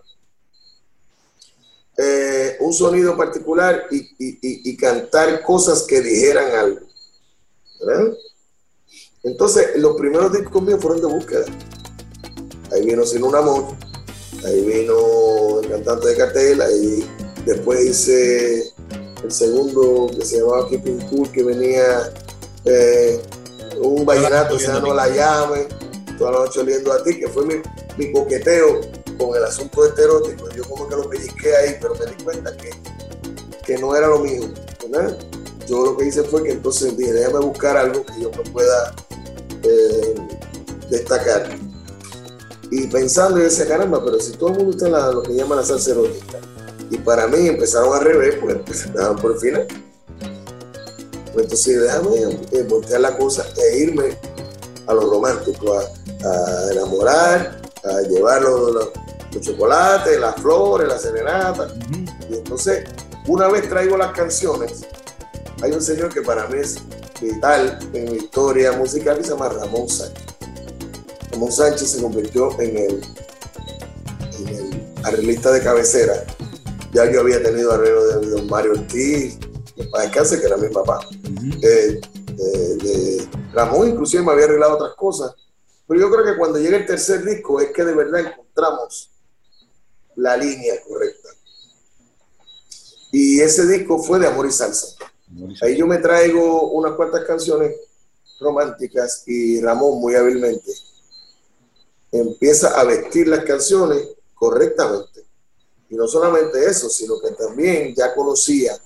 eh, 1.99 2.57
un 2.61 2.73
sonido 2.73 3.17
particular 3.17 3.87
y, 3.91 3.99
y- 4.19 4.39
y- 4.43 4.71
y 4.71 4.77
cantar 4.77 5.43
cosas 5.43 5.83
que 5.83 6.01
dijeran 6.01 6.51
algo. 6.53 6.81
¿verdad? 7.85 8.15
Entonces, 9.23 9.77
los 9.77 9.97
primeros 9.97 10.33
discos 10.33 10.63
míos 10.63 10.81
fueron 10.81 11.01
de 11.01 11.07
búsqueda. 11.07 11.45
Ahí 12.73 12.85
vino 12.87 13.05
Sin 13.05 13.23
un 13.23 13.35
Amor, 13.37 13.77
ahí 14.45 14.61
vino 14.63 15.61
El 15.61 15.71
Cantante 15.71 16.09
de 16.09 16.17
Cartel, 16.17 16.61
ahí 16.61 17.09
después 17.47 17.81
hice 17.85 18.73
el 19.23 19.31
segundo 19.31 20.11
que 20.17 20.25
se 20.25 20.41
llamaba 20.41 20.69
Keeping 20.69 21.01
Cool, 21.09 21.31
que 21.31 21.43
venía 21.43 22.13
eh, 22.65 23.21
un 23.81 24.05
vallenato, 24.05 24.57
o 24.57 24.59
sea, 24.59 24.81
no 24.81 24.95
la 24.95 25.09
llame, 25.09 25.67
toda 26.19 26.33
la 26.33 26.39
noche 26.39 26.61
oliendo 26.61 26.93
a 26.93 27.03
ti, 27.03 27.19
que 27.19 27.29
fue 27.29 27.45
mi, 27.47 27.55
mi 27.97 28.13
coqueteo 28.13 28.81
con 29.19 29.37
el 29.37 29.45
asunto 29.45 29.87
este 29.87 30.03
erótico. 30.03 30.49
Yo 30.51 30.65
como 30.65 30.89
que 30.89 30.97
lo 30.97 31.09
pellizqué 31.09 31.55
ahí, 31.57 31.77
pero 31.81 31.95
me 31.95 32.07
di 32.07 32.23
cuenta 32.23 32.57
que, 32.57 32.71
que 33.65 33.79
no 33.79 33.95
era 33.95 34.09
lo 34.09 34.19
mío, 34.19 34.43
¿verdad? 34.89 35.17
Yo 35.67 35.85
lo 35.85 35.97
que 35.97 36.07
hice 36.07 36.25
fue 36.25 36.43
que 36.43 36.53
entonces 36.53 36.97
dije, 36.97 37.13
déjame 37.13 37.41
buscar 37.41 37.77
algo 37.77 38.05
que 38.05 38.21
yo 38.21 38.31
me 38.31 38.51
pueda 38.51 38.95
eh, 39.63 40.15
destacar. 40.91 41.49
Y 42.73 42.87
pensando, 42.87 43.37
yo 43.39 43.45
decía, 43.45 43.69
caramba, 43.69 44.03
pero 44.05 44.19
si 44.19 44.33
todo 44.33 44.49
el 44.51 44.57
mundo 44.57 44.71
está 44.73 44.87
en 44.87 44.93
la- 44.93 45.13
lo 45.13 45.23
que 45.23 45.35
llaman 45.35 45.59
la 45.59 45.65
salsa 45.65 45.91
erótica, 45.91 46.39
y 46.91 46.97
para 46.99 47.27
mí 47.27 47.47
empezaron 47.47 47.95
al 47.95 48.03
revés, 48.05 48.37
pues 48.41 48.55
empezaron 48.57 49.17
por 49.17 49.33
el 49.33 49.39
final. 49.39 49.67
Pues 51.33 51.45
entonces 51.45 51.81
déjame 51.83 52.39
eh, 52.53 52.63
voltear 52.69 53.01
la 53.01 53.17
cosa 53.17 53.47
e 53.57 53.79
irme 53.79 54.17
a 54.87 54.95
lo 54.95 55.03
romántico, 55.11 55.75
a, 55.79 55.83
a 56.29 56.73
enamorar, 56.73 57.61
a 57.85 58.01
llevar 58.09 58.43
los, 58.43 58.73
los- 58.73 58.89
los 59.35 59.41
chocolates, 59.47 60.21
las 60.21 60.35
flores, 60.37 60.89
la 60.89 60.99
serenata. 60.99 61.69
Y 62.29 62.35
entonces, 62.35 62.85
una 63.29 63.49
vez 63.49 63.67
traigo 63.69 63.97
las 63.97 64.13
canciones, 64.13 64.83
hay 65.63 65.73
un 65.73 65.81
señor 65.81 66.13
que 66.13 66.21
para 66.21 66.47
mí 66.49 66.59
es 66.61 66.77
vital 67.21 67.79
en 67.95 68.11
mi 68.13 68.17
historia 68.19 68.73
musical 68.73 69.17
que 69.19 69.25
se 69.25 69.31
llama 69.31 69.49
Ramón 69.49 69.89
Sánchez. 69.89 70.25
Ramón 71.43 71.53
Sánchez 71.57 71.91
se 71.91 72.01
convirtió 72.03 72.61
en 72.61 72.77
el, 72.77 73.03
en 74.39 74.49
el 74.49 75.05
arreglista 75.05 75.51
de 75.51 75.61
cabecera. 75.61 76.25
Ya 76.93 77.11
yo 77.11 77.19
había 77.21 77.43
tenido 77.43 77.73
arreglo 77.73 78.21
de 78.21 78.31
don 78.31 78.47
Mario 78.47 78.73
Ortiz, 78.73 79.39
que 79.75 79.83
para 79.87 80.05
descanse, 80.05 80.39
que 80.39 80.47
era 80.47 80.57
mi 80.57 80.69
papá. 80.69 81.01
Eh, 81.63 82.01
de- 82.37 82.77
de 82.77 83.29
Ramón 83.55 83.89
inclusive 83.89 84.23
me 84.23 84.31
había 84.31 84.45
arreglado 84.45 84.75
otras 84.75 84.95
cosas. 84.95 85.33
Pero 85.89 85.99
yo 86.01 86.11
creo 86.13 86.25
que 86.25 86.39
cuando 86.39 86.61
llega 86.61 86.77
el 86.77 86.87
tercer 86.87 87.25
disco 87.25 87.61
es 87.61 87.73
que 87.73 87.85
de 87.85 87.95
verdad 87.95 88.21
encontramos 88.21 89.11
la 90.15 90.37
línea 90.37 90.75
correcta. 90.87 91.29
Y 93.11 93.41
ese 93.41 93.67
disco 93.67 93.99
fue 94.01 94.21
de 94.21 94.29
Amor 94.29 94.47
y 94.47 94.53
Salsa. 94.53 94.95
Ahí 95.61 95.77
yo 95.77 95.89
me 95.89 95.99
traigo 95.99 96.71
unas 96.71 96.93
cuantas 96.93 97.25
canciones 97.25 97.75
románticas 98.39 99.25
y 99.27 99.61
Ramón 99.61 99.99
muy 100.01 100.15
hábilmente 100.15 100.71
empieza 102.13 102.79
a 102.79 102.85
vestir 102.85 103.27
las 103.27 103.45
canciones 103.45 104.07
correctamente. 104.35 105.25
Y 105.89 105.97
no 105.97 106.07
solamente 106.07 106.65
eso, 106.65 106.89
sino 106.89 107.19
que 107.21 107.33
también 107.33 107.95
ya 107.95 108.15
conocía 108.15 108.79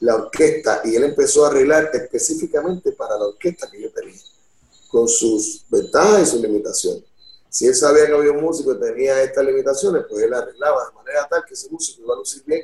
la 0.00 0.16
orquesta 0.16 0.82
y 0.84 0.96
él 0.96 1.04
empezó 1.04 1.44
a 1.44 1.48
arreglar 1.48 1.90
específicamente 1.92 2.92
para 2.92 3.16
la 3.16 3.26
orquesta 3.26 3.70
que 3.70 3.80
yo 3.80 3.92
tenía, 3.92 4.20
con 4.88 5.08
sus 5.08 5.64
ventajas 5.68 6.22
y 6.22 6.26
sus 6.26 6.40
limitaciones. 6.40 7.04
Si 7.48 7.66
él 7.66 7.74
sabía 7.74 8.06
que 8.06 8.14
había 8.14 8.32
un 8.32 8.42
músico 8.42 8.72
que 8.72 8.86
tenía 8.86 9.22
estas 9.22 9.44
limitaciones, 9.44 10.04
pues 10.08 10.24
él 10.24 10.34
arreglaba 10.34 10.88
de 10.88 10.94
manera 10.94 11.28
tal 11.28 11.44
que 11.46 11.54
ese 11.54 11.68
músico 11.70 12.02
iba 12.02 12.14
a 12.14 12.18
lucir 12.18 12.42
bien 12.44 12.62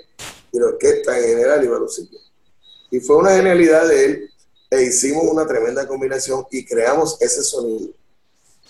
y 0.50 0.58
la 0.58 0.66
orquesta 0.66 1.16
en 1.18 1.24
general 1.26 1.64
iba 1.64 1.76
a 1.76 1.80
lucir 1.80 2.08
bien. 2.08 2.22
Y 2.90 3.00
fue 3.00 3.16
una 3.16 3.36
genialidad 3.36 3.86
de 3.86 4.04
él 4.04 4.30
e 4.70 4.82
hicimos 4.82 5.24
una 5.24 5.46
tremenda 5.46 5.86
combinación 5.86 6.46
y 6.50 6.64
creamos 6.64 7.20
ese 7.20 7.42
sonido. 7.42 7.92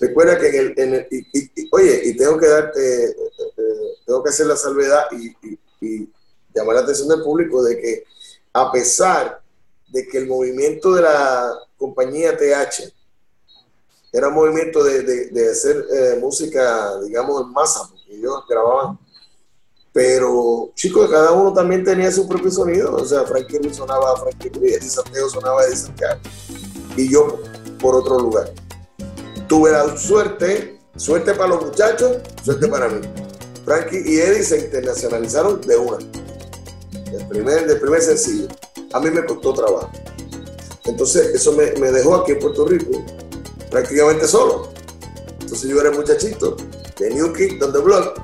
Recuerda 0.01 0.39
que 0.39 0.49
en 0.49 0.55
el, 0.55 0.75
en 0.77 0.95
el 0.95 1.07
y, 1.11 1.69
oye, 1.73 2.03
y 2.05 2.17
tengo 2.17 2.39
que 2.39 2.47
darte, 2.47 3.05
eh, 3.05 3.09
eh, 3.09 3.63
tengo 4.07 4.23
que 4.23 4.31
hacer 4.31 4.47
la 4.47 4.57
salvedad 4.57 5.07
y, 5.13 5.57
y, 5.85 6.09
llamar 6.55 6.77
la 6.77 6.83
atención 6.83 7.09
del 7.09 7.23
público 7.23 7.63
de 7.63 7.79
que 7.79 8.05
a 8.53 8.73
pesar 8.73 9.41
de 9.89 10.07
que 10.07 10.19
el 10.19 10.27
movimiento 10.27 10.95
de 10.95 11.03
la 11.03 11.53
compañía 11.77 12.37
TH 12.37 12.93
era 14.13 14.29
un 14.29 14.35
movimiento 14.35 14.83
de, 14.83 15.03
de, 15.03 15.51
hacer 15.51 15.85
eh, 15.93 16.19
música, 16.21 16.99
digamos, 17.03 17.43
en 17.43 17.53
masa, 17.53 17.89
porque 17.91 18.17
ellos 18.17 18.43
grababan, 18.49 18.99
pero 19.93 20.71
chicos, 20.75 21.11
cada 21.11 21.33
uno 21.33 21.53
también 21.53 21.85
tenía 21.85 22.11
su 22.11 22.27
propio 22.27 22.51
sonido, 22.51 22.95
o 22.95 23.05
sea, 23.05 23.25
Frankie 23.25 23.59
Ruiz 23.59 23.77
sonaba 23.77 24.17
Frankie 24.17 24.49
Ruiz, 24.49 24.77
Eddie 24.77 24.89
Santiago 24.89 25.29
sonaba 25.29 25.67
de 25.67 25.77
Santiago, 25.77 26.21
y 26.97 27.13
yo 27.13 27.41
por 27.81 27.95
otro 27.95 28.19
lugar. 28.19 28.53
Tuve 29.49 29.73
la 29.73 29.97
suerte, 29.97 30.79
suerte 30.97 31.35
para 31.35 31.49
los 31.51 31.65
muchachos, 31.67 32.19
suerte 32.45 32.69
para 32.69 32.89
mí. 32.89 33.01
Frankie 33.65 34.03
y 34.05 34.19
Eddie 34.19 34.43
se 34.43 34.59
internacionalizaron 34.59 35.61
de 35.63 35.77
una, 35.77 35.99
del 37.11 37.27
primer, 37.29 37.67
del 37.67 37.81
primer 37.81 38.03
sencillo. 38.03 38.49
A 38.93 39.01
mí 39.01 39.11
me 39.11 39.25
costó 39.25 39.53
trabajo. 39.53 39.91
Entonces, 40.85 41.35
eso 41.35 41.53
me, 41.53 41.73
me 41.73 41.91
dejó 41.91 42.17
aquí 42.17 42.33
en 42.33 42.39
Puerto 42.39 42.67
Rico 42.67 43.05
prácticamente 43.71 44.27
solo. 44.27 44.71
Entonces 45.41 45.71
yo 45.71 45.81
era 45.81 45.91
el 45.91 45.97
muchachito 45.97 46.57
de 46.99 47.11
New 47.11 47.33
Kid 47.33 47.63
on 47.63 47.73
the 47.73 47.79
Block, 47.79 48.21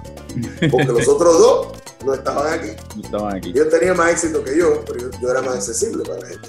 porque 0.70 0.93
los 0.93 1.09
otros 1.09 1.39
dos 1.39 1.68
no 2.05 2.14
estaban 2.14 2.53
aquí. 2.53 2.70
No 2.97 3.03
estaban 3.03 3.37
aquí. 3.37 3.53
Yo 3.53 3.68
tenía 3.68 3.95
más 3.95 4.12
éxito 4.12 4.43
que 4.45 4.59
yo, 4.59 4.85
pero 4.87 5.11
yo, 5.20 5.31
era 5.31 5.43
más 5.43 5.57
accesible 5.57 6.03
para 6.05 6.20
la 6.20 6.27
gente. 6.27 6.49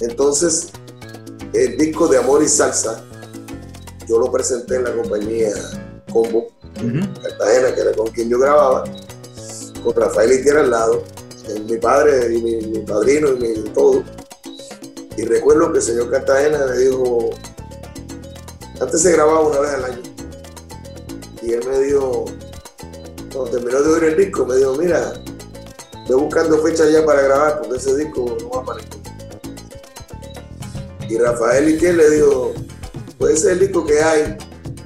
Entonces, 0.00 0.68
el 1.52 1.76
disco 1.76 2.08
de 2.08 2.18
Amor 2.18 2.42
y 2.42 2.48
Salsa, 2.48 3.04
yo 4.06 4.18
lo 4.18 4.30
presenté 4.30 4.76
en 4.76 4.84
la 4.84 4.92
compañía 4.92 5.50
Combo, 6.12 6.48
Cartagena, 7.22 7.74
que 7.74 7.80
era 7.80 7.92
con 7.92 8.08
quien 8.08 8.28
yo 8.28 8.38
grababa, 8.38 8.84
con 9.82 9.94
Rafael 9.94 10.32
Itiera 10.32 10.60
al 10.60 10.70
lado, 10.70 11.02
mi 11.66 11.76
padre 11.76 12.34
y 12.34 12.42
mi, 12.42 12.78
padrino 12.80 13.28
y 13.32 13.38
mi 13.38 13.54
todo. 13.70 14.02
Y 15.16 15.24
recuerdo 15.24 15.72
que 15.72 15.78
el 15.78 15.84
señor 15.84 16.10
Cartagena 16.10 16.66
le 16.66 16.78
dijo, 16.78 17.30
antes 18.80 19.02
se 19.02 19.12
grababa 19.12 19.40
una 19.40 19.60
vez 19.60 19.70
al 19.70 19.84
año. 19.84 20.02
Y 21.42 21.52
él 21.52 21.66
me 21.66 21.78
dijo, 21.80 22.26
cuando 23.32 23.50
terminó 23.50 23.80
de 23.80 23.88
oír 23.88 24.04
el 24.04 24.16
disco, 24.16 24.44
me 24.44 24.56
dijo, 24.56 24.74
mira, 24.74 25.12
voy 26.08 26.20
buscando 26.22 26.58
fechas 26.62 26.90
ya 26.92 27.04
para 27.04 27.22
grabar 27.22 27.60
porque 27.60 27.78
ese 27.78 27.96
disco 27.96 28.36
no 28.40 28.50
va 28.50 28.58
a 28.58 28.62
aparecer. 28.62 28.90
Y 31.08 31.18
Rafael 31.18 31.68
Itiel 31.68 31.96
le 31.96 32.10
dijo, 32.10 32.52
pues 33.18 33.34
ese 33.34 33.46
es 33.46 33.52
el 33.52 33.58
disco 33.60 33.86
que 33.86 34.00
hay 34.00 34.36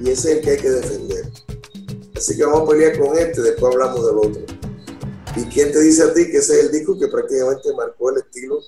y 0.00 0.10
ese 0.10 0.32
es 0.32 0.36
el 0.38 0.44
que 0.44 0.50
hay 0.50 0.56
que 0.58 0.70
defender. 0.70 1.24
Así 2.16 2.36
que 2.36 2.44
vamos 2.44 2.62
a 2.62 2.70
pelear 2.70 2.98
con 2.98 3.16
este, 3.16 3.42
después 3.42 3.72
hablamos 3.72 4.06
del 4.06 4.18
otro. 4.18 4.42
¿Y 5.36 5.44
quién 5.44 5.72
te 5.72 5.80
dice 5.80 6.02
a 6.02 6.12
ti 6.12 6.30
que 6.30 6.38
ese 6.38 6.58
es 6.58 6.66
el 6.66 6.72
disco 6.72 6.98
que 6.98 7.08
prácticamente 7.08 7.72
marcó 7.74 8.10
el 8.10 8.18
estilo? 8.18 8.60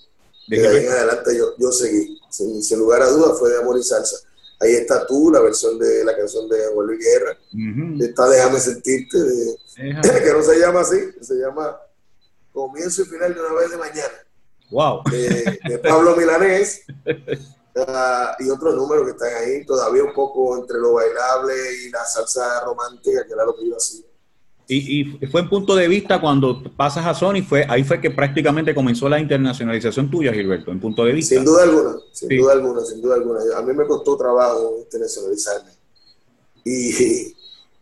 De 0.48 0.66
ahí 0.66 0.86
en 0.86 0.92
adelante 0.92 1.36
yo, 1.36 1.56
yo 1.58 1.72
seguí. 1.72 2.18
Sin, 2.30 2.62
sin 2.62 2.78
lugar 2.78 3.02
a 3.02 3.10
dudas 3.10 3.38
fue 3.38 3.50
de 3.50 3.58
amor 3.58 3.78
y 3.78 3.82
salsa. 3.82 4.16
Ahí 4.62 4.74
está 4.74 5.06
tú, 5.06 5.30
la 5.32 5.40
versión 5.40 5.76
de 5.76 6.04
la 6.04 6.16
canción 6.16 6.48
de 6.48 6.56
Juan 6.72 6.86
Luis 6.86 7.00
Guerra. 7.04 7.36
Está 8.00 8.28
Déjame 8.28 8.60
sentirte, 8.60 9.18
que 9.76 10.32
no 10.32 10.42
se 10.42 10.58
llama 10.60 10.80
así, 10.80 10.98
se 11.20 11.34
llama 11.34 11.76
Comienzo 12.52 13.02
y 13.02 13.06
final 13.06 13.34
de 13.34 13.40
una 13.40 13.54
vez 13.54 13.70
de 13.72 13.76
mañana. 13.76 14.14
Wow. 14.70 15.02
De, 15.10 15.78
Pablo 15.78 16.16
Milanés. 16.16 16.82
Ah, 17.74 18.36
y 18.38 18.50
otros 18.50 18.74
números 18.74 19.06
que 19.06 19.12
están 19.12 19.34
ahí, 19.34 19.64
todavía 19.64 20.04
un 20.04 20.12
poco 20.12 20.58
entre 20.58 20.78
lo 20.78 20.94
bailable 20.94 21.54
y 21.82 21.90
la 21.90 22.04
salsa 22.04 22.60
romántica, 22.64 23.24
que 23.26 23.32
era 23.32 23.46
lo 23.46 23.56
que 23.56 23.68
yo 23.68 23.76
hacía. 23.76 24.04
Y, 24.68 25.04
fue 25.26 25.42
en 25.42 25.48
punto 25.48 25.74
de 25.74 25.88
vista 25.88 26.20
cuando 26.20 26.62
pasas 26.76 27.04
a 27.04 27.14
Sony, 27.14 27.42
fue 27.46 27.66
ahí 27.68 27.84
fue 27.84 28.00
que 28.00 28.10
prácticamente 28.10 28.74
comenzó 28.74 29.08
la 29.08 29.18
internacionalización 29.18 30.10
tuya, 30.10 30.32
Gilberto, 30.32 30.70
en 30.70 30.80
punto 30.80 31.04
de 31.04 31.12
vista. 31.12 31.34
Sin 31.34 31.44
duda 31.44 31.64
alguna, 31.64 31.96
sin 32.12 32.28
duda 32.28 32.52
alguna, 32.52 32.84
sin 32.84 33.02
duda 33.02 33.14
alguna. 33.16 33.40
A 33.56 33.62
mí 33.62 33.72
me 33.74 33.86
costó 33.86 34.16
trabajo 34.16 34.76
internacionalizarme. 34.78 35.72
Y, 36.64 37.34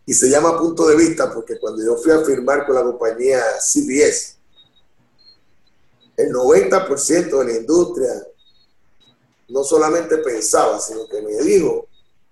y 0.05 0.13
se 0.13 0.29
llama 0.29 0.57
punto 0.57 0.87
de 0.87 0.97
vista 0.97 1.31
porque 1.33 1.59
cuando 1.59 1.83
yo 1.83 1.95
fui 1.97 2.11
a 2.11 2.19
firmar 2.25 2.65
con 2.65 2.75
la 2.75 2.83
compañía 2.83 3.39
CBS, 3.61 4.37
el 6.17 6.33
90% 6.33 7.39
de 7.39 7.45
la 7.45 7.59
industria 7.59 8.09
no 9.51 9.63
solamente 9.63 10.17
pensaba, 10.17 10.79
sino 10.79 11.07
que 11.07 11.21
me 11.21 11.35
dijo, 11.43 11.87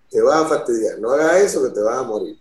te 0.10 0.22
vas 0.22 0.44
a 0.44 0.48
fastidiar, 0.48 1.00
no 1.00 1.12
hagas 1.12 1.42
eso 1.42 1.64
que 1.64 1.70
te 1.70 1.82
vas 1.82 1.98
a 1.98 2.04
morir. 2.04 2.40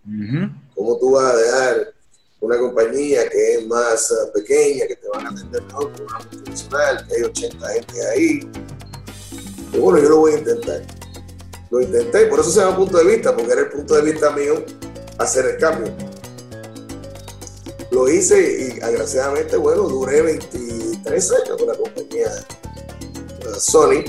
¿Cómo 0.75 0.99
tú 0.99 1.13
vas 1.13 1.35
a 1.35 1.37
dejar 1.37 1.95
una 2.41 2.59
compañía 2.59 3.29
que 3.29 3.55
es 3.55 3.67
más 3.67 4.11
uh, 4.11 4.33
pequeña, 4.33 4.87
que 4.87 4.97
te 4.97 5.09
van 5.09 5.27
a 5.27 5.31
atender 5.31 5.63
mejor 5.65 5.93
que 5.93 6.03
una 6.03 6.19
multinacional, 6.19 7.07
que 7.07 7.17
hay 7.17 7.23
80 7.23 7.69
gente 7.69 8.07
ahí. 8.07 8.51
Y 9.73 9.79
bueno, 9.79 9.99
yo 9.99 10.09
lo 10.09 10.17
voy 10.19 10.33
a 10.33 10.39
intentar. 10.39 10.83
Lo 11.71 11.81
intenté, 11.81 12.27
por 12.27 12.41
eso 12.41 12.51
se 12.51 12.61
llama 12.61 12.77
punto 12.77 12.99
de 12.99 13.05
vista, 13.05 13.35
porque 13.35 13.53
era 13.53 13.63
el 13.63 13.71
punto 13.71 13.95
de 13.95 14.03
vista 14.03 14.31
mío 14.31 14.65
hacer 15.19 15.47
el 15.47 15.59
cambio. 15.59 15.93
Lo 17.91 18.09
hice 18.09 18.77
y 18.77 18.81
agraciadamente, 18.81 19.57
bueno, 19.57 19.83
duré 19.83 20.23
23 20.23 21.33
años 21.33 21.57
con 21.59 21.67
la 21.67 21.75
compañía 21.75 22.31
uh, 23.47 23.55
Sony 23.59 24.05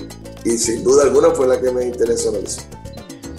y 0.46 0.58
sin 0.58 0.84
duda 0.84 1.04
alguna 1.04 1.32
fue 1.32 1.48
la 1.48 1.60
que 1.60 1.72
me 1.72 1.86
interesó 1.86 2.36
eso. 2.38 2.62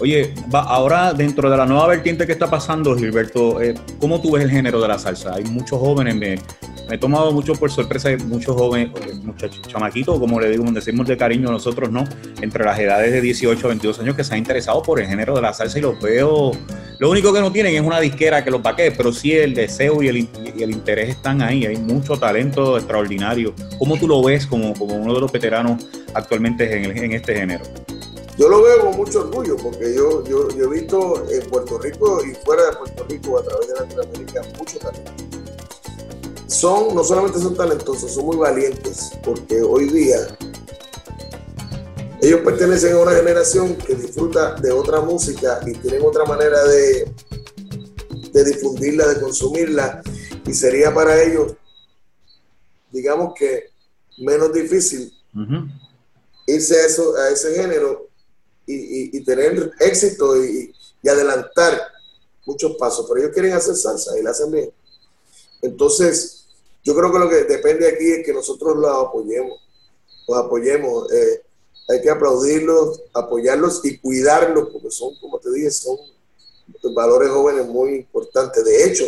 Oye, 0.01 0.33
ahora 0.53 1.13
dentro 1.13 1.51
de 1.51 1.57
la 1.59 1.67
nueva 1.67 1.87
vertiente 1.87 2.25
que 2.27 2.33
está 2.33 2.49
pasando, 2.49 2.97
Gilberto, 2.97 3.61
eh, 3.61 3.75
¿cómo 4.01 4.19
tú 4.19 4.33
ves 4.33 4.45
el 4.45 4.51
género 4.51 4.81
de 4.81 4.89
la 4.89 4.99
salsa? 4.99 5.35
Hay 5.35 5.45
muchos 5.45 5.79
jóvenes, 5.79 6.15
me, 6.17 6.39
he 6.91 6.97
tomado 6.97 7.31
mucho 7.33 7.53
por 7.53 7.71
sorpresa, 7.71 8.09
muchos 8.25 8.57
jóvenes, 8.57 8.93
eh, 9.07 9.13
muchachos, 9.23 9.61
chamaquitos, 9.69 10.19
como 10.19 10.41
le 10.41 10.49
digo, 10.49 10.65
decimos 10.73 11.07
de 11.07 11.19
cariño 11.19 11.51
nosotros, 11.51 11.91
¿no? 11.91 12.05
Entre 12.41 12.65
las 12.65 12.79
edades 12.79 13.13
de 13.13 13.21
18 13.21 13.67
a 13.67 13.69
22 13.69 14.01
años 14.01 14.17
que 14.17 14.25
se 14.25 14.33
han 14.33 14.39
interesado 14.39 14.83
por 14.83 15.01
el 15.01 15.07
género 15.07 15.35
de 15.35 15.43
la 15.43 15.53
salsa 15.53 15.79
y 15.79 15.83
los 15.83 16.01
veo. 16.01 16.53
Lo 16.99 17.11
único 17.11 17.31
que 17.35 17.41
no 17.41 17.53
tienen 17.53 17.75
es 17.75 17.83
una 17.83 18.01
disquera 18.01 18.43
que 18.43 18.51
los 18.51 18.63
paquee, 18.63 18.93
pero 18.93 19.13
sí 19.13 19.33
el 19.33 19.53
deseo 19.53 20.03
y 20.03 20.09
el, 20.09 20.71
interés 20.71 21.11
están 21.11 21.43
ahí. 21.43 21.67
Hay 21.67 21.77
mucho 21.77 22.17
talento 22.17 22.79
extraordinario. 22.79 23.55
¿Cómo 23.79 23.99
tú 23.99 24.09
lo 24.09 24.23
ves 24.23 24.47
como, 24.47 24.73
como 24.73 24.95
uno 24.95 25.13
de 25.13 25.21
los 25.21 25.31
veteranos 25.31 25.87
actualmente 26.15 26.85
en, 26.85 26.97
en 26.97 27.13
este 27.13 27.35
género? 27.35 27.65
Yo 28.41 28.49
lo 28.49 28.63
veo 28.63 28.81
con 28.87 28.97
mucho 28.97 29.21
orgullo 29.21 29.55
porque 29.59 29.95
yo, 29.95 30.25
yo, 30.25 30.49
he 30.49 30.67
visto 30.67 31.31
en 31.31 31.47
Puerto 31.51 31.77
Rico 31.79 32.25
y 32.25 32.35
fuera 32.37 32.71
de 32.71 32.77
Puerto 32.79 33.05
Rico 33.05 33.39
a 33.39 33.43
través 33.43 33.69
de 33.69 33.75
Latinoamérica 33.75 34.43
mucho 34.57 34.79
talento. 34.79 35.13
Son, 36.47 36.95
no 36.95 37.05
solamente 37.05 37.39
son 37.39 37.55
talentosos, 37.55 38.15
son 38.15 38.25
muy 38.25 38.39
valientes 38.39 39.11
porque 39.23 39.61
hoy 39.61 39.91
día 39.91 40.39
ellos 42.23 42.41
pertenecen 42.41 42.95
a 42.95 43.01
una 43.01 43.13
generación 43.13 43.77
que 43.77 43.95
disfruta 43.95 44.55
de 44.55 44.73
otra 44.73 45.03
música 45.03 45.61
y 45.67 45.73
tienen 45.73 46.03
otra 46.03 46.25
manera 46.25 46.65
de, 46.65 47.13
de 48.33 48.45
difundirla, 48.45 49.07
de 49.07 49.21
consumirla 49.21 50.01
y 50.47 50.55
sería 50.55 50.95
para 50.95 51.23
ellos, 51.23 51.57
digamos 52.91 53.35
que 53.35 53.65
menos 54.17 54.51
difícil 54.51 55.13
irse 56.47 56.81
a, 56.81 56.87
eso, 56.87 57.15
a 57.17 57.29
ese 57.29 57.55
género 57.55 58.09
y, 59.13 59.25
tener 59.25 59.73
éxito 59.81 60.43
y, 60.43 60.75
adelantar 61.09 61.81
muchos 62.47 62.77
pasos, 62.77 63.07
pero 63.09 63.21
ellos 63.21 63.33
quieren 63.33 63.53
hacer 63.53 63.75
salsa 63.75 64.19
y 64.19 64.23
la 64.23 64.31
hacen 64.31 64.51
bien. 64.51 64.71
Entonces, 65.63 66.47
yo 66.85 66.95
creo 66.95 67.13
que 67.13 67.19
lo 67.19 67.29
que 67.29 67.45
depende 67.45 67.89
aquí 67.89 68.11
es 68.11 68.27
que 68.27 68.33
nosotros 68.33 68.77
los 68.77 68.91
apoyemos, 68.91 69.61
los 70.29 70.39
apoyemos. 70.39 71.13
Eh, 71.13 71.43
hay 71.89 72.01
que 72.01 72.11
aplaudirlos, 72.11 73.03
apoyarlos 73.13 73.85
y 73.85 73.99
cuidarlos, 73.99 74.69
porque 74.71 74.91
son, 74.91 75.15
como 75.21 75.39
te 75.39 75.51
dije, 75.51 75.71
son 75.71 75.97
valores 76.95 77.31
jóvenes 77.31 77.67
muy 77.67 77.97
importantes. 77.97 78.65
De 78.65 78.85
hecho, 78.85 79.05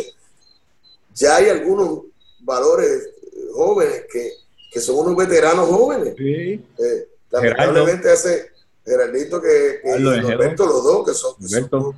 ya 1.15 1.37
hay 1.37 1.49
algunos 1.49 2.01
valores 2.41 3.09
jóvenes 3.53 4.05
que, 4.11 4.79
son 4.81 4.97
unos 4.97 5.15
veteranos 5.15 5.69
jóvenes. 5.69 6.15
Sí. 6.17 6.59
Eh, 6.77 7.07
lamentablemente 7.29 8.09
hace 8.09 8.52
Geraldito 8.85 9.41
que, 9.41 9.79
que 9.83 10.21
Roberto, 10.21 10.65
los 10.65 10.83
dos, 10.83 11.07
que 11.07 11.13
son, 11.13 11.95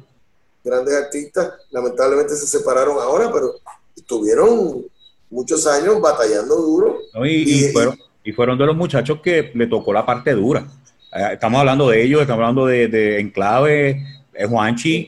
grandes 0.64 0.96
artistas, 0.96 1.54
lamentablemente 1.72 2.36
se 2.36 2.48
separaron 2.48 2.98
ahora, 3.00 3.32
pero 3.32 3.54
estuvieron 3.96 4.86
muchos 5.30 5.66
años 5.68 6.02
batallando 6.02 6.56
duro. 6.56 7.00
y, 7.24 7.70
fueron, 7.70 7.98
y, 8.24 8.32
fueron, 8.32 8.58
de 8.58 8.66
los 8.66 8.76
muchachos 8.76 9.20
que 9.24 9.52
le 9.54 9.68
tocó 9.68 9.94
la 9.94 10.06
parte 10.06 10.32
dura. 10.32 10.68
Eh, 11.14 11.30
estamos 11.34 11.60
hablando 11.60 11.90
de 11.90 12.04
ellos, 12.04 12.22
estamos 12.22 12.42
hablando 12.42 12.66
de, 12.66 13.20
Enclave, 13.20 14.04
es 14.34 14.50
Juanchi, 14.50 15.08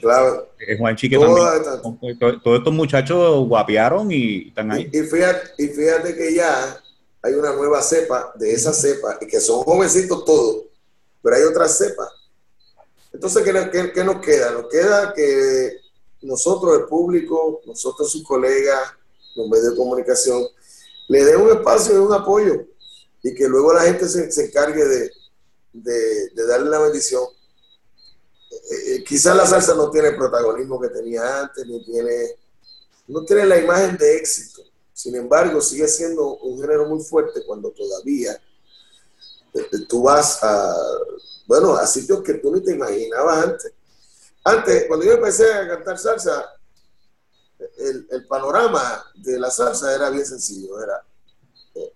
es 0.59 0.77
Juanchi 0.77 1.09
que 1.09 1.17
también, 1.17 2.17
todos 2.19 2.57
estos 2.59 2.73
muchachos 2.73 3.47
guapearon 3.47 4.11
y 4.11 4.49
están 4.49 4.71
ahí. 4.71 4.89
Y, 4.93 5.01
fíjate, 5.01 5.49
y 5.57 5.67
fíjate 5.67 6.15
que 6.15 6.33
ya 6.33 6.81
hay 7.21 7.33
una 7.33 7.53
nueva 7.53 7.81
cepa 7.81 8.31
de 8.35 8.53
esa 8.53 8.73
cepa, 8.73 9.17
y 9.19 9.27
que 9.27 9.39
son 9.39 9.63
jovencitos 9.63 10.23
todos, 10.23 10.66
pero 11.27 11.35
hay 11.35 11.43
otra 11.43 11.67
cepa. 11.67 12.09
Entonces, 13.11 13.43
¿qué, 13.43 13.91
qué 13.93 14.01
nos 14.05 14.21
queda? 14.21 14.51
Nos 14.51 14.69
queda 14.69 15.13
que 15.13 15.75
nosotros, 16.21 16.79
el 16.79 16.85
público, 16.85 17.59
nosotros, 17.65 18.09
sus 18.09 18.23
colegas, 18.23 18.93
los 19.35 19.49
medios 19.49 19.71
de 19.71 19.75
comunicación, 19.75 20.47
le 21.09 21.25
den 21.25 21.41
un 21.41 21.49
espacio 21.49 21.95
y 21.95 21.97
un 21.97 22.13
apoyo 22.13 22.65
y 23.21 23.35
que 23.35 23.45
luego 23.49 23.73
la 23.73 23.81
gente 23.81 24.07
se, 24.07 24.31
se 24.31 24.45
encargue 24.45 24.85
de, 24.85 25.11
de, 25.73 26.45
darle 26.47 26.69
la 26.69 26.79
bendición. 26.79 27.23
Eh, 28.49 28.95
eh, 28.95 29.03
quizás 29.03 29.35
la 29.35 29.45
salsa 29.45 29.75
no 29.75 29.91
tiene 29.91 30.07
el 30.07 30.15
protagonismo 30.15 30.79
que 30.79 30.87
tenía 30.87 31.41
antes, 31.41 31.67
ni 31.67 31.83
tiene, 31.83 32.35
no 33.05 33.25
tiene 33.25 33.45
la 33.47 33.57
imagen 33.57 33.97
de 33.97 34.15
éxito. 34.15 34.61
Sin 34.93 35.13
embargo, 35.17 35.59
sigue 35.59 35.89
siendo 35.89 36.37
un 36.37 36.57
género 36.61 36.85
muy 36.85 37.03
fuerte 37.03 37.43
cuando 37.45 37.71
todavía 37.71 38.41
tú 39.87 40.03
vas 40.03 40.43
a, 40.43 40.75
bueno, 41.45 41.75
a 41.75 41.85
sitios 41.87 42.21
que 42.21 42.35
tú 42.35 42.53
ni 42.53 42.61
te 42.61 42.73
imaginabas 42.73 43.45
antes. 43.45 43.73
Antes, 44.43 44.85
cuando 44.87 45.05
yo 45.05 45.13
empecé 45.13 45.51
a 45.53 45.67
cantar 45.67 45.97
salsa, 45.97 46.53
el, 47.77 48.07
el 48.11 48.27
panorama 48.27 49.05
de 49.15 49.39
la 49.39 49.51
salsa 49.51 49.93
era 49.93 50.09
bien 50.09 50.25
sencillo. 50.25 50.81
Era 50.81 51.03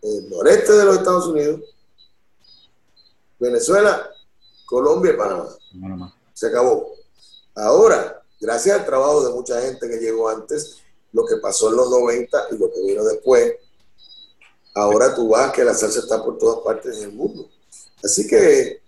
el 0.01 0.29
noreste 0.29 0.73
de 0.73 0.85
los 0.85 0.97
Estados 0.97 1.27
Unidos, 1.27 1.61
Venezuela, 3.39 4.09
Colombia 4.65 5.13
y 5.13 5.17
Panamá. 5.17 6.13
Se 6.33 6.47
acabó. 6.47 6.93
Ahora, 7.55 8.23
gracias 8.39 8.79
al 8.79 8.85
trabajo 8.85 9.27
de 9.27 9.33
mucha 9.33 9.61
gente 9.61 9.89
que 9.89 9.97
llegó 9.97 10.29
antes, 10.29 10.77
lo 11.11 11.25
que 11.25 11.37
pasó 11.37 11.69
en 11.69 11.77
los 11.77 11.89
90 11.89 12.47
y 12.51 12.57
lo 12.57 12.71
que 12.71 12.81
vino 12.81 13.03
después, 13.03 13.55
ahora 14.73 15.13
tú 15.15 15.29
vas 15.29 15.51
que 15.51 15.63
la 15.63 15.73
salsa 15.73 15.99
está 15.99 16.23
por 16.23 16.37
todas 16.37 16.59
partes 16.63 17.01
del 17.01 17.13
mundo. 17.13 17.49
Así 18.03 18.27
que 18.27 18.81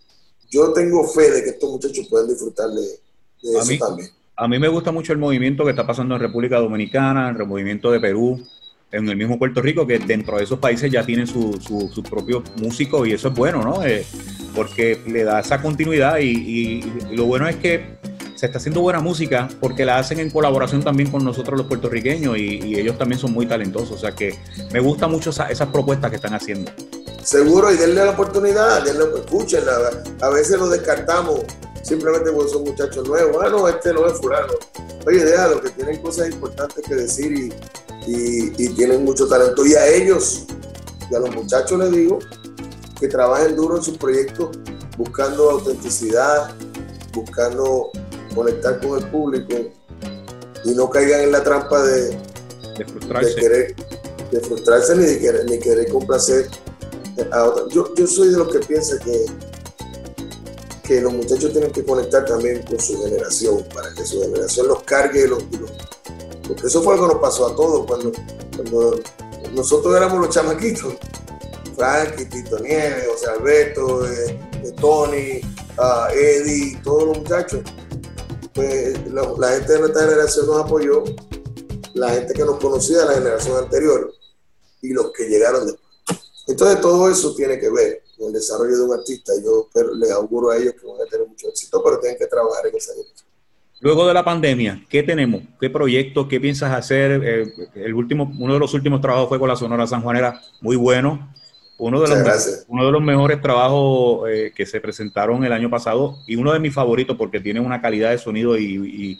yo 0.49 0.71
tengo 0.73 1.07
fe 1.07 1.31
de 1.31 1.43
que 1.43 1.49
estos 1.51 1.69
muchachos 1.69 2.07
pueden 2.09 2.27
disfrutar 2.27 2.69
de, 2.69 2.99
eso 3.41 3.77
también. 3.79 4.09
A 4.35 4.47
mí 4.47 4.57
me 4.57 4.67
gusta 4.67 4.91
mucho 4.91 5.13
el 5.13 5.19
movimiento 5.19 5.63
que 5.63 5.71
está 5.71 5.85
pasando 5.85 6.15
en 6.15 6.21
República 6.21 6.57
Dominicana, 6.57 7.29
el 7.29 7.45
movimiento 7.45 7.91
de 7.91 7.99
Perú, 7.99 8.41
en 8.91 9.09
el 9.09 9.15
mismo 9.15 9.37
Puerto 9.37 9.61
Rico, 9.61 9.85
que 9.85 9.99
dentro 9.99 10.37
de 10.37 10.43
esos 10.43 10.59
países 10.59 10.91
ya 10.91 11.05
tienen 11.05 11.27
sus 11.27 11.63
su, 11.63 11.89
su 11.93 12.03
propios 12.03 12.43
músicos 12.57 13.07
y 13.07 13.13
eso 13.13 13.29
es 13.29 13.33
bueno, 13.33 13.63
¿no? 13.63 13.83
Eh, 13.83 14.05
porque 14.55 14.99
le 15.07 15.23
da 15.23 15.39
esa 15.39 15.61
continuidad 15.61 16.19
y, 16.19 16.81
lo 17.11 17.25
bueno 17.25 17.47
es 17.47 17.55
que 17.57 17.97
se 18.35 18.45
está 18.45 18.57
haciendo 18.57 18.81
buena 18.81 18.99
música 18.99 19.49
porque 19.59 19.85
la 19.85 19.97
hacen 19.97 20.19
en 20.19 20.29
colaboración 20.29 20.83
también 20.83 21.11
con 21.11 21.23
nosotros 21.23 21.57
los 21.57 21.67
puertorriqueños 21.67 22.37
y, 22.37 22.73
ellos 22.73 22.97
también 22.97 23.19
son 23.19 23.31
muy 23.31 23.45
talentosos. 23.45 23.91
O 23.91 23.97
sea 23.97 24.13
que 24.13 24.37
me 24.71 24.79
gusta 24.79 25.07
mucho 25.07 25.29
esas 25.29 25.67
propuestas 25.69 26.09
que 26.09 26.15
están 26.17 26.33
haciendo. 26.33 26.71
Seguro, 27.23 27.71
y 27.71 27.77
denle 27.77 28.03
la 28.03 28.11
oportunidad, 28.11 28.83
denle, 28.83 29.05
escúchenla. 29.15 30.03
A 30.21 30.29
veces 30.29 30.59
lo 30.59 30.67
descartamos 30.67 31.41
simplemente 31.83 32.31
porque 32.31 32.51
son 32.51 32.63
muchachos 32.63 33.07
nuevos. 33.07 33.37
Ah, 33.43 33.49
no, 33.49 33.67
este 33.67 33.93
no 33.93 34.07
es 34.07 34.17
fulano. 34.17 34.53
Oye, 35.05 35.23
déjalo, 35.23 35.61
que 35.61 35.69
tienen 35.69 36.01
cosas 36.01 36.29
importantes 36.29 36.83
que 36.85 36.95
decir 36.95 37.31
y, 37.31 37.53
y, 38.07 38.69
tienen 38.69 39.03
mucho 39.03 39.27
talento. 39.27 39.65
Y 39.65 39.75
a 39.75 39.87
ellos, 39.87 40.45
y 41.09 41.15
a 41.15 41.19
los 41.19 41.33
muchachos 41.35 41.77
les 41.79 41.91
digo, 41.91 42.19
que 42.99 43.07
trabajen 43.07 43.55
duro 43.55 43.77
en 43.77 43.83
sus 43.83 43.97
proyectos, 43.97 44.57
buscando 44.97 45.51
autenticidad, 45.51 46.53
buscando 47.13 47.91
conectar 48.33 48.79
con 48.79 48.99
el 48.99 49.09
público 49.09 49.53
y 50.65 50.71
no 50.71 50.89
caigan 50.89 51.21
en 51.21 51.31
la 51.31 51.43
trampa 51.43 51.81
de, 51.83 52.17
frustrarse. 52.87 53.35
querer, 53.35 53.75
de 54.31 54.39
frustrarse 54.39 54.95
ni 54.95 55.05
de 55.05 55.19
querer, 55.19 55.45
ni 55.45 55.59
querer 55.59 55.89
complacer 55.89 56.47
a 57.31 57.43
otros. 57.43 57.73
Yo, 57.73 57.93
yo 57.95 58.07
soy 58.07 58.29
de 58.29 58.37
los 58.37 58.51
que 58.51 58.59
piensa 58.59 58.97
que, 58.99 59.25
que 60.83 61.01
los 61.01 61.13
muchachos 61.13 61.51
tienen 61.51 61.71
que 61.71 61.83
conectar 61.83 62.25
también 62.25 62.63
con 62.63 62.79
su 62.79 63.01
generación, 63.03 63.63
para 63.73 63.93
que 63.93 64.05
su 64.05 64.21
generación 64.21 64.67
los 64.67 64.83
cargue 64.83 65.27
los, 65.27 65.43
los 65.59 65.71
porque 66.47 66.67
eso 66.67 66.81
fue 66.81 66.93
algo 66.93 67.07
que 67.07 67.13
nos 67.13 67.21
pasó 67.21 67.47
a 67.47 67.55
todos 67.55 67.85
cuando, 67.85 68.99
nosotros 69.53 69.95
éramos 69.95 70.19
los 70.19 70.29
chamaquitos. 70.29 70.95
Frankie, 71.75 72.25
Tito 72.25 72.59
Nieves, 72.59 73.07
José 73.07 73.29
Alberto, 73.31 74.07
eh, 74.07 74.39
eh, 74.63 74.71
Tony, 74.79 75.41
uh, 75.77 76.13
Eddie, 76.13 76.79
todos 76.83 77.07
los 77.07 77.17
muchachos. 77.19 77.61
Pues 78.53 79.11
la, 79.11 79.49
gente 79.49 79.73
de 79.73 79.79
nuestra 79.79 80.03
generación 80.03 80.45
nos 80.45 80.63
apoyó, 80.63 81.03
la 81.93 82.09
gente 82.09 82.33
que 82.33 82.43
nos 82.43 82.59
conocía 82.59 82.99
de 82.99 83.05
la 83.05 83.13
generación 83.13 83.57
anterior 83.57 84.13
y 84.81 84.93
los 84.93 85.11
que 85.11 85.27
llegaron 85.27 85.65
después. 85.65 85.83
Entonces 86.47 86.81
todo 86.81 87.09
eso 87.09 87.33
tiene 87.35 87.57
que 87.57 87.69
ver 87.69 88.03
con 88.17 88.27
el 88.27 88.33
desarrollo 88.33 88.75
de 88.75 88.83
un 88.83 88.93
artista. 88.93 89.33
Yo 89.43 89.69
les 89.95 90.11
auguro 90.11 90.51
a 90.51 90.57
ellos 90.57 90.75
que 90.79 90.85
van 90.85 91.01
a 91.01 91.09
tener 91.09 91.27
mucho 91.27 91.47
éxito, 91.49 91.81
pero 91.83 91.99
tienen 91.99 92.19
que 92.19 92.27
trabajar 92.27 92.67
en 92.67 92.75
esa 92.75 92.93
dirección. 92.93 93.27
Luego 93.79 94.07
de 94.07 94.13
la 94.13 94.23
pandemia, 94.23 94.85
¿qué 94.89 95.03
tenemos? 95.03 95.43
¿Qué 95.59 95.69
proyectos? 95.69 96.27
¿Qué 96.29 96.39
piensas 96.39 96.71
hacer? 96.71 97.21
Eh, 97.23 97.53
el 97.75 97.93
último, 97.93 98.31
uno 98.39 98.53
de 98.53 98.59
los 98.59 98.73
últimos 98.73 99.01
trabajos 99.01 99.27
fue 99.27 99.39
con 99.39 99.49
la 99.49 99.55
Sonora 99.55 99.87
San 99.87 100.01
Juanera, 100.01 100.41
muy 100.61 100.75
bueno. 100.75 101.33
Uno 101.77 102.01
de, 102.01 102.07
los, 102.07 102.65
uno 102.67 102.85
de 102.85 102.91
los 102.91 103.01
mejores 103.01 103.41
trabajos 103.41 104.29
eh, 104.29 104.53
que 104.55 104.65
se 104.65 104.79
presentaron 104.79 105.43
el 105.43 105.51
año 105.51 105.69
pasado 105.69 106.17
y 106.27 106.35
uno 106.35 106.53
de 106.53 106.59
mis 106.59 106.73
favoritos 106.73 107.17
porque 107.17 107.39
tiene 107.39 107.59
una 107.59 107.81
calidad 107.81 108.11
de 108.11 108.17
sonido 108.17 108.57
y, 108.57 109.19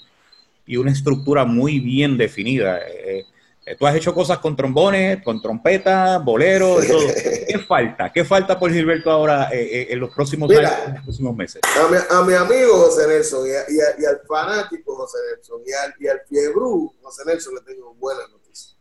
una 0.78 0.92
estructura 0.92 1.46
muy 1.46 1.80
bien 1.80 2.18
definida. 2.18 2.80
Eh, 2.88 3.26
eh, 3.66 3.78
tú 3.78 3.88
has 3.88 3.96
hecho 3.96 4.14
cosas 4.14 4.40
con 4.40 4.58
trombones, 4.58 5.24
con 5.24 5.42
trompetas, 5.42 6.24
boleros, 6.24 6.86
todo. 6.86 7.00
¿Qué 7.48 7.60
falta? 7.60 8.12
¿Qué 8.12 8.26
falta 8.26 8.60
por 8.60 8.72
Gilberto 8.72 9.10
ahora 9.10 9.50
eh, 9.54 9.88
en 9.90 10.00
los 10.00 10.14
próximos 10.14 10.52
años, 10.52 10.72
en 10.88 10.94
los 10.96 11.04
próximos 11.04 11.36
meses? 11.36 11.62
A 12.10 12.24
mi, 12.24 12.34
amigo 12.34 12.76
José 12.76 13.08
Nelson 13.08 13.48
y, 13.48 14.06
al 14.06 14.22
fanático 14.28 14.96
José 14.96 15.18
Nelson 15.30 15.62
y 15.66 15.72
al, 15.72 15.94
y 15.98 16.08
al 16.08 16.22
fiebru 16.28 16.94
José 17.02 17.24
Nelson 17.26 17.56
le 17.56 17.62
tengo 17.62 17.94
buenas 17.94 18.30
noticias. 18.30 18.76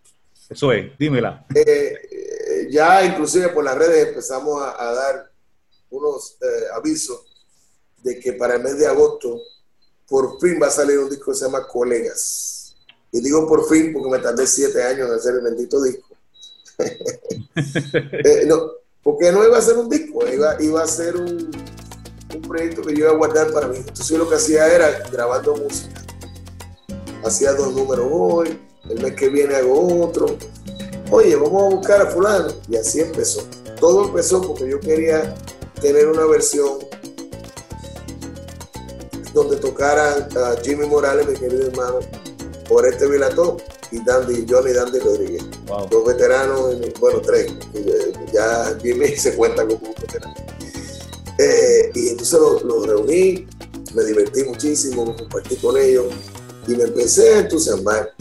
Eso 0.51 0.73
es, 0.73 0.99
dímela. 0.99 1.47
Ya 2.71 3.05
inclusive 3.05 3.49
por 3.49 3.65
las 3.65 3.77
redes 3.77 4.09
empezamos 4.09 4.63
a, 4.63 4.83
a 4.83 4.93
dar 4.93 5.33
unos 5.91 6.37
avisos 6.75 7.21
de 8.03 8.19
que 8.19 8.33
para 8.33 8.57
el 8.57 8.63
mes 8.63 8.79
de 8.79 8.87
agosto 8.87 9.41
por 10.09 10.41
fin 10.41 10.59
va 10.61 10.67
a 10.67 10.71
salir 10.71 10.99
un 10.99 11.09
disco 11.09 11.31
que 11.31 11.39
se 11.39 11.45
llama 11.45 11.67
Colegas 11.67 12.53
y 13.13 13.21
digo 13.21 13.47
por 13.47 13.69
fin 13.69 13.93
porque 13.93 14.09
me 14.09 14.19
tardé 14.19 14.47
siete 14.47 14.83
años 14.83 15.09
en 15.09 15.15
hacer 15.15 15.35
el 15.35 15.43
bendito 15.43 15.81
disco. 15.83 16.09
Eh, 17.55 18.45
no, 18.47 18.73
porque 19.03 19.31
no 19.31 19.45
iba 19.45 19.59
a 19.59 19.63
ser 19.63 19.77
un 19.77 19.89
disco, 19.89 20.27
iba, 20.27 20.57
iba 20.63 20.83
a 20.83 20.87
ser 20.87 21.17
un, 21.17 21.51
un, 22.35 22.43
proyecto 22.43 22.83
que 22.83 22.95
yo 22.95 23.05
iba 23.05 23.11
a 23.11 23.17
guardar 23.17 23.53
para 23.53 23.69
mí. 23.69 23.77
Entonces 23.77 24.09
yo 24.09 24.17
lo 24.17 24.29
que 24.29 24.37
hacía 24.37 24.67
era 24.73 25.03
grabando 25.11 25.55
música. 25.55 26.03
Hacía 27.25 27.53
dos 27.53 27.75
números 27.75 28.07
hoy, 28.11 28.59
el 28.89 29.03
mes 29.03 29.15
que 29.15 29.29
viene 29.29 29.55
hago 29.55 30.03
otro. 30.03 30.27
Oye, 31.13 31.37
vamos 31.37 31.63
a 31.63 31.77
buscar 31.77 32.01
a 32.01 32.07
fulano. 32.07 32.49
Y 32.71 32.77
así 32.77 33.01
empezó. 33.01 33.43
Todo 33.79 34.07
empezó 34.07 34.41
porque 34.41 34.71
yo 34.71 34.81
quería 34.81 35.35
tener 35.83 36.09
una 36.09 36.25
versión 36.25 36.79
donde 39.35 39.57
tocaran 39.57 40.27
a 40.39 40.57
Jimmy 40.63 40.87
Morales, 40.87 41.29
mi 41.29 41.35
querido 41.35 41.67
hermano, 41.67 41.99
este 42.91 43.07
Vilató 43.07 43.59
y 43.91 44.03
Dandy, 44.03 44.47
Johnny 44.49 44.73
Dandy 44.73 45.01
Rodríguez. 45.01 45.45
Dos 45.91 46.07
veteranos, 46.07 46.77
bueno, 46.99 47.21
tres. 47.21 47.53
Ya 48.33 48.75
Jimmy 48.81 49.09
se 49.17 49.37
cuenta 49.37 49.67
como 49.67 49.89
un 49.89 49.95
veterano. 50.01 50.35
Eh, 51.39 51.91
y 51.95 52.09
entonces 52.09 52.41
los 52.41 52.63
lo 52.63 52.87
reuní, 52.87 53.47
me 53.95 54.05
divertí 54.05 54.45
muchísimo, 54.45 55.15
compartí 55.15 55.57
con 55.57 55.77
ellos 55.77 56.07
y 56.67 56.75
me 56.75 56.85
empecé 56.85 57.35
a 57.35 57.39
entusiasmar. 57.41 58.15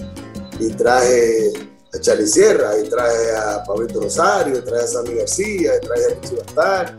Y 0.60 0.74
traje 0.74 1.71
a 1.94 2.00
Charlie 2.00 2.28
Sierra, 2.28 2.78
y 2.80 2.90
traje 2.90 3.32
a 3.36 3.64
Pablito 3.64 4.02
Rosario, 4.02 4.64
traje 4.64 4.84
a 4.84 4.88
Sammy 4.88 5.16
García, 5.16 5.80
traje 5.82 6.06
a 6.06 6.16
Luchi 6.16 6.36
Bastar, 6.36 6.98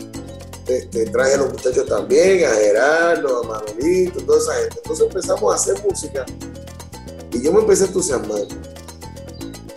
este, 0.67 1.07
traje 1.07 1.35
a 1.35 1.37
los 1.39 1.53
muchachos 1.53 1.87
también, 1.87 2.45
a 2.45 2.55
Gerardo, 2.55 3.43
a 3.43 3.47
Manolito, 3.49 4.21
toda 4.25 4.39
esa 4.39 4.55
gente. 4.61 4.77
Entonces 4.77 5.07
empezamos 5.07 5.53
a 5.53 5.57
hacer 5.57 5.85
música 5.85 6.27
y 7.33 7.43
yo 7.43 7.53
me 7.53 7.61
empecé 7.61 7.85
a 7.85 7.87
entusiasmar. 7.87 8.43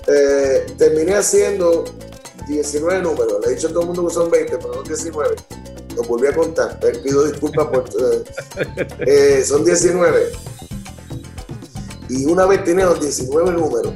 Eh, 0.07 0.66
terminé 0.78 1.16
haciendo 1.16 1.86
19 2.47 3.01
números. 3.01 3.39
Le 3.41 3.51
he 3.51 3.55
dicho 3.55 3.68
a 3.68 3.70
todo 3.72 3.82
el 3.82 3.88
mundo 3.88 4.07
que 4.07 4.13
son 4.13 4.30
20, 4.30 4.57
pero 4.57 4.76
no 4.76 4.84
19. 4.84 5.36
Lo 5.95 6.03
volví 6.03 6.28
a 6.28 6.36
contar. 6.36 6.80
Pido 6.80 7.26
disculpas 7.26 7.68
por. 7.68 7.86
Eh, 9.07 9.43
son 9.45 9.63
19. 9.63 10.32
Y 12.09 12.26
una 12.26 12.45
vez 12.45 12.63
tenía 12.63 12.86
los 12.86 13.01
19 13.01 13.51
números, 13.51 13.93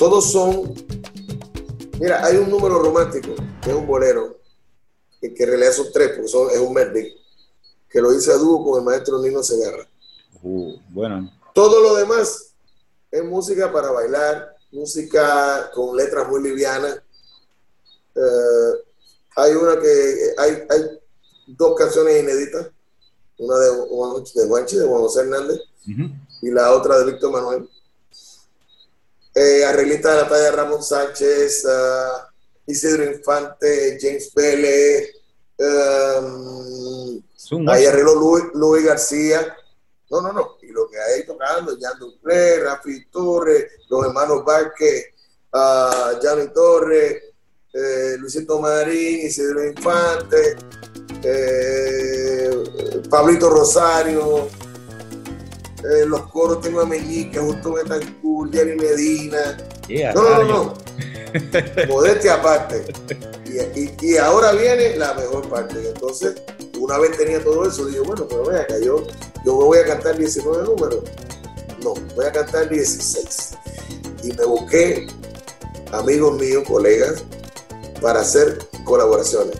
todos 0.00 0.32
son. 0.32 0.74
Mira, 2.00 2.24
hay 2.24 2.38
un 2.38 2.48
número 2.48 2.78
romántico, 2.78 3.34
que 3.62 3.68
es 3.68 3.76
un 3.76 3.86
bolero, 3.86 4.38
que, 5.20 5.34
que 5.34 5.42
en 5.42 5.48
realidad 5.50 5.72
son 5.72 5.88
tres, 5.92 6.12
porque 6.16 6.28
son, 6.28 6.50
es 6.50 6.58
un 6.58 6.72
merdi, 6.72 7.14
que 7.86 8.00
lo 8.00 8.10
hice 8.14 8.32
a 8.32 8.36
dúo 8.36 8.64
con 8.64 8.78
el 8.78 8.84
maestro 8.86 9.20
Nino 9.20 9.42
Segarra. 9.42 9.86
Uh, 10.42 10.74
bueno. 10.88 11.30
Todo 11.52 11.82
lo 11.82 11.94
demás 11.96 12.54
es 13.10 13.22
música 13.22 13.70
para 13.70 13.90
bailar, 13.90 14.56
música 14.72 15.70
con 15.74 15.94
letras 15.94 16.26
muy 16.30 16.42
livianas. 16.42 17.02
Eh, 18.14 18.72
hay 19.36 19.52
una 19.52 19.78
que 19.78 20.34
hay, 20.38 20.62
hay 20.70 20.98
dos 21.46 21.76
canciones 21.76 22.22
inéditas, 22.22 22.68
una 23.36 23.58
de, 23.58 23.66
de 23.66 24.48
Juanchi, 24.48 24.78
de 24.78 24.86
Juan 24.86 25.02
José 25.02 25.20
Hernández, 25.20 25.60
y 26.40 26.50
la 26.50 26.72
otra 26.72 26.98
de 27.00 27.12
Víctor 27.12 27.32
Manuel. 27.32 27.68
Eh, 29.34 29.64
arreglista 29.64 30.10
de 30.10 30.22
la 30.22 30.28
talla 30.28 30.50
Ramón 30.50 30.82
Sánchez, 30.82 31.64
uh, 31.64 32.26
Isidro 32.66 33.04
Infante, 33.04 33.98
James 34.00 34.30
Pérez, 34.34 35.14
um, 35.58 37.22
ahí 37.68 37.86
arregló 37.86 38.14
Luis, 38.52 38.84
García. 38.84 39.56
No, 40.10 40.20
no, 40.20 40.32
no. 40.32 40.56
Y 40.62 40.68
lo 40.72 40.88
que 40.88 40.98
hay 40.98 41.24
tocando, 41.24 41.76
Jan 41.80 41.98
Dupré, 41.98 42.58
Rafi 42.60 43.06
Torres, 43.06 43.66
los 43.88 44.06
hermanos 44.06 44.44
Vázquez, 44.44 45.14
uh, 45.52 46.52
Torres, 46.52 47.22
eh, 47.72 48.16
Luisito 48.18 48.58
Marín, 48.58 49.26
Isidro 49.26 49.64
Infante, 49.64 50.56
eh, 51.22 52.50
Pablito 53.08 53.48
Rosario, 53.48 54.48
eh, 55.84 56.06
los 56.06 56.22
coros 56.30 56.60
tengo 56.60 56.80
a 56.80 56.86
Meñique, 56.86 57.38
Justo 57.38 57.72
Betancourt, 57.72 58.52
Jerry 58.52 58.76
Medina. 58.76 59.56
no, 60.14 60.22
no, 60.22 60.42
no, 60.42 60.44
no. 60.44 60.74
Modestia 61.88 62.34
aparte. 62.34 62.84
Y, 64.02 64.16
ahora 64.16 64.52
viene 64.52 64.96
la 64.96 65.14
mejor 65.14 65.48
parte. 65.48 65.88
Entonces, 65.88 66.34
una 66.78 66.98
vez 66.98 67.16
tenía 67.16 67.42
todo 67.42 67.66
eso, 67.66 67.86
dije, 67.86 68.00
bueno, 68.00 68.26
pero 68.28 68.46
vea 68.46 68.62
acá, 68.62 68.78
yo, 68.78 69.06
yo 69.44 69.54
voy 69.54 69.78
a 69.78 69.84
cantar 69.84 70.16
19 70.16 70.64
números. 70.64 71.00
No, 71.82 71.94
voy 72.14 72.26
a 72.26 72.32
cantar 72.32 72.68
16. 72.68 73.54
Y 74.24 74.32
me 74.32 74.44
busqué 74.44 75.06
amigos 75.92 76.38
míos, 76.38 76.64
colegas, 76.66 77.24
para 78.00 78.20
hacer 78.20 78.58
colaboraciones. 78.84 79.56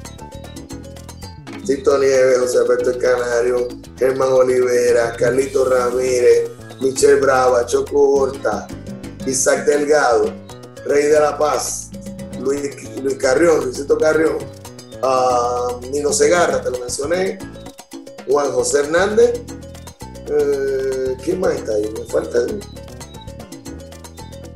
Tito 1.66 1.98
Nieves, 1.98 2.38
José 2.38 2.58
Alberto 2.58 2.98
Canario, 2.98 3.68
Germán 4.00 4.32
Olivera, 4.32 5.14
Carlito 5.14 5.66
Ramírez, 5.66 6.48
Michelle 6.80 7.20
Brava, 7.20 7.66
Choco 7.66 8.14
Horta, 8.14 8.66
Isaac 9.26 9.66
Delgado, 9.66 10.32
Rey 10.86 11.04
de 11.04 11.20
la 11.20 11.36
Paz, 11.36 11.90
Luis, 12.40 12.62
Carrión, 13.18 13.62
Luisito 13.62 13.98
Carrión, 13.98 14.38
uh, 15.02 15.86
Nino 15.90 16.14
Segarra, 16.14 16.62
te 16.62 16.70
lo 16.70 16.78
mencioné, 16.78 17.38
Juan 18.26 18.50
José 18.52 18.80
Hernández, 18.80 19.42
eh, 20.30 21.16
¿quién 21.22 21.38
más 21.38 21.56
está 21.56 21.74
ahí? 21.74 21.92
Me 21.92 22.04
falta. 22.06 22.38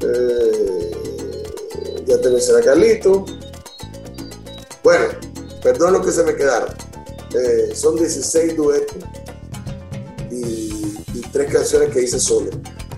Eh, 0.00 0.90
ya 2.06 2.18
te 2.18 2.30
mencioné 2.30 2.62
a 2.62 2.64
Carlito. 2.64 3.26
Bueno, 4.82 5.08
perdón 5.62 5.92
lo 5.92 6.02
que 6.02 6.12
se 6.12 6.22
me 6.22 6.34
quedaron. 6.34 6.74
Eh, 7.34 7.74
son 7.74 7.96
16 7.96 8.56
duetos 8.56 8.96
tres 11.34 11.52
canciones 11.52 11.92
que 11.92 12.02
hice 12.02 12.20
solo. 12.20 12.50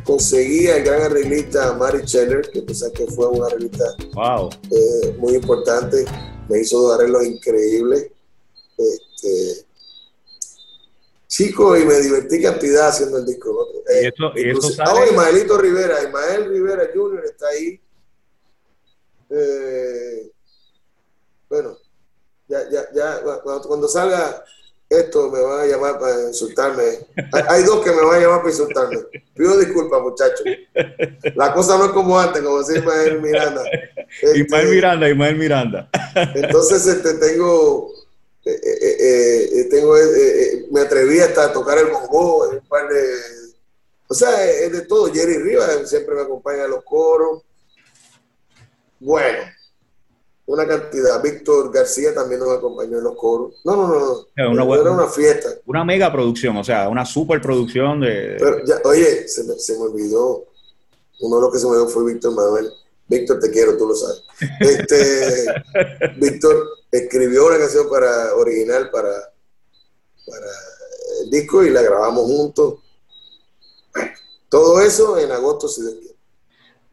Conseguí 0.05 0.69
al 0.69 0.83
gran 0.83 1.03
arreglista 1.03 1.73
Mary 1.73 2.07
Scheller, 2.07 2.49
que 2.51 2.61
pensé 2.61 2.93
que 2.93 3.07
fue 3.07 3.27
un 3.29 3.43
arreglista 3.43 3.85
eh, 3.99 5.17
muy 5.19 5.35
importante. 5.35 6.05
Me 6.49 6.61
hizo 6.61 6.79
dos 6.79 6.95
arreglos 6.95 7.25
increíbles. 7.25 8.11
Este, 8.77 9.67
chico, 11.27 11.77
y 11.79 11.87
me 11.87 11.99
divertí 11.99 12.43
cantidad 12.43 12.89
haciendo 12.89 13.17
el 13.19 13.25
disco. 13.25 13.69
Eh, 13.89 14.13
y 14.37 14.51
esto, 14.51 14.71
sale... 14.71 15.07
Ismaelito 15.11 15.57
Rivera, 15.57 16.03
Ismael 16.05 16.45
Rivera 16.51 16.91
Jr. 16.95 17.25
está 17.25 17.49
ahí. 17.49 17.81
bueno, 21.49 21.79
ya, 22.49 22.69
ya, 22.71 22.93
ya, 22.95 23.23
cuando, 23.65 23.89
salga 23.89 24.45
esto 24.89 25.31
me 25.31 25.41
van 25.41 25.61
a 25.61 25.67
llamar 25.67 25.99
para 25.99 26.29
insultarme. 26.29 26.83
Hay, 27.49 27.63
dos 27.65 27.85
que 27.85 27.91
me 27.91 28.05
van 28.05 28.17
a 28.17 28.21
llamar 28.21 28.39
para 28.39 28.51
insultarme. 28.51 28.99
Pido 29.35 29.59
disculpas, 29.59 30.01
muchachos. 30.01 30.47
La 31.35 31.53
cosa 31.53 31.77
no 31.77 31.87
es 31.87 31.91
como 31.91 32.19
antes, 32.19 32.43
como 32.43 32.63
decía 32.63 32.79
Ismael 32.79 33.21
Miranda. 33.21 33.63
Este, 34.23 34.39
Ismael 34.39 34.69
Miranda, 34.69 35.09
Ismael 35.09 35.37
Miranda. 35.37 35.91
Entonces 36.35 36.87
este, 36.87 37.15
tengo, 37.15 37.91
eh, 38.45 38.61
eh, 38.63 39.49
eh, 39.53 39.65
tengo 39.71 39.95
me 40.71 40.81
atreví 40.81 41.21
hasta 41.21 41.47
a 41.47 41.53
tocar 41.53 41.79
el 41.79 41.87
bongo, 41.87 42.49
un 42.49 42.61
par 42.69 42.89
de... 42.89 43.05
O 44.09 44.15
sea, 44.15 44.49
es 44.49 44.71
de 44.71 44.83
todo. 44.83 45.13
Jerry 45.13 45.39
Rivas 45.39 45.91
siempre 45.91 46.15
me 46.15 46.23
acompaña 46.23 46.65
en 46.65 46.71
los 46.71 46.85
coros. 46.85 47.43
Bueno, 49.01 49.39
una 50.47 50.67
cantidad. 50.67 51.21
Víctor 51.23 51.73
García 51.73 52.15
también 52.15 52.41
nos 52.41 52.57
acompañó 52.57 52.99
en 52.99 53.05
los 53.05 53.17
coros. 53.17 53.55
No, 53.65 53.77
no, 53.77 53.89
no, 53.89 54.55
no. 54.55 54.75
era 54.75 54.91
una 54.93 55.09
fiesta. 55.09 55.49
Una 55.67 55.85
mega 55.85 56.11
producción, 56.13 56.57
o 56.57 56.65
sea, 56.65 56.89
una 56.89 57.05
super 57.05 57.41
producción 57.41 58.01
de... 58.01 58.37
Pero 58.39 58.65
ya, 58.65 58.81
oye, 58.85 59.27
se 59.29 59.45
me, 59.45 59.59
se 59.59 59.75
me, 59.75 59.81
olvidó, 59.81 60.45
uno 61.21 61.37
de 61.37 61.43
los 61.43 61.53
que 61.53 61.59
se 61.59 61.67
me 61.67 61.73
olvidó 61.73 61.89
fue 61.89 62.13
Víctor 62.13 62.35
Manuel. 62.35 62.71
Víctor, 63.09 63.41
te 63.41 63.51
quiero, 63.51 63.77
tú 63.77 63.87
lo 63.89 63.95
sabes. 63.95 64.23
Este, 64.61 65.47
Víctor 66.17 66.57
escribió 66.91 67.47
una 67.47 67.59
canción 67.59 67.89
para 67.89 68.35
original 68.35 68.91
para, 68.91 69.11
para 70.27 70.47
el 71.23 71.31
disco 71.31 71.65
y 71.65 71.71
la 71.71 71.83
grabamos 71.83 72.25
juntos. 72.25 72.75
Todo 74.49 74.81
eso 74.81 75.19
en 75.19 75.33
agosto, 75.33 75.69
si. 75.69 75.83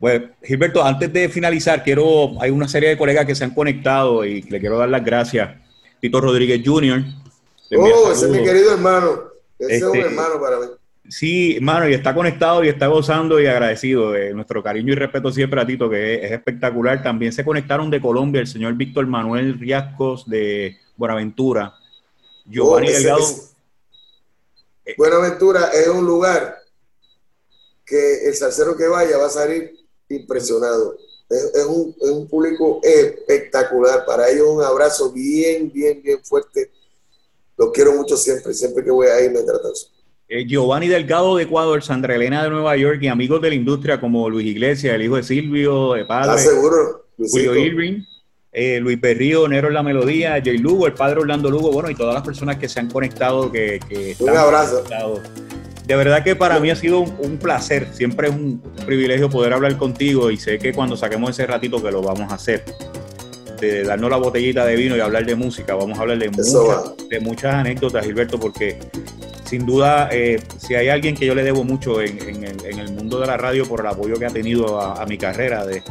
Pues, 0.04 0.22
Gilberto, 0.44 0.84
antes 0.84 1.14
de 1.14 1.30
finalizar, 1.30 1.82
quiero, 1.82 2.32
hay 2.42 2.52
una 2.52 2.68
serie 2.68 2.90
de 2.90 2.98
colegas 2.98 3.26
que 3.26 3.36
se 3.36 3.46
han 3.46 3.54
conectado 3.54 4.26
y 4.26 4.42
le 4.42 4.60
quiero 4.60 4.78
dar 4.78 4.90
las 4.90 5.02
gracias. 5.02 5.56
Tito 6.02 6.20
Rodríguez 6.20 6.62
Jr. 6.66 7.06
Oh, 7.78 8.12
ese 8.12 8.26
es 8.26 8.32
mi 8.32 8.44
querido 8.44 8.74
hermano. 8.74 9.30
Ese 9.58 9.78
es 9.78 9.84
un 9.84 9.96
este, 9.96 10.10
hermano 10.10 10.42
para 10.42 10.60
mí. 10.60 10.66
Sí, 11.08 11.56
hermano, 11.56 11.88
y 11.88 11.94
está 11.94 12.14
conectado 12.14 12.66
y 12.66 12.68
está 12.68 12.88
gozando 12.88 13.40
y 13.40 13.46
agradecido 13.46 14.12
de 14.12 14.34
nuestro 14.34 14.62
cariño 14.62 14.92
y 14.92 14.98
respeto 14.98 15.32
siempre 15.32 15.62
a 15.62 15.66
Tito, 15.66 15.90
que 15.90 16.16
es, 16.16 16.34
espectacular. 16.34 17.02
También 17.02 17.32
se 17.32 17.46
conectaron 17.46 17.90
de 17.90 18.02
Colombia 18.02 18.42
el 18.42 18.48
señor 18.48 18.74
Víctor 18.74 19.08
Manuel 19.08 19.58
Riascos 19.58 20.30
de 20.30 20.80
Buenaventura. 20.98 21.76
Giovanni 22.44 22.90
oh, 22.90 22.92
Delgado. 22.92 23.26
Buenaventura 24.98 25.70
es 25.74 25.88
un 25.88 26.06
lugar 26.06 26.58
que 27.86 28.28
el 28.28 28.34
salsero 28.34 28.76
que 28.76 28.90
vaya 28.90 29.18
va 29.18 29.28
a 29.28 29.30
salir 29.30 29.83
impresionado. 30.14 30.98
Es, 31.30 31.66
un, 31.66 32.28
público 32.28 32.80
espectacular. 32.84 34.06
Para 34.06 34.30
ellos 34.30 34.48
un 34.50 34.64
abrazo 34.64 35.12
bien, 35.12 35.72
bien, 35.72 36.02
bien 36.02 36.24
fuerte. 36.24 36.70
Los 37.58 37.72
quiero 37.72 37.94
mucho 37.94 38.18
siempre. 38.18 38.54
Siempre 38.54 38.84
que 38.84 38.92
voy 38.92 39.08
ahí 39.08 39.30
me 39.30 39.42
tratan. 39.42 39.72
Eh, 40.28 40.46
Giovanni 40.48 40.88
Delgado 40.88 41.36
de 41.36 41.44
Ecuador, 41.44 41.84
Sandra 41.84 42.16
Elena 42.16 42.44
de 42.44 42.50
Nueva 42.50 42.76
York 42.78 43.00
y 43.02 43.08
amigos 43.08 43.42
de 43.42 43.50
la 43.50 43.56
industria 43.56 44.00
como 44.00 44.30
Luis 44.30 44.48
Iglesias, 44.48 44.96
el 44.96 45.04
hijo 45.04 45.16
de 45.16 45.24
Silvio, 45.24 45.94
de 45.94 46.06
padre. 46.06 46.42
seguro? 46.42 47.08
Julio 47.18 47.56
Irving. 47.56 48.04
Eh, 48.52 48.80
Luis 48.80 49.02
Berrío, 49.02 49.48
Nero 49.48 49.70
en 49.70 49.74
la 49.74 49.82
Melodía, 49.82 50.40
Jay 50.44 50.60
Lugo, 50.60 50.86
el 50.86 50.94
padre 50.94 51.22
Orlando 51.22 51.50
Lugo, 51.50 51.72
bueno, 51.72 51.90
y 51.90 51.96
todas 51.96 52.14
las 52.14 52.24
personas 52.24 52.58
que 52.58 52.70
se 52.70 52.80
han 52.80 52.90
conectado, 52.90 53.52
que, 53.52 53.80
que 53.90 54.16
un 54.20 54.30
abrazo 54.30 54.84
de 55.86 55.96
verdad 55.96 56.24
que 56.24 56.36
para 56.36 56.60
mí 56.60 56.70
ha 56.70 56.76
sido 56.76 57.02
un, 57.02 57.38
placer, 57.38 57.88
siempre 57.92 58.30
es 58.30 58.34
un 58.34 58.62
privilegio 58.86 59.30
poder 59.30 59.54
hablar 59.54 59.78
contigo 59.78 60.32
y 60.32 60.38
sé 60.38 60.58
que 60.58 60.74
cuando 60.74 60.96
saquemos 60.96 61.32
ese 61.32 61.46
ratito 61.46 61.82
que 61.84 61.92
lo 61.92 62.02
vamos 62.02 62.32
a 62.32 62.36
hacer, 62.36 62.64
de 63.60 63.84
darnos 63.84 64.10
la 64.10 64.18
botellita 64.18 64.66
de 64.66 64.76
vino 64.76 64.96
y 64.96 65.00
hablar 65.00 65.26
de 65.26 65.36
música, 65.36 65.76
vamos 65.76 65.98
a 65.98 66.02
hablar 66.02 66.20
de, 66.20 66.30
muchas, 66.30 67.10
de 67.10 67.20
muchas 67.20 67.56
anécdotas, 67.56 68.06
Gilberto, 68.06 68.40
porque 68.40 68.78
sin 69.46 69.66
duda, 69.66 70.10
eh, 70.12 70.42
si 70.58 70.76
hay 70.76 70.90
alguien 70.90 71.16
que 71.16 71.26
yo 71.26 71.36
le 71.36 71.44
debo 71.44 71.64
mucho 71.64 72.02
en, 72.02 72.44
el, 72.44 72.92
mundo 72.92 73.20
de 73.20 73.28
la 73.28 73.38
radio 73.38 73.66
por 73.66 73.82
el 73.82 73.88
apoyo 73.88 74.16
que 74.16 74.26
ha 74.26 74.30
tenido 74.30 74.80
a, 74.80 75.06
mi 75.06 75.18
carrera, 75.18 75.66
de, 75.66 75.84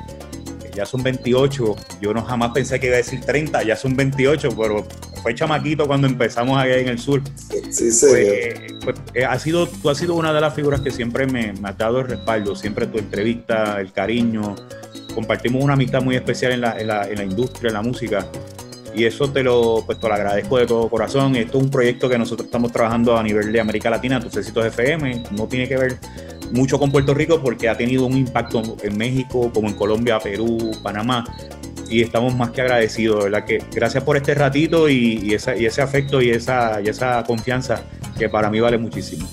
ya 0.75 0.87
son 0.87 1.03
28, 1.03 1.77
yo 2.01 2.15
no 2.15 2.23
jamás 2.23 2.53
pensé 2.53 2.81
que 2.81 2.87
iba 2.87 2.95
a 2.95 2.99
decir 2.99 3.21
30, 3.21 3.63
ya 3.63 3.77
son 3.77 3.97
28, 3.97 4.49
pero 4.57 4.87
fue 5.23 5.35
chamaquito 5.35 5.87
cuando 5.87 6.07
empezamos 6.07 6.59
allá 6.59 6.79
en 6.79 6.89
el 6.89 6.99
sur. 6.99 7.23
Sí, 7.71 7.93
sí. 7.93 8.07
Pues, 8.11 8.81
pues 8.85 8.97
eh, 9.15 9.25
ha 9.25 9.39
sido, 9.39 9.67
tú 9.69 9.91
has 9.91 9.99
sido 9.99 10.15
una 10.15 10.33
de 10.33 10.41
las 10.41 10.55
figuras 10.55 10.81
que 10.81 10.91
siempre 10.91 11.27
me, 11.27 11.53
me, 11.53 11.69
ha 11.69 11.73
dado 11.73 12.01
el 12.01 12.09
respaldo, 12.09 12.57
siempre 12.57 12.87
tu 12.87 12.99
entrevista, 12.99 13.81
el 13.81 13.93
cariño. 13.93 14.57
Compartimos 15.15 15.63
una 15.63 15.75
amistad 15.75 16.03
muy 16.03 16.17
especial 16.17 16.53
en 16.53 16.63
la, 16.63 16.81
en 16.81 16.87
la, 16.87 17.09
en 17.09 17.17
la 17.17 17.25
industria, 17.25 17.69
en 17.69 17.75
la 17.75 17.83
música. 17.83 18.27
Y 18.95 19.05
eso 19.05 19.31
te 19.31 19.43
lo, 19.43 19.85
pues, 19.87 19.99
te 19.99 20.09
lo 20.09 20.15
agradezco 20.15 20.59
de 20.59 20.67
todo 20.67 20.89
corazón. 20.89 21.37
Esto 21.37 21.59
es 21.59 21.65
un 21.65 21.71
proyecto 21.71 22.09
que 22.09 22.19
nosotros 22.19 22.47
estamos 22.47 22.73
trabajando 22.73 23.17
a 23.17 23.23
nivel 23.23 23.53
de 23.53 23.61
América 23.61 23.89
Latina, 23.89 24.21
tus 24.21 24.37
éxitos 24.37 24.67
FM. 24.67 25.25
No 25.31 25.47
tiene 25.47 25.67
que 25.69 25.77
ver 25.77 25.99
mucho 26.53 26.79
con 26.79 26.93
Puerto 26.93 27.15
Rico 27.15 27.41
porque 27.43 27.69
ha 27.69 27.77
tenido 27.77 28.07
un 28.07 28.17
impacto 28.17 28.63
en 28.83 28.97
México, 28.97 29.51
como 29.53 29.69
en 29.69 29.75
Colombia, 29.75 30.19
Perú, 30.19 30.71
Panamá 30.83 31.25
y 31.93 32.03
estamos 32.03 32.35
más 32.35 32.51
que 32.51 32.63
agradecidos, 32.63 33.25
¿verdad? 33.25 33.45
Que 33.45 33.59
gracias 33.71 34.03
por 34.03 34.17
este 34.17 34.35
ratito 34.35 34.89
y, 34.89 35.35
ese 35.35 35.83
afecto 35.83 36.23
y 36.23 36.31
esa, 36.31 36.81
y 36.81 36.89
esa 36.89 37.23
confianza 37.25 37.85
que 38.19 38.31
para 38.31 38.49
mí 38.49 38.61
vale 38.61 38.79
muchísimo. 38.79 39.29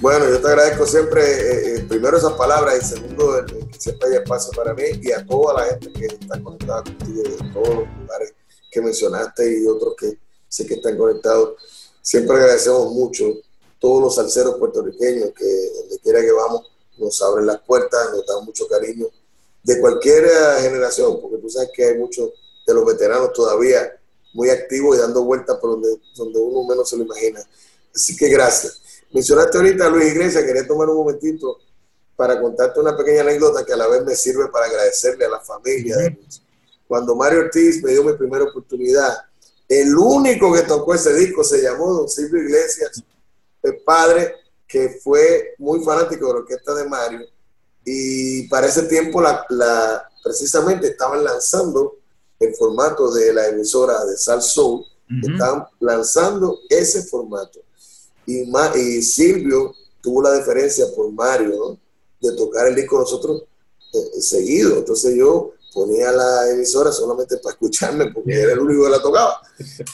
Bueno, 0.00 0.28
yo 0.28 0.40
te 0.40 0.48
agradezco 0.48 0.84
siempre, 0.84 1.22
eh, 1.22 1.76
eh, 1.76 1.84
primero 1.88 2.16
esas 2.16 2.32
palabras 2.32 2.76
y 2.76 2.84
segundo, 2.84 3.46
que 3.46 3.78
siempre 3.78 4.08
hay 4.08 4.16
espacio 4.16 4.50
para 4.56 4.74
mí 4.74 4.82
y 5.00 5.12
a 5.12 5.24
toda 5.24 5.62
la 5.62 5.68
gente 5.70 5.92
que 5.92 6.06
está 6.06 6.40
conectada 6.42 6.82
contigo 6.82 7.22
de 7.22 7.52
todos 7.52 7.68
los 7.68 7.86
lugares 8.00 8.34
que 8.68 8.80
mencionaste 8.80 9.60
y 9.60 9.66
otros 9.68 9.94
que 9.96 10.18
sé 10.48 10.66
que 10.66 10.74
están 10.74 10.96
conectados. 10.98 11.54
Siempre 12.00 12.34
agradecemos 12.36 12.92
mucho 12.92 13.26
todos 13.82 14.00
los 14.00 14.14
salseros 14.14 14.54
puertorriqueños 14.54 15.32
que 15.36 15.72
donde 15.80 15.98
quiera 15.98 16.20
que 16.20 16.30
vamos 16.30 16.70
nos 16.98 17.20
abren 17.20 17.46
las 17.46 17.60
puertas, 17.62 18.12
nos 18.12 18.24
dan 18.24 18.44
mucho 18.44 18.68
cariño 18.68 19.08
de 19.64 19.80
cualquier 19.80 20.24
eh, 20.24 20.60
generación, 20.60 21.20
porque 21.20 21.38
tú 21.38 21.50
sabes 21.50 21.70
que 21.74 21.84
hay 21.84 21.98
muchos 21.98 22.30
de 22.64 22.74
los 22.74 22.86
veteranos 22.86 23.32
todavía 23.32 23.92
muy 24.34 24.50
activos 24.50 24.96
y 24.96 25.00
dando 25.00 25.24
vueltas 25.24 25.58
por 25.58 25.70
donde, 25.70 25.88
donde 26.14 26.38
uno 26.38 26.64
menos 26.68 26.88
se 26.88 26.96
lo 26.96 27.02
imagina. 27.02 27.40
Así 27.92 28.16
que 28.16 28.28
gracias. 28.28 28.80
Mencionaste 29.10 29.58
ahorita 29.58 29.86
a 29.86 29.88
Luis 29.88 30.12
Iglesias, 30.12 30.44
quería 30.44 30.66
tomar 30.66 30.88
un 30.88 30.98
momentito 30.98 31.58
para 32.14 32.40
contarte 32.40 32.78
una 32.78 32.96
pequeña 32.96 33.22
anécdota 33.22 33.64
que 33.64 33.72
a 33.72 33.76
la 33.76 33.88
vez 33.88 34.04
me 34.04 34.14
sirve 34.14 34.46
para 34.48 34.66
agradecerle 34.66 35.24
a 35.24 35.28
la 35.28 35.40
familia 35.40 35.96
de 35.96 36.10
Luis. 36.10 36.40
Cuando 36.86 37.16
Mario 37.16 37.40
Ortiz 37.40 37.82
me 37.82 37.90
dio 37.90 38.04
mi 38.04 38.12
primera 38.12 38.44
oportunidad, 38.44 39.12
el 39.68 39.96
único 39.96 40.52
que 40.52 40.62
tocó 40.62 40.94
ese 40.94 41.12
disco 41.14 41.42
se 41.42 41.60
llamó 41.62 41.92
Don 41.92 42.08
Silvio 42.08 42.42
Iglesias, 42.42 43.02
el 43.62 43.78
padre 43.82 44.34
que 44.66 45.00
fue 45.02 45.54
muy 45.58 45.84
fanático 45.84 46.26
de 46.26 46.32
la 46.32 46.38
orquesta 46.40 46.74
de 46.74 46.88
Mario 46.88 47.26
y 47.84 48.48
para 48.48 48.66
ese 48.66 48.84
tiempo 48.84 49.20
la, 49.20 50.08
precisamente 50.22 50.88
estaban 50.88 51.24
lanzando 51.24 51.96
el 52.38 52.54
formato 52.54 53.12
de 53.12 53.32
la 53.32 53.48
emisora 53.48 54.04
de 54.04 54.16
Sal 54.16 54.42
Soul, 54.42 54.84
estaban 55.22 55.66
lanzando 55.80 56.60
ese 56.68 57.02
formato. 57.02 57.60
Y, 58.26 58.44
y 58.78 59.02
Silvio 59.02 59.74
tuvo 60.00 60.22
la 60.22 60.34
diferencia 60.34 60.86
por 60.94 61.10
Mario, 61.12 61.78
De 62.20 62.32
tocar 62.36 62.68
el 62.68 62.74
disco 62.74 62.98
nosotros 62.98 63.42
eh, 63.92 64.20
seguido. 64.20 64.78
Entonces 64.78 65.14
yo 65.16 65.52
ponía 65.72 66.12
la 66.12 66.50
emisora 66.50 66.92
solamente 66.92 67.36
para 67.38 67.54
escucharme, 67.54 68.12
porque 68.12 68.40
era 68.40 68.52
el 68.52 68.60
único 68.60 68.84
que 68.84 68.90
la 68.90 69.02
tocaba. 69.02 69.40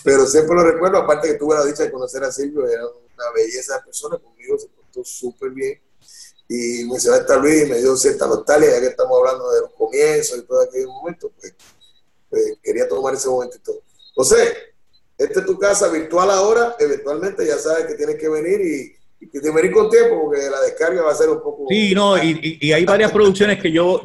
Pero 0.05 0.27
siempre 0.27 0.55
lo 0.55 0.63
recuerdo, 0.63 0.99
aparte 0.99 1.29
que 1.29 1.35
tuve 1.35 1.55
la 1.55 1.65
dicha 1.65 1.85
de 1.85 1.93
conocer 1.93 2.23
a 2.25 2.33
Silvio, 2.33 2.67
era 2.67 2.85
una 3.19 3.33
belleza 3.33 3.77
de 3.77 3.83
persona, 3.83 4.19
conmigo 4.19 4.59
se 4.59 4.69
portó 4.69 5.05
súper 5.05 5.51
bien. 5.51 5.81
Y 6.49 6.85
mencionaste 6.85 7.33
a 7.33 7.37
Luis 7.37 7.67
y 7.67 7.69
me 7.69 7.79
dio 7.79 7.97
cierta 7.97 8.27
nostalgia, 8.27 8.71
ya 8.71 8.81
que 8.81 8.87
estamos 8.87 9.19
hablando 9.19 9.51
de 9.51 9.61
los 9.63 9.73
comienzos 9.75 10.39
y 10.39 10.43
todo 10.47 10.63
aquel 10.63 10.87
momento, 10.87 11.31
pues, 11.39 11.55
pues, 12.31 12.59
quería 12.63 12.89
tomar 12.89 13.15
ese 13.15 13.29
momentito. 13.29 13.83
José, 14.15 14.55
esta 15.19 15.41
es 15.41 15.47
tu 15.47 15.59
casa 15.59 15.89
virtual 15.89 16.31
ahora, 16.31 16.77
eventualmente 16.79 17.47
ya 17.47 17.59
sabes 17.59 17.87
que 17.87 17.95
tienes 17.95 18.17
que 18.17 18.29
venir 18.29 18.61
y, 18.61 18.97
y 19.21 19.29
que 19.29 19.41
venir 19.51 19.73
con 19.73 19.91
tiempo 19.91 20.23
porque 20.23 20.49
la 20.49 20.61
descarga 20.63 21.03
va 21.03 21.13
a 21.13 21.17
ser 21.17 21.29
un 21.29 21.43
poco... 21.43 21.67
Sí, 21.69 21.95
no, 21.95 22.17
y, 22.17 22.59
y 22.61 22.73
hay 22.73 22.85
varias 22.85 23.13
producciones 23.13 23.61
que 23.61 23.71
yo, 23.71 24.01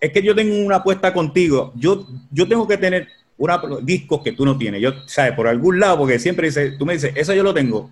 es 0.00 0.12
que 0.12 0.22
yo 0.22 0.34
tengo 0.34 0.64
una 0.64 0.76
apuesta 0.76 1.12
contigo, 1.12 1.72
yo, 1.76 2.06
yo 2.30 2.48
tengo 2.48 2.66
que 2.66 2.78
tener 2.78 3.08
una, 3.36 3.60
discos 3.82 4.22
que 4.22 4.32
tú 4.32 4.44
no 4.44 4.56
tienes, 4.56 4.80
yo, 4.80 4.92
¿sabes? 5.06 5.32
Por 5.32 5.48
algún 5.48 5.80
lado, 5.80 5.98
porque 5.98 6.18
siempre 6.18 6.46
dice, 6.46 6.72
tú 6.78 6.86
me 6.86 6.94
dices, 6.94 7.12
eso 7.14 7.34
yo 7.34 7.42
lo 7.42 7.52
tengo. 7.52 7.90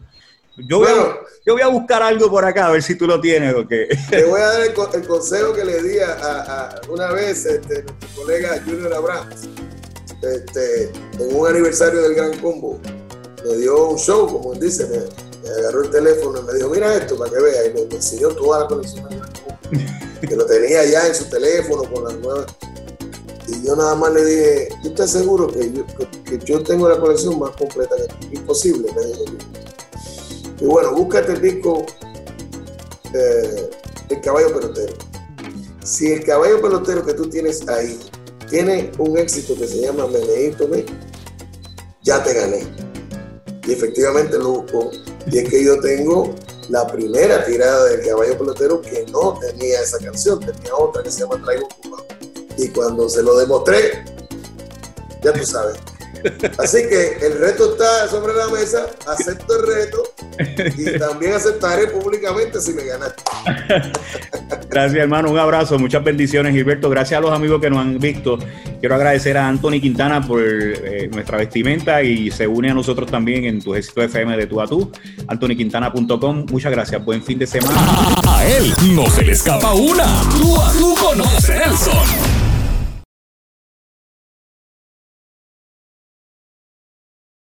Yo 0.67 0.79
voy, 0.79 0.89
a, 0.89 1.21
yo 1.47 1.55
voy 1.55 1.63
a 1.63 1.69
buscar 1.69 2.03
algo 2.03 2.31
por 2.31 2.45
acá, 2.45 2.67
a 2.67 2.71
ver 2.73 2.83
si 2.83 2.95
tú 2.95 3.07
lo 3.07 3.21
tienes. 3.21 3.55
Porque... 3.55 3.89
Te 4.11 4.25
voy 4.25 4.41
a 4.41 4.47
dar 4.47 4.61
el, 4.63 4.75
consejo 5.07 5.53
que 5.53 5.65
le 5.65 5.83
di 5.83 5.99
a, 5.99 6.81
una 6.89 7.13
vez 7.13 7.45
este, 7.47 7.83
nuestro 7.83 8.09
colega 8.17 8.63
Junior 8.65 8.95
Abraham, 8.95 9.29
este, 10.23 10.85
en 11.19 11.37
un 11.37 11.47
aniversario 11.47 12.03
del 12.03 12.15
Gran 12.15 12.39
Combo. 12.41 12.81
Me 13.45 13.57
dio 13.57 13.89
un 13.89 13.99
show, 13.99 14.27
como 14.27 14.53
él 14.53 14.61
dice, 14.61 14.87
me, 14.87 15.51
agarró 15.51 15.83
el 15.83 15.91
teléfono 15.91 16.41
y 16.41 16.45
me 16.45 16.55
dijo, 16.55 16.69
mira 16.69 16.95
esto 16.95 17.17
para 17.17 17.31
que 17.31 17.41
veas. 17.41 17.67
Y 17.67 17.75
me, 17.75 17.97
enseñó 17.97 18.29
toda 18.29 18.61
la 18.61 18.67
colección 18.67 19.09
del 19.09 19.19
Gran 19.19 19.33
Combo, 19.33 19.59
que 20.21 20.37
lo 20.37 20.47
tenía 20.47 20.85
ya 20.85 21.07
en 21.07 21.15
su 21.15 21.25
teléfono 21.25 21.83
con 21.91 22.05
las 22.05 22.15
nuevas. 22.17 22.47
Y 23.49 23.67
yo 23.67 23.75
nada 23.75 23.95
más 23.97 24.13
le 24.13 24.25
dije, 24.25 24.69
¿tú 24.83 24.89
estás 24.91 25.11
seguro 25.11 25.49
que 25.49 25.73
yo, 25.73 25.85
que, 26.25 26.39
yo 26.45 26.63
tengo 26.63 26.89
la 26.89 26.99
colección 27.01 27.39
más 27.39 27.51
completa 27.57 27.97
que 27.97 28.37
Imposible, 28.37 28.93
me 28.95 29.05
dijo 29.07 29.25
y 30.61 30.65
bueno, 30.67 30.93
búscate 30.93 31.33
el 31.33 31.41
disco 31.41 31.85
eh, 33.15 33.71
El 34.11 34.21
caballo 34.21 34.55
pelotero. 34.55 34.95
Si 35.83 36.13
el 36.13 36.25
caballo 36.25 36.61
pelotero 36.61 37.05
que 37.05 37.15
tú 37.15 37.29
tienes 37.29 37.67
ahí 37.69 37.99
tiene 38.49 38.93
un 38.99 39.17
éxito 39.17 39.55
que 39.57 39.67
se 39.67 39.81
llama 39.81 40.07
Meneito 40.07 40.69
Me, 40.69 40.85
ya 42.03 42.23
te 42.23 42.35
gané. 42.35 42.67
Y 43.67 43.73
efectivamente 43.73 44.39
lo 44.39 44.63
busco. 44.63 44.91
Y 45.27 45.39
es 45.39 45.49
que 45.49 45.65
yo 45.65 45.81
tengo 45.81 46.35
la 46.69 46.87
primera 46.87 47.45
tirada 47.45 47.87
del 47.87 48.07
caballo 48.07 48.39
pelotero 48.39 48.81
que 48.81 49.07
no 49.11 49.39
tenía 49.39 49.81
esa 49.81 49.99
canción, 49.99 50.41
tenía 50.41 50.75
otra 50.75 51.03
que 51.03 51.11
se 51.11 51.21
llama 51.21 51.41
Traigo 51.43 51.69
Cubano. 51.83 52.05
Y 52.59 52.69
cuando 52.69 53.09
se 53.09 53.23
lo 53.23 53.37
demostré, 53.39 54.05
ya 55.23 55.33
tú 55.33 55.45
sabes, 55.45 55.79
Así 56.59 56.79
que 56.89 57.27
el 57.27 57.39
reto 57.39 57.73
está 57.73 58.09
sobre 58.09 58.35
la 58.35 58.49
mesa, 58.49 58.87
acepto 59.07 59.57
el 59.61 59.67
reto 59.67 60.03
y 60.77 60.99
también 60.99 61.33
aceptaré 61.35 61.87
públicamente 61.89 62.61
si 62.61 62.73
me 62.73 62.85
ganaste. 62.85 63.23
Gracias, 64.71 65.01
hermano. 65.01 65.31
Un 65.31 65.39
abrazo, 65.39 65.79
muchas 65.79 66.03
bendiciones, 66.05 66.55
Gilberto. 66.55 66.89
Gracias 66.91 67.19
a 67.19 67.21
los 67.21 67.33
amigos 67.33 67.61
que 67.61 67.71
nos 67.71 67.81
han 67.81 67.99
visto. 67.99 68.39
Quiero 68.81 68.95
agradecer 68.95 69.37
a 69.37 69.49
Anthony 69.49 69.81
Quintana 69.81 70.27
por 70.27 70.41
eh, 70.43 71.09
nuestra 71.13 71.39
vestimenta 71.39 72.03
y 72.03 72.31
se 72.31 72.47
une 72.47 72.71
a 72.71 72.75
nosotros 72.75 73.11
también 73.11 73.45
en 73.45 73.61
tu 73.61 73.75
éxito 73.75 74.03
FM 74.03 74.37
de 74.37 74.47
tú 74.47 74.61
a 74.61 74.67
tú. 74.67 74.91
AnthonyQuintana.com. 75.27 76.47
Muchas 76.51 76.73
gracias. 76.73 77.05
Buen 77.05 77.23
fin 77.23 77.39
de 77.39 77.47
semana. 77.47 77.81
A 78.29 78.47
él 78.47 78.73
no 78.95 79.09
se 79.11 79.25
le 79.25 79.33
escapa 79.33 79.75
una. 79.75 80.05
Tú 80.39 80.61
a 80.61 80.73
tú 80.73 80.95
con 80.95 81.19
Nelson. 81.19 82.30